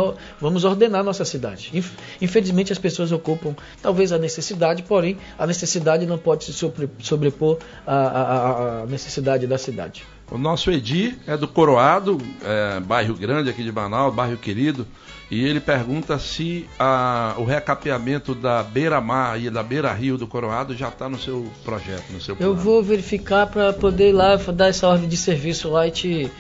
[0.42, 1.70] vamos ordenar nossa cidade.
[1.74, 6.90] Inf- Infelizmente as pessoas ocupam talvez a necessidade, porém a necessidade não pode se sobre-
[7.00, 10.04] sobrepor à, à- à necessidade da cidade.
[10.32, 14.86] O nosso Edi é do Coroado, é, bairro grande aqui de Manaus, bairro querido,
[15.32, 20.88] e ele pergunta se a- o recapeamento da beira-mar e da beira-rio do Coroado já
[20.90, 22.56] está no seu projeto, no seu Eu plano.
[22.56, 26.32] vou verificar para poder ir lá dar essa ordem de serviço lá e te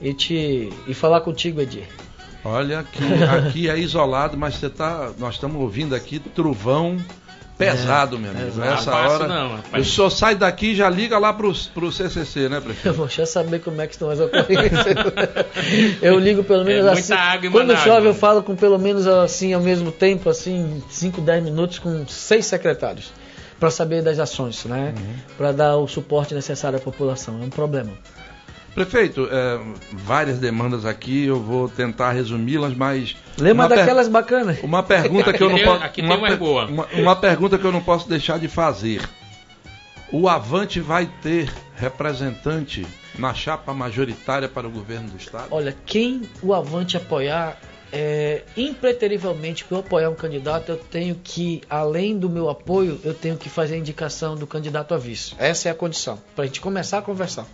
[0.00, 1.86] e te e falar contigo, Edir.
[2.44, 6.96] Olha, que aqui é isolado, mas você tá, nós estamos ouvindo aqui trovão
[7.58, 8.62] pesado, meu amigo.
[8.62, 9.86] é fácil hora, não, rapaz.
[9.86, 12.94] o senhor sai daqui e já liga lá pro, pro CCC, né, Eu prefeito?
[12.96, 14.96] vou já saber como é que estão as ocorrências.
[16.00, 17.12] eu ligo pelo menos É assim.
[17.12, 20.82] muita água Quando Manaus, chove, eu falo com pelo menos assim, ao mesmo tempo, assim,
[20.88, 23.12] 5, 10 minutos, com seis secretários.
[23.58, 24.94] Para saber das ações, né?
[24.96, 25.14] Uhum.
[25.36, 27.40] Para dar o suporte necessário à população.
[27.42, 27.90] É um problema.
[28.78, 29.58] Prefeito, é,
[29.92, 33.16] várias demandas aqui, eu vou tentar resumi-las, mas.
[33.36, 34.58] Lê uma per- daquelas bacanas.
[34.62, 35.82] Uma pergunta que eu não posso.
[35.82, 36.66] aqui uma, tem mais per- boa.
[36.66, 39.02] Uma, uma pergunta que eu não posso deixar de fazer.
[40.12, 42.86] O Avante vai ter representante
[43.18, 45.48] na chapa majoritária para o governo do estado?
[45.50, 47.58] Olha, quem o Avante apoiar,
[47.92, 53.12] é, impreterivelmente, para eu apoiar um candidato, eu tenho que, além do meu apoio, eu
[53.12, 55.34] tenho que fazer a indicação do candidato a vice.
[55.36, 57.44] Essa é a condição, para a gente começar a conversar.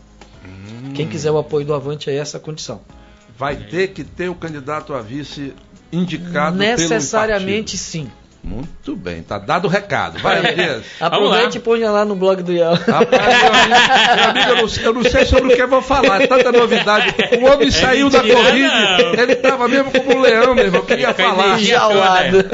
[0.94, 2.80] Quem quiser o apoio do Avante é essa condição.
[3.36, 5.52] Vai ter que ter o candidato a vice
[5.92, 8.10] indicado Necessariamente sim.
[8.44, 10.18] Muito bem, tá dado o recado.
[10.18, 10.84] Vai, Dias.
[11.00, 12.74] Aproveite e ponha lá no blog do Ial.
[12.74, 15.80] Rapaz, meu amigo, meu amigo, eu, não, eu, não, sei sobre o que eu vou
[15.80, 17.14] falar, é tanta novidade.
[17.40, 20.86] O homem é saiu da corrida, ele tava mesmo como um leão, meu irmão, eu
[20.86, 21.58] queria falar.
[21.58, 22.44] Enjaulado.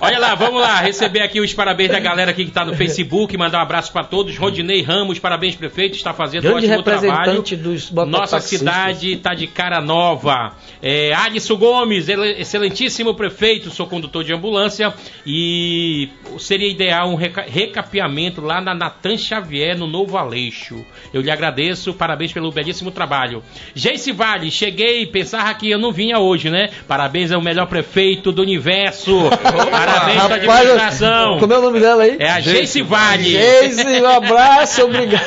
[0.00, 3.36] Olha lá, vamos lá, receber aqui os parabéns da galera aqui que tá no Facebook,
[3.36, 4.36] mandar um abraço para todos.
[4.38, 7.42] Rodinei Ramos, parabéns, prefeito, está fazendo Grande um ótimo trabalho.
[7.42, 10.52] Dos Nossa cidade tá de cara nova.
[10.80, 14.94] É, Alisson Gomes, excelentíssimo prefeito, sou condutor de ambulância
[15.26, 15.31] e
[16.38, 20.84] seria ideal um reca recapeamento lá na Natan Xavier, no Novo Aleixo.
[21.12, 23.42] Eu lhe agradeço, parabéns pelo belíssimo trabalho.
[23.74, 26.70] Geice Vale, cheguei, pensava que eu não vinha hoje, né?
[26.86, 29.30] Parabéns ao melhor prefeito do universo.
[29.70, 31.38] parabéns pela administração.
[31.38, 32.16] Como é o nome dela aí?
[32.18, 33.30] É a Geice Vale.
[33.30, 35.22] Geice, um abraço, obrigado.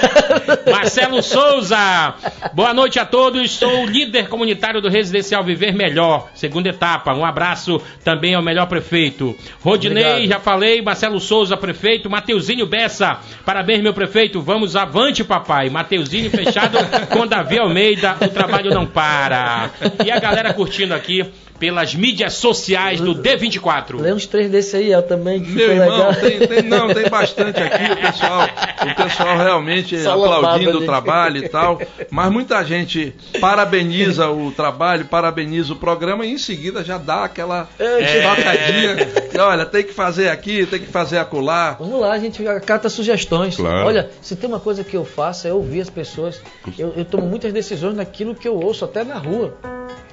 [0.71, 2.15] Marcelo Souza,
[2.53, 3.51] boa noite a todos.
[3.51, 7.13] Sou o líder comunitário do Residencial Viver Melhor, segunda etapa.
[7.13, 9.35] Um abraço também ao melhor prefeito.
[9.61, 10.27] Rodinei Obrigado.
[10.27, 10.81] já falei.
[10.81, 12.09] Marcelo Souza, prefeito.
[12.09, 14.41] Mateuzinho Bessa, parabéns, meu prefeito.
[14.41, 15.69] Vamos avante, papai.
[15.69, 16.77] Mateuzinho fechado
[17.11, 18.15] com Davi Almeida.
[18.21, 19.69] O trabalho não para.
[20.03, 21.25] E a galera curtindo aqui
[21.59, 23.99] pelas mídias sociais do D24.
[23.99, 25.39] Lê uns três desses aí, eu também.
[25.39, 28.49] Meu irmão, tem, tem, não, tem bastante aqui, o pessoal,
[28.91, 35.05] o pessoal realmente Só aplaudindo o trabalho e tal, mas muita gente parabeniza o trabalho,
[35.05, 38.21] parabeniza o programa e em seguida já dá aquela é.
[38.21, 38.95] tocadinha,
[39.39, 41.73] olha, tem que fazer aqui, tem que fazer acolá.
[41.73, 43.57] Vamos lá, a gente acata sugestões.
[43.57, 43.87] Claro.
[43.87, 46.41] Olha, se tem uma coisa que eu faço é ouvir as pessoas,
[46.77, 49.57] eu, eu tomo muitas decisões naquilo que eu ouço, até na rua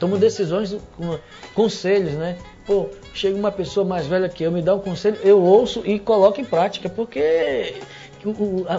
[0.00, 0.76] tomo decisões,
[1.54, 2.36] conselhos, né?
[2.66, 5.96] Pô, chega uma pessoa mais velha que eu, me dá um conselho, eu ouço e
[5.96, 7.74] coloco em prática, porque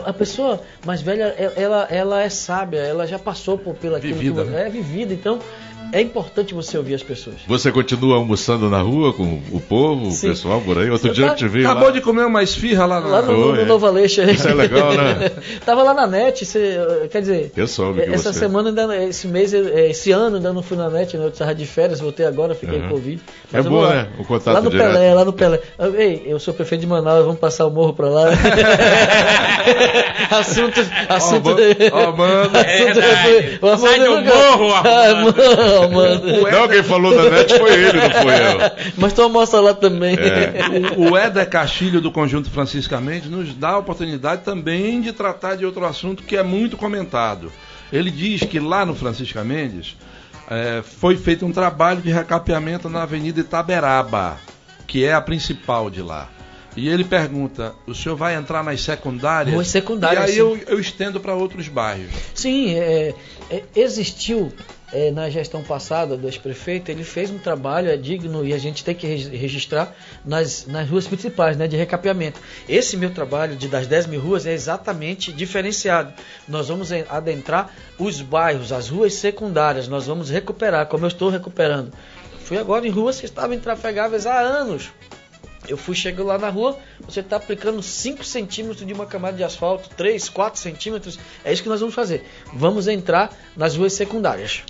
[0.06, 4.50] a, pessoa mais velha, ela, ela é sábia, ela já passou por pela vivida, que
[4.50, 4.68] né?
[4.68, 5.40] é vivida, então
[5.94, 7.36] é importante você ouvir as pessoas.
[7.48, 10.28] Você continua almoçando na rua com o povo, Sim.
[10.28, 10.90] o pessoal por aí?
[10.90, 11.92] Outro você dia tá, eu te vi Acabou lá.
[11.92, 13.08] de comer uma esfirra lá, na...
[13.08, 14.24] lá no, no, no Novo Aleixo.
[14.24, 15.32] Isso é legal, né?
[15.64, 17.52] Tava lá na net, você, quer dizer...
[17.56, 18.40] Eu soube que Essa você...
[18.40, 21.26] semana, ainda, esse mês, esse ano ainda não fui na net, né?
[21.26, 22.90] eu estava de férias, voltei agora, fiquei uhum.
[22.90, 23.22] Covid.
[23.54, 24.08] é bom, né?
[24.18, 24.94] O contato Lá no direto.
[24.94, 25.62] Pelé, lá no Pelé.
[25.96, 28.30] Ei, eu sou prefeito de Manaus, vamos passar o morro pra lá.
[30.32, 30.82] assunto...
[31.08, 31.92] assunto oh, de...
[31.94, 32.50] oh, mano.
[32.64, 35.83] É, Sai do morro, ah, mano.
[35.90, 38.94] Não, quem falou da net foi ele, não foi eu.
[38.98, 40.16] Mas tu almoça lá também.
[40.16, 40.98] É.
[40.98, 45.56] O, o Éder Castilho do Conjunto Francisca Mendes nos dá a oportunidade também de tratar
[45.56, 47.52] de outro assunto que é muito comentado.
[47.92, 49.96] Ele diz que lá no Francisca Mendes
[50.50, 54.38] é, foi feito um trabalho de recapeamento na Avenida Itaberaba,
[54.88, 56.30] que é a principal de lá.
[56.76, 59.54] E ele pergunta: o senhor vai entrar nas secundárias?
[59.54, 60.30] Ruas secundárias.
[60.30, 62.12] E aí eu, eu, estendo para outros bairros.
[62.34, 63.14] Sim, é,
[63.50, 64.52] é, existiu
[64.92, 68.84] é, na gestão passada do ex-prefeito, ele fez um trabalho é digno e a gente
[68.84, 72.40] tem que registrar nas, nas ruas principais, né, de recapeamento.
[72.70, 76.14] Esse meu trabalho de das 10 mil ruas é exatamente diferenciado.
[76.48, 81.92] Nós vamos adentrar os bairros, as ruas secundárias, nós vamos recuperar, como eu estou recuperando.
[82.44, 84.92] Fui agora em ruas que estavam intrafegáveis há anos.
[85.68, 86.78] Eu fui chegando lá na rua,
[87.08, 91.20] você está aplicando 5 centímetros de uma camada de asfalto, 3, 4 centímetros.
[91.44, 92.28] É isso que nós vamos fazer.
[92.54, 94.64] Vamos entrar nas ruas secundárias.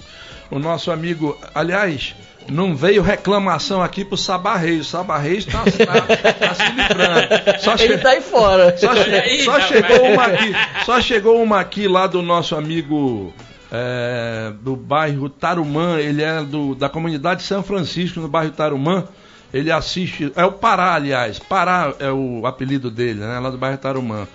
[0.51, 2.13] O nosso amigo, aliás,
[2.49, 4.81] não veio reclamação aqui pro Sabarreis.
[4.81, 7.59] O Sabarreis está tá, tá se livrando.
[7.59, 8.77] Só Ele está aí fora.
[8.77, 10.53] Só, che só chegou uma aqui,
[10.85, 13.33] só chegou uma aqui lá do nosso amigo
[13.71, 15.99] é, do bairro Tarumã.
[15.99, 19.07] Ele é do, da comunidade São Francisco, no bairro Tarumã.
[19.53, 20.31] Ele assiste.
[20.35, 21.37] É o Pará, aliás.
[21.39, 23.39] Pará é o apelido dele, né?
[23.39, 24.27] Lá do bairro Tarumã.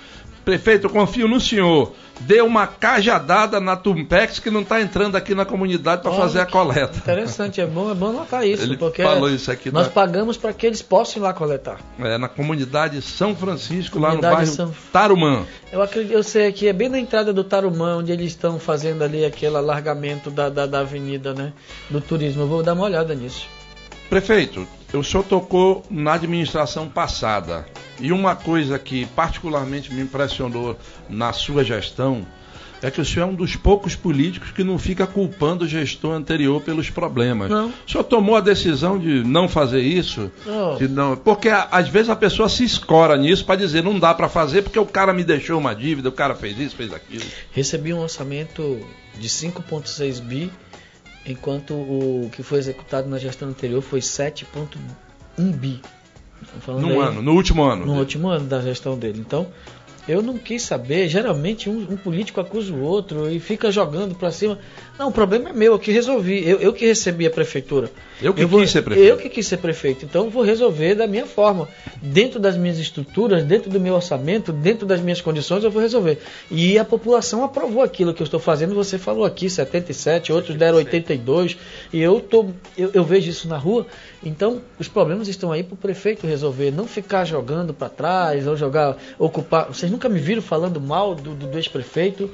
[0.45, 1.93] Prefeito, eu confio no senhor.
[2.21, 6.47] Dê uma cajadada na Tumpex que não está entrando aqui na comunidade para fazer a
[6.47, 6.97] coleta.
[6.97, 8.63] Interessante, é bom, é bom notar isso.
[8.63, 9.71] Ele porque falou isso aqui.
[9.71, 11.79] Nós pagamos para que eles possam ir lá coletar.
[11.99, 14.75] É, na comunidade São Francisco, comunidade lá no bairro São...
[14.91, 15.45] Tarumã.
[15.71, 19.05] Eu, acredito, eu sei que é bem na entrada do Tarumã, onde eles estão fazendo
[19.05, 21.53] ali aquele alargamento da, da, da avenida, né?
[21.91, 22.45] Do turismo.
[22.45, 23.47] Eu vou dar uma olhada nisso.
[24.09, 24.67] Prefeito,
[24.97, 27.67] o senhor tocou na administração passada.
[28.01, 30.79] E uma coisa que particularmente me impressionou
[31.09, 32.27] na sua gestão
[32.81, 36.13] é que o senhor é um dos poucos políticos que não fica culpando o gestor
[36.13, 37.51] anterior pelos problemas.
[37.51, 37.69] Não.
[37.69, 40.31] O senhor tomou a decisão de não fazer isso?
[40.47, 40.77] Não.
[40.77, 44.29] De não porque às vezes a pessoa se escora nisso para dizer não dá para
[44.29, 47.25] fazer porque o cara me deixou uma dívida, o cara fez isso, fez aquilo.
[47.53, 48.79] Recebi um orçamento
[49.19, 50.51] de 5,6 bi
[51.33, 55.81] enquanto o que foi executado na gestão anterior foi 7,1 bi.
[56.69, 57.81] No ano, no último ano.
[57.81, 58.01] No dele.
[58.01, 59.19] último ano da gestão dele.
[59.21, 59.49] Então,
[60.09, 61.09] Eu não quis saber.
[61.09, 64.59] Geralmente um, um político acusa o outro e fica jogando para cima.
[64.99, 66.49] Não, o problema é meu, eu que resolvi.
[66.49, 67.91] Eu, eu que recebi a prefeitura.
[68.21, 69.07] Eu que eu vou, quis ser prefeito.
[69.07, 70.05] Eu que quis ser prefeito.
[70.05, 71.69] Então vou resolver da minha forma.
[72.03, 76.19] Dentro das minhas estruturas, dentro do meu orçamento, dentro das minhas condições, eu vou resolver.
[76.51, 78.75] E a população aprovou aquilo que eu estou fazendo.
[78.75, 81.57] Você falou aqui 77, outros deram 82.
[81.93, 83.87] E eu, tô, eu, eu vejo isso na rua.
[84.23, 86.71] Então os problemas estão aí para o prefeito resolver.
[86.71, 89.67] Não ficar jogando para trás ou jogar, ocupar.
[89.67, 92.31] Vocês nunca me viram falando mal do, do, do ex-prefeito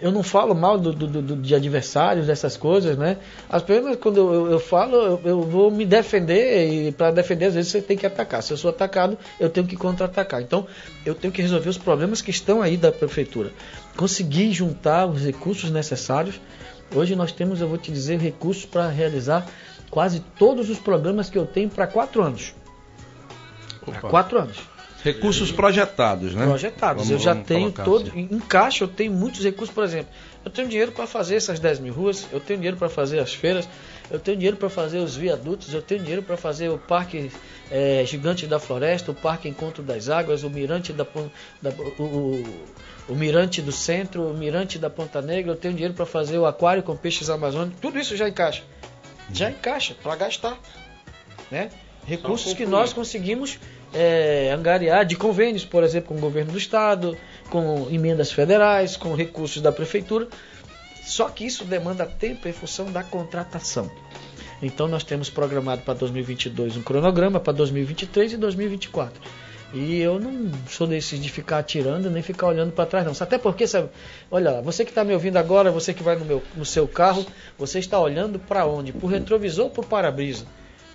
[0.00, 3.16] eu não falo mal do, do, de adversários, dessas coisas, né?
[3.48, 7.54] Apenas quando eu, eu, eu falo, eu, eu, vou me defender e para defender às
[7.54, 8.42] vezes você tem que atacar.
[8.42, 10.42] Se eu sou atacado, eu tenho que contra-atacar.
[10.42, 10.66] Então,
[11.06, 13.50] eu tenho que resolver os problemas que estão aí da prefeitura.
[13.96, 16.40] Conseguir juntar os recursos necessários.
[16.94, 19.46] Hoje nós temos, eu vou te dizer, recursos para realizar
[19.90, 22.54] quase todos os programas que eu tenho para quatro anos.
[23.84, 24.58] Para quatro anos.
[25.02, 26.44] Recursos projetados, né?
[26.44, 27.06] Projetados.
[27.06, 28.08] Vamos, eu já tenho todo.
[28.08, 28.28] Assim.
[28.30, 30.12] Em caixa eu tenho muitos recursos, por exemplo.
[30.44, 33.32] Eu tenho dinheiro para fazer essas 10 mil ruas, eu tenho dinheiro para fazer as
[33.32, 33.68] feiras,
[34.10, 37.30] eu tenho dinheiro para fazer os viadutos, eu tenho dinheiro para fazer o Parque
[37.70, 41.06] é, Gigante da Floresta, o Parque Encontro das Águas, o Mirante da,
[41.60, 42.44] da o, o,
[43.10, 46.46] o, Mirante do Centro, o Mirante da Ponta Negra, eu tenho dinheiro para fazer o
[46.46, 48.62] aquário com peixes amazônicos, tudo isso já encaixa.
[49.32, 50.58] Já encaixa para gastar,
[51.50, 51.70] né?
[52.06, 53.58] Recursos que nós conseguimos
[53.92, 57.16] é, angariar de convênios, por exemplo, com o governo do estado,
[57.50, 60.28] com emendas federais, com recursos da prefeitura.
[61.04, 63.90] Só que isso demanda tempo em função da contratação.
[64.62, 69.20] Então nós temos programado para 2022 um cronograma para 2023 e 2024.
[69.72, 73.12] E eu não sou desse de ficar atirando nem ficar olhando para trás, não.
[73.20, 73.90] Até porque, sabe,
[74.30, 77.26] olha, você que está me ouvindo agora, você que vai no, meu, no seu carro,
[77.58, 78.92] você está olhando para onde?
[78.92, 80.46] Para o retrovisor ou para o para-brisa?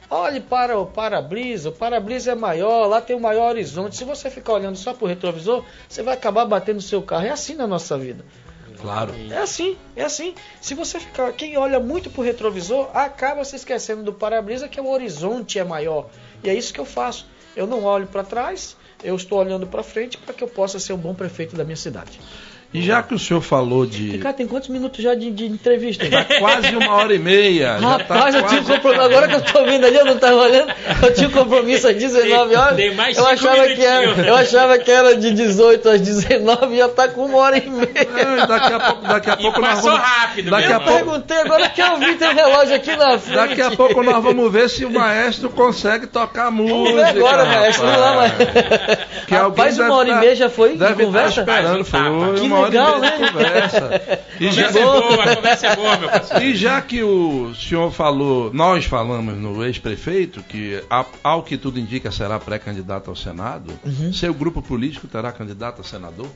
[0.10, 3.96] Olhe para o para-brisa, o para-brisa é maior, lá tem o um maior horizonte.
[3.96, 7.26] Se você ficar olhando só para o retrovisor, você vai acabar batendo o seu carro.
[7.26, 8.26] É assim na nossa vida.
[8.80, 9.14] Claro.
[9.32, 10.36] É assim, é assim.
[10.60, 14.82] Se você ficar, quem olha muito para o retrovisor, acaba se esquecendo do para-brisa que
[14.82, 16.10] o horizonte é maior.
[16.44, 17.26] E é isso que eu faço.
[17.56, 20.94] Eu não olho para trás, eu estou olhando para frente para que eu possa ser
[20.94, 22.20] um bom prefeito da minha cidade.
[22.74, 24.20] E já que o senhor falou de.
[24.36, 26.10] Tem quantos minutos já de, de entrevista?
[26.10, 27.78] Tá quase uma hora e meia.
[27.78, 29.02] Rapaz, tá eu tinha um compromisso.
[29.04, 30.74] Agora que eu estou vendo ali, eu não estava olhando.
[31.04, 32.76] Eu tinha um compromisso às 19 horas.
[32.76, 36.78] Tem, mais eu, achava que era, eu achava que era de 18 às 19 e
[36.78, 37.86] já está com uma hora e meia.
[37.86, 40.00] Não, daqui a pouco, daqui a pouco nós vamos.
[40.00, 40.82] rápido, daqui mesmo.
[40.82, 41.06] a pouco...
[41.06, 43.36] perguntei, agora que eu vi, tem relógio aqui na frente.
[43.36, 46.74] Daqui a pouco nós vamos ver se o maestro consegue tocar música.
[46.74, 47.86] Vamos ver agora, maestro.
[47.86, 48.34] Não lá, mas...
[49.28, 51.42] Que rapaz, uma hora e meia já foi deve de conversa?
[51.42, 52.00] esperando, foi.
[52.66, 53.12] Legal, né?
[53.18, 54.20] conversa.
[54.40, 56.44] E já, é boa, a conversa é boa, meu parceiro.
[56.44, 60.84] E já que o senhor falou, nós falamos no ex-prefeito, que
[61.24, 64.12] ao que tudo indica será pré-candidato ao Senado, uhum.
[64.12, 66.28] seu grupo político terá candidato a senador?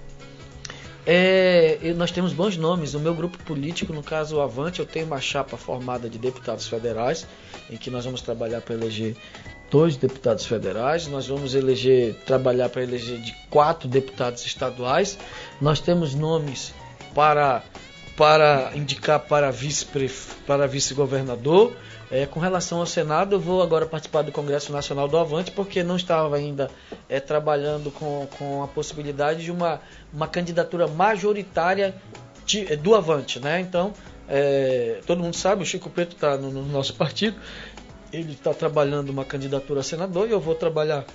[1.09, 2.93] É, nós temos bons nomes.
[2.93, 6.67] O meu grupo político, no caso o Avante, eu tenho uma chapa formada de deputados
[6.67, 7.25] federais,
[7.69, 9.15] em que nós vamos trabalhar para eleger
[9.69, 15.17] dois deputados federais, nós vamos eleger, trabalhar para eleger de quatro deputados estaduais.
[15.59, 16.73] Nós temos nomes
[17.13, 17.63] para,
[18.15, 19.85] para indicar para vice
[20.45, 21.75] para vice-governador.
[22.09, 25.83] É, com relação ao Senado, eu vou agora participar do Congresso Nacional do Avante, porque
[25.83, 26.71] não estava ainda
[27.09, 29.81] é, trabalhando com, com a possibilidade de uma,
[30.13, 31.93] uma candidatura majoritária
[32.45, 33.41] de, do Avante.
[33.41, 33.59] Né?
[33.59, 33.93] Então,
[34.29, 37.37] é, todo mundo sabe, o Chico Preto está no, no nosso partido,
[38.11, 41.05] ele está trabalhando uma candidatura a senador e eu vou trabalhar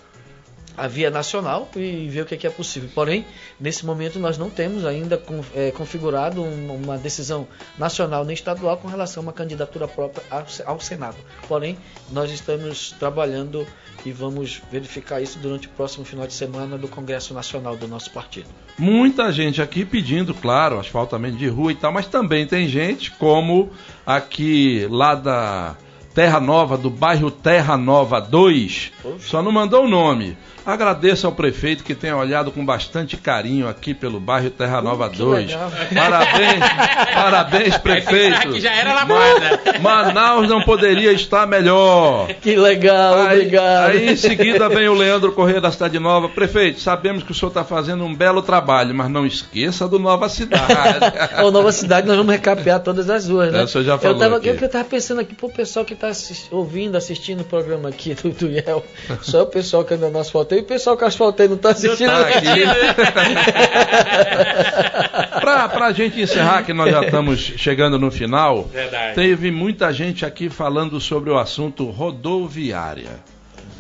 [0.77, 2.89] a via nacional e ver o que é, que é possível.
[2.95, 3.25] Porém,
[3.61, 5.23] nesse momento nós não temos ainda
[5.55, 7.47] é, configurado uma decisão
[7.79, 10.25] nacional nem estadual com relação a uma candidatura própria
[10.65, 11.17] ao Senado.
[11.47, 11.77] Porém,
[12.11, 13.67] nós estamos trabalhando
[14.05, 18.11] e vamos verificar isso durante o próximo final de semana do Congresso Nacional do nosso
[18.11, 18.49] partido.
[18.79, 23.71] Muita gente aqui pedindo, claro, asfaltamento de rua e tal, mas também tem gente como
[24.07, 25.77] aqui lá da
[26.15, 30.37] Terra Nova, do bairro Terra Nova 2, só não mandou o nome.
[30.65, 35.53] Agradeço ao prefeito que tenha olhado com bastante carinho aqui pelo bairro Terra Nova 2.
[35.95, 36.65] Parabéns,
[37.13, 38.61] parabéns, prefeito.
[38.61, 39.61] já era lavada.
[39.81, 42.29] Manaus não poderia estar melhor.
[42.41, 43.91] Que legal, aí, obrigado.
[43.91, 46.29] Aí em seguida vem o Leandro Corrêa da Cidade Nova.
[46.29, 50.29] Prefeito, sabemos que o senhor está fazendo um belo trabalho, mas não esqueça do Nova
[50.29, 50.63] Cidade.
[51.43, 53.61] o Nova Cidade nós vamos recapear todas as ruas, né?
[53.61, 54.49] É, o senhor já falou eu tava, aqui.
[54.49, 56.13] Eu, eu tava pensando aqui pro pessoal que está
[56.53, 58.85] ouvindo, assistindo o programa aqui do Tuiel.
[59.23, 62.11] Só o pessoal que anda no asfalto asfaltei, o pessoal que asfaltei não está assistindo.
[62.11, 62.47] Não tá aqui.
[65.41, 69.15] pra, pra gente encerrar, que nós já estamos chegando no final, Verdade.
[69.15, 73.21] teve muita gente aqui falando sobre o assunto rodoviária.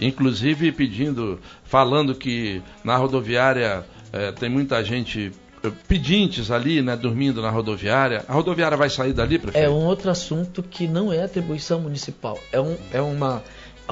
[0.00, 5.30] Inclusive pedindo, falando que na rodoviária é, tem muita gente
[5.62, 8.24] eh, pedintes ali, né, dormindo na rodoviária.
[8.26, 9.64] A rodoviária vai sair dali, prefeito?
[9.64, 12.40] É um outro assunto que não é atribuição municipal.
[12.50, 13.42] É, um, é uma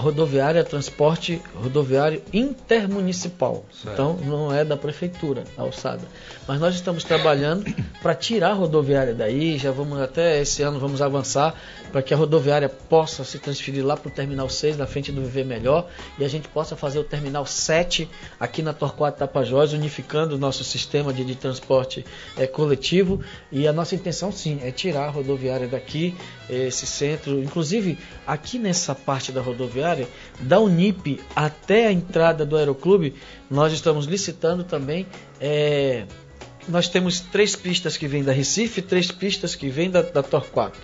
[0.01, 3.65] rodoviária, transporte rodoviário intermunicipal.
[3.73, 3.93] Certo.
[3.93, 6.03] Então não é da prefeitura a alçada.
[6.49, 7.65] Mas nós estamos trabalhando
[8.03, 11.55] para tirar a rodoviária daí, já vamos até esse ano vamos avançar
[11.91, 15.23] para que a rodoviária possa se transferir lá para o terminal 6, na frente do
[15.23, 18.09] Viver Melhor, e a gente possa fazer o terminal 7
[18.39, 22.05] aqui na Torquato Tapajós, unificando o nosso sistema de, de transporte
[22.37, 23.21] é, coletivo.
[23.51, 26.17] E a nossa intenção sim é tirar a rodoviária daqui,
[26.49, 29.90] esse centro, inclusive aqui nessa parte da rodoviária,
[30.41, 33.15] da Unip até a entrada do Aeroclube,
[33.51, 35.07] nós estamos licitando também.
[35.41, 36.05] É,
[36.69, 40.79] nós temos três pistas que vêm da Recife, três pistas que vêm da, da Torquato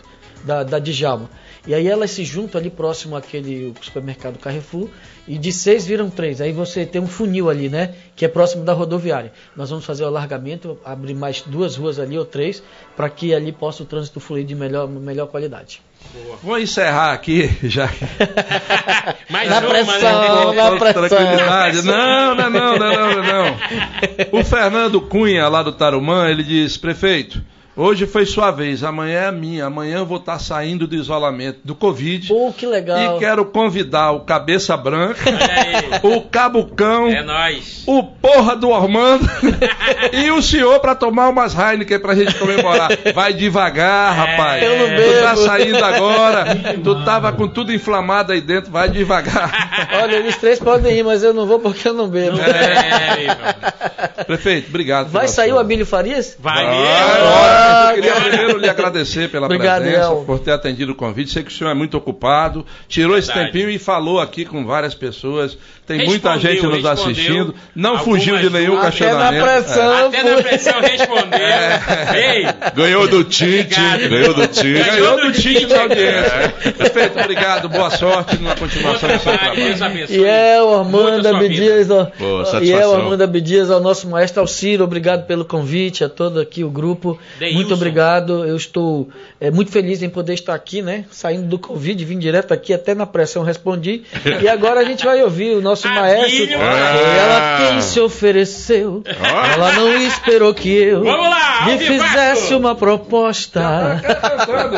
[0.47, 1.29] da, da Djalma.
[1.67, 4.89] E aí elas se juntam ali próximo àquele supermercado Carrefour
[5.27, 6.41] e de seis viram três.
[6.41, 7.95] Aí você tem um funil ali, né?
[8.15, 9.33] Que é próximo da rodoviária.
[9.57, 12.63] Nós vamos fazer o alargamento, abrir mais duas ruas ali ou três,
[12.97, 15.83] para que ali possa o trânsito fluir de melhor, melhor qualidade.
[16.13, 16.37] Boa.
[16.43, 17.91] Vou encerrar aqui já.
[19.29, 20.63] Mais na uma, pressão, né?
[20.63, 21.09] na pressão.
[21.09, 21.83] Tranquilidade.
[21.83, 23.57] Não, não, não, não, não, não.
[24.39, 27.43] O Fernando Cunha, lá do Tarumã, ele diz, prefeito,
[27.79, 29.67] Hoje foi sua vez, amanhã é a minha.
[29.67, 32.29] Amanhã eu vou estar saindo do isolamento do Covid.
[32.29, 33.17] Pô, que legal.
[33.17, 35.21] E quero convidar o Cabeça Branca,
[36.03, 37.83] o Cabucão, é nóis.
[37.87, 39.29] o Porra do Ormando
[40.11, 42.89] e o senhor para tomar umas Heineken pra gente comemorar.
[43.15, 44.63] Vai devagar, é, rapaz.
[44.63, 45.13] Eu não bebo.
[45.13, 46.47] Tu tá saindo agora,
[46.83, 49.91] tu tava com tudo inflamado aí dentro, vai devagar.
[50.03, 52.39] Olha, eles três podem ir, mas eu não vou porque eu não bebo.
[52.41, 55.09] É, Prefeito, obrigado.
[55.09, 56.37] Vai sair o Abílio Farias?
[56.41, 60.25] Vai, vai eu queria primeiro lhe agradecer pela Obrigado, presença, El.
[60.25, 61.31] por ter atendido o convite.
[61.31, 63.39] Sei que o senhor é muito ocupado, tirou Verdade.
[63.39, 65.57] esse tempinho e falou aqui com várias pessoas.
[65.87, 67.55] Tem respondeu, muita gente nos assistindo.
[67.75, 69.41] Não fugiu de nenhum até questionamento.
[69.41, 70.07] Na pressão, é.
[70.07, 71.37] Até na pressão respondeu.
[71.47, 72.39] É.
[72.39, 73.81] Ei, ganhou do Tite.
[74.09, 74.73] Ganhou do Tite.
[74.73, 76.55] Ganhou do Tite na audiência.
[76.77, 77.69] Perfeito, obrigado.
[77.69, 80.07] Boa sorte na continuação do seu trabalho.
[80.09, 81.89] E é o Armando Abdias.
[82.63, 84.85] E é o Armando Abdias, ao nosso maestro Alciro.
[84.85, 87.19] Obrigado pelo convite, a todo aqui o grupo.
[87.57, 88.45] Muito obrigado.
[88.45, 89.09] Eu estou
[89.41, 91.05] é, muito feliz em poder estar aqui, né?
[91.11, 94.03] Saindo do Covid, vim direto aqui, até na pressão respondi.
[94.43, 96.47] E agora a gente vai ouvir o nosso maestro.
[96.61, 96.97] Ah.
[97.19, 99.03] Ela quem se ofereceu.
[99.07, 99.53] Ah.
[99.53, 103.61] Ela não esperou que eu lá, lhe fizesse uma proposta.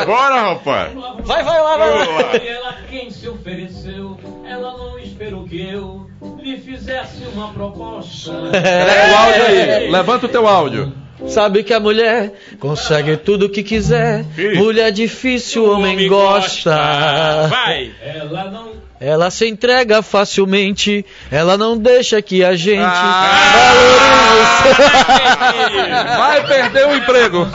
[0.05, 0.93] Bora, rapaz.
[1.23, 2.35] Vai, vai lá, vai lá.
[2.35, 4.17] Ela quem se ofereceu.
[4.47, 6.09] Ela não esperou que eu
[6.41, 8.31] lhe fizesse uma proposta.
[8.59, 9.91] É, o áudio aí.
[9.91, 10.93] Levanta o teu áudio.
[11.27, 14.25] Sabe que a mulher consegue tudo o que quiser.
[14.55, 16.71] Mulher difícil, o homem, homem gosta.
[16.71, 17.47] gosta.
[17.47, 17.91] Vai.
[18.01, 18.89] Ela não.
[19.01, 23.39] Ela se entrega facilmente, ela não deixa que a gente ah,
[24.65, 26.09] valorize.
[26.17, 27.47] Vai perder o emprego.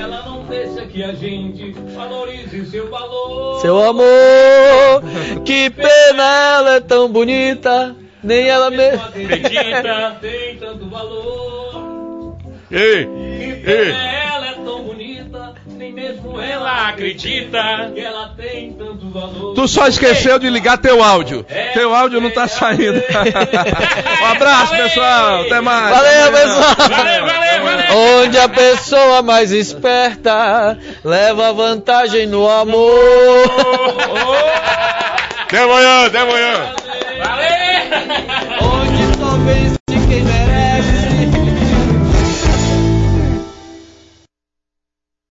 [0.00, 3.60] Ela não deixa que a gente valorize seu valor.
[3.60, 5.02] Seu amor,
[5.44, 6.22] que pena
[6.58, 11.63] ela é tão bonita, nem ela mesma acredita, tem tanto valor.
[12.70, 13.08] Ei,
[13.66, 13.90] ei.
[13.90, 19.54] Ela é tão bonita, nem mesmo ela acredita que ela tem tanto valor.
[19.54, 21.44] Tu só esqueceu de ligar teu áudio.
[21.48, 23.02] É, teu áudio não tá saindo.
[24.22, 24.84] um abraço, valeu.
[24.84, 25.40] pessoal.
[25.42, 25.96] Até mais.
[25.96, 26.74] Valeu, pessoal.
[26.76, 27.96] Valeu, valeu, valeu.
[28.22, 32.90] Onde a pessoa mais esperta leva vantagem no amor.
[35.46, 36.74] Até amanhã, até amanhã.
[37.22, 37.54] Valeu.
[38.60, 39.73] Onde talvez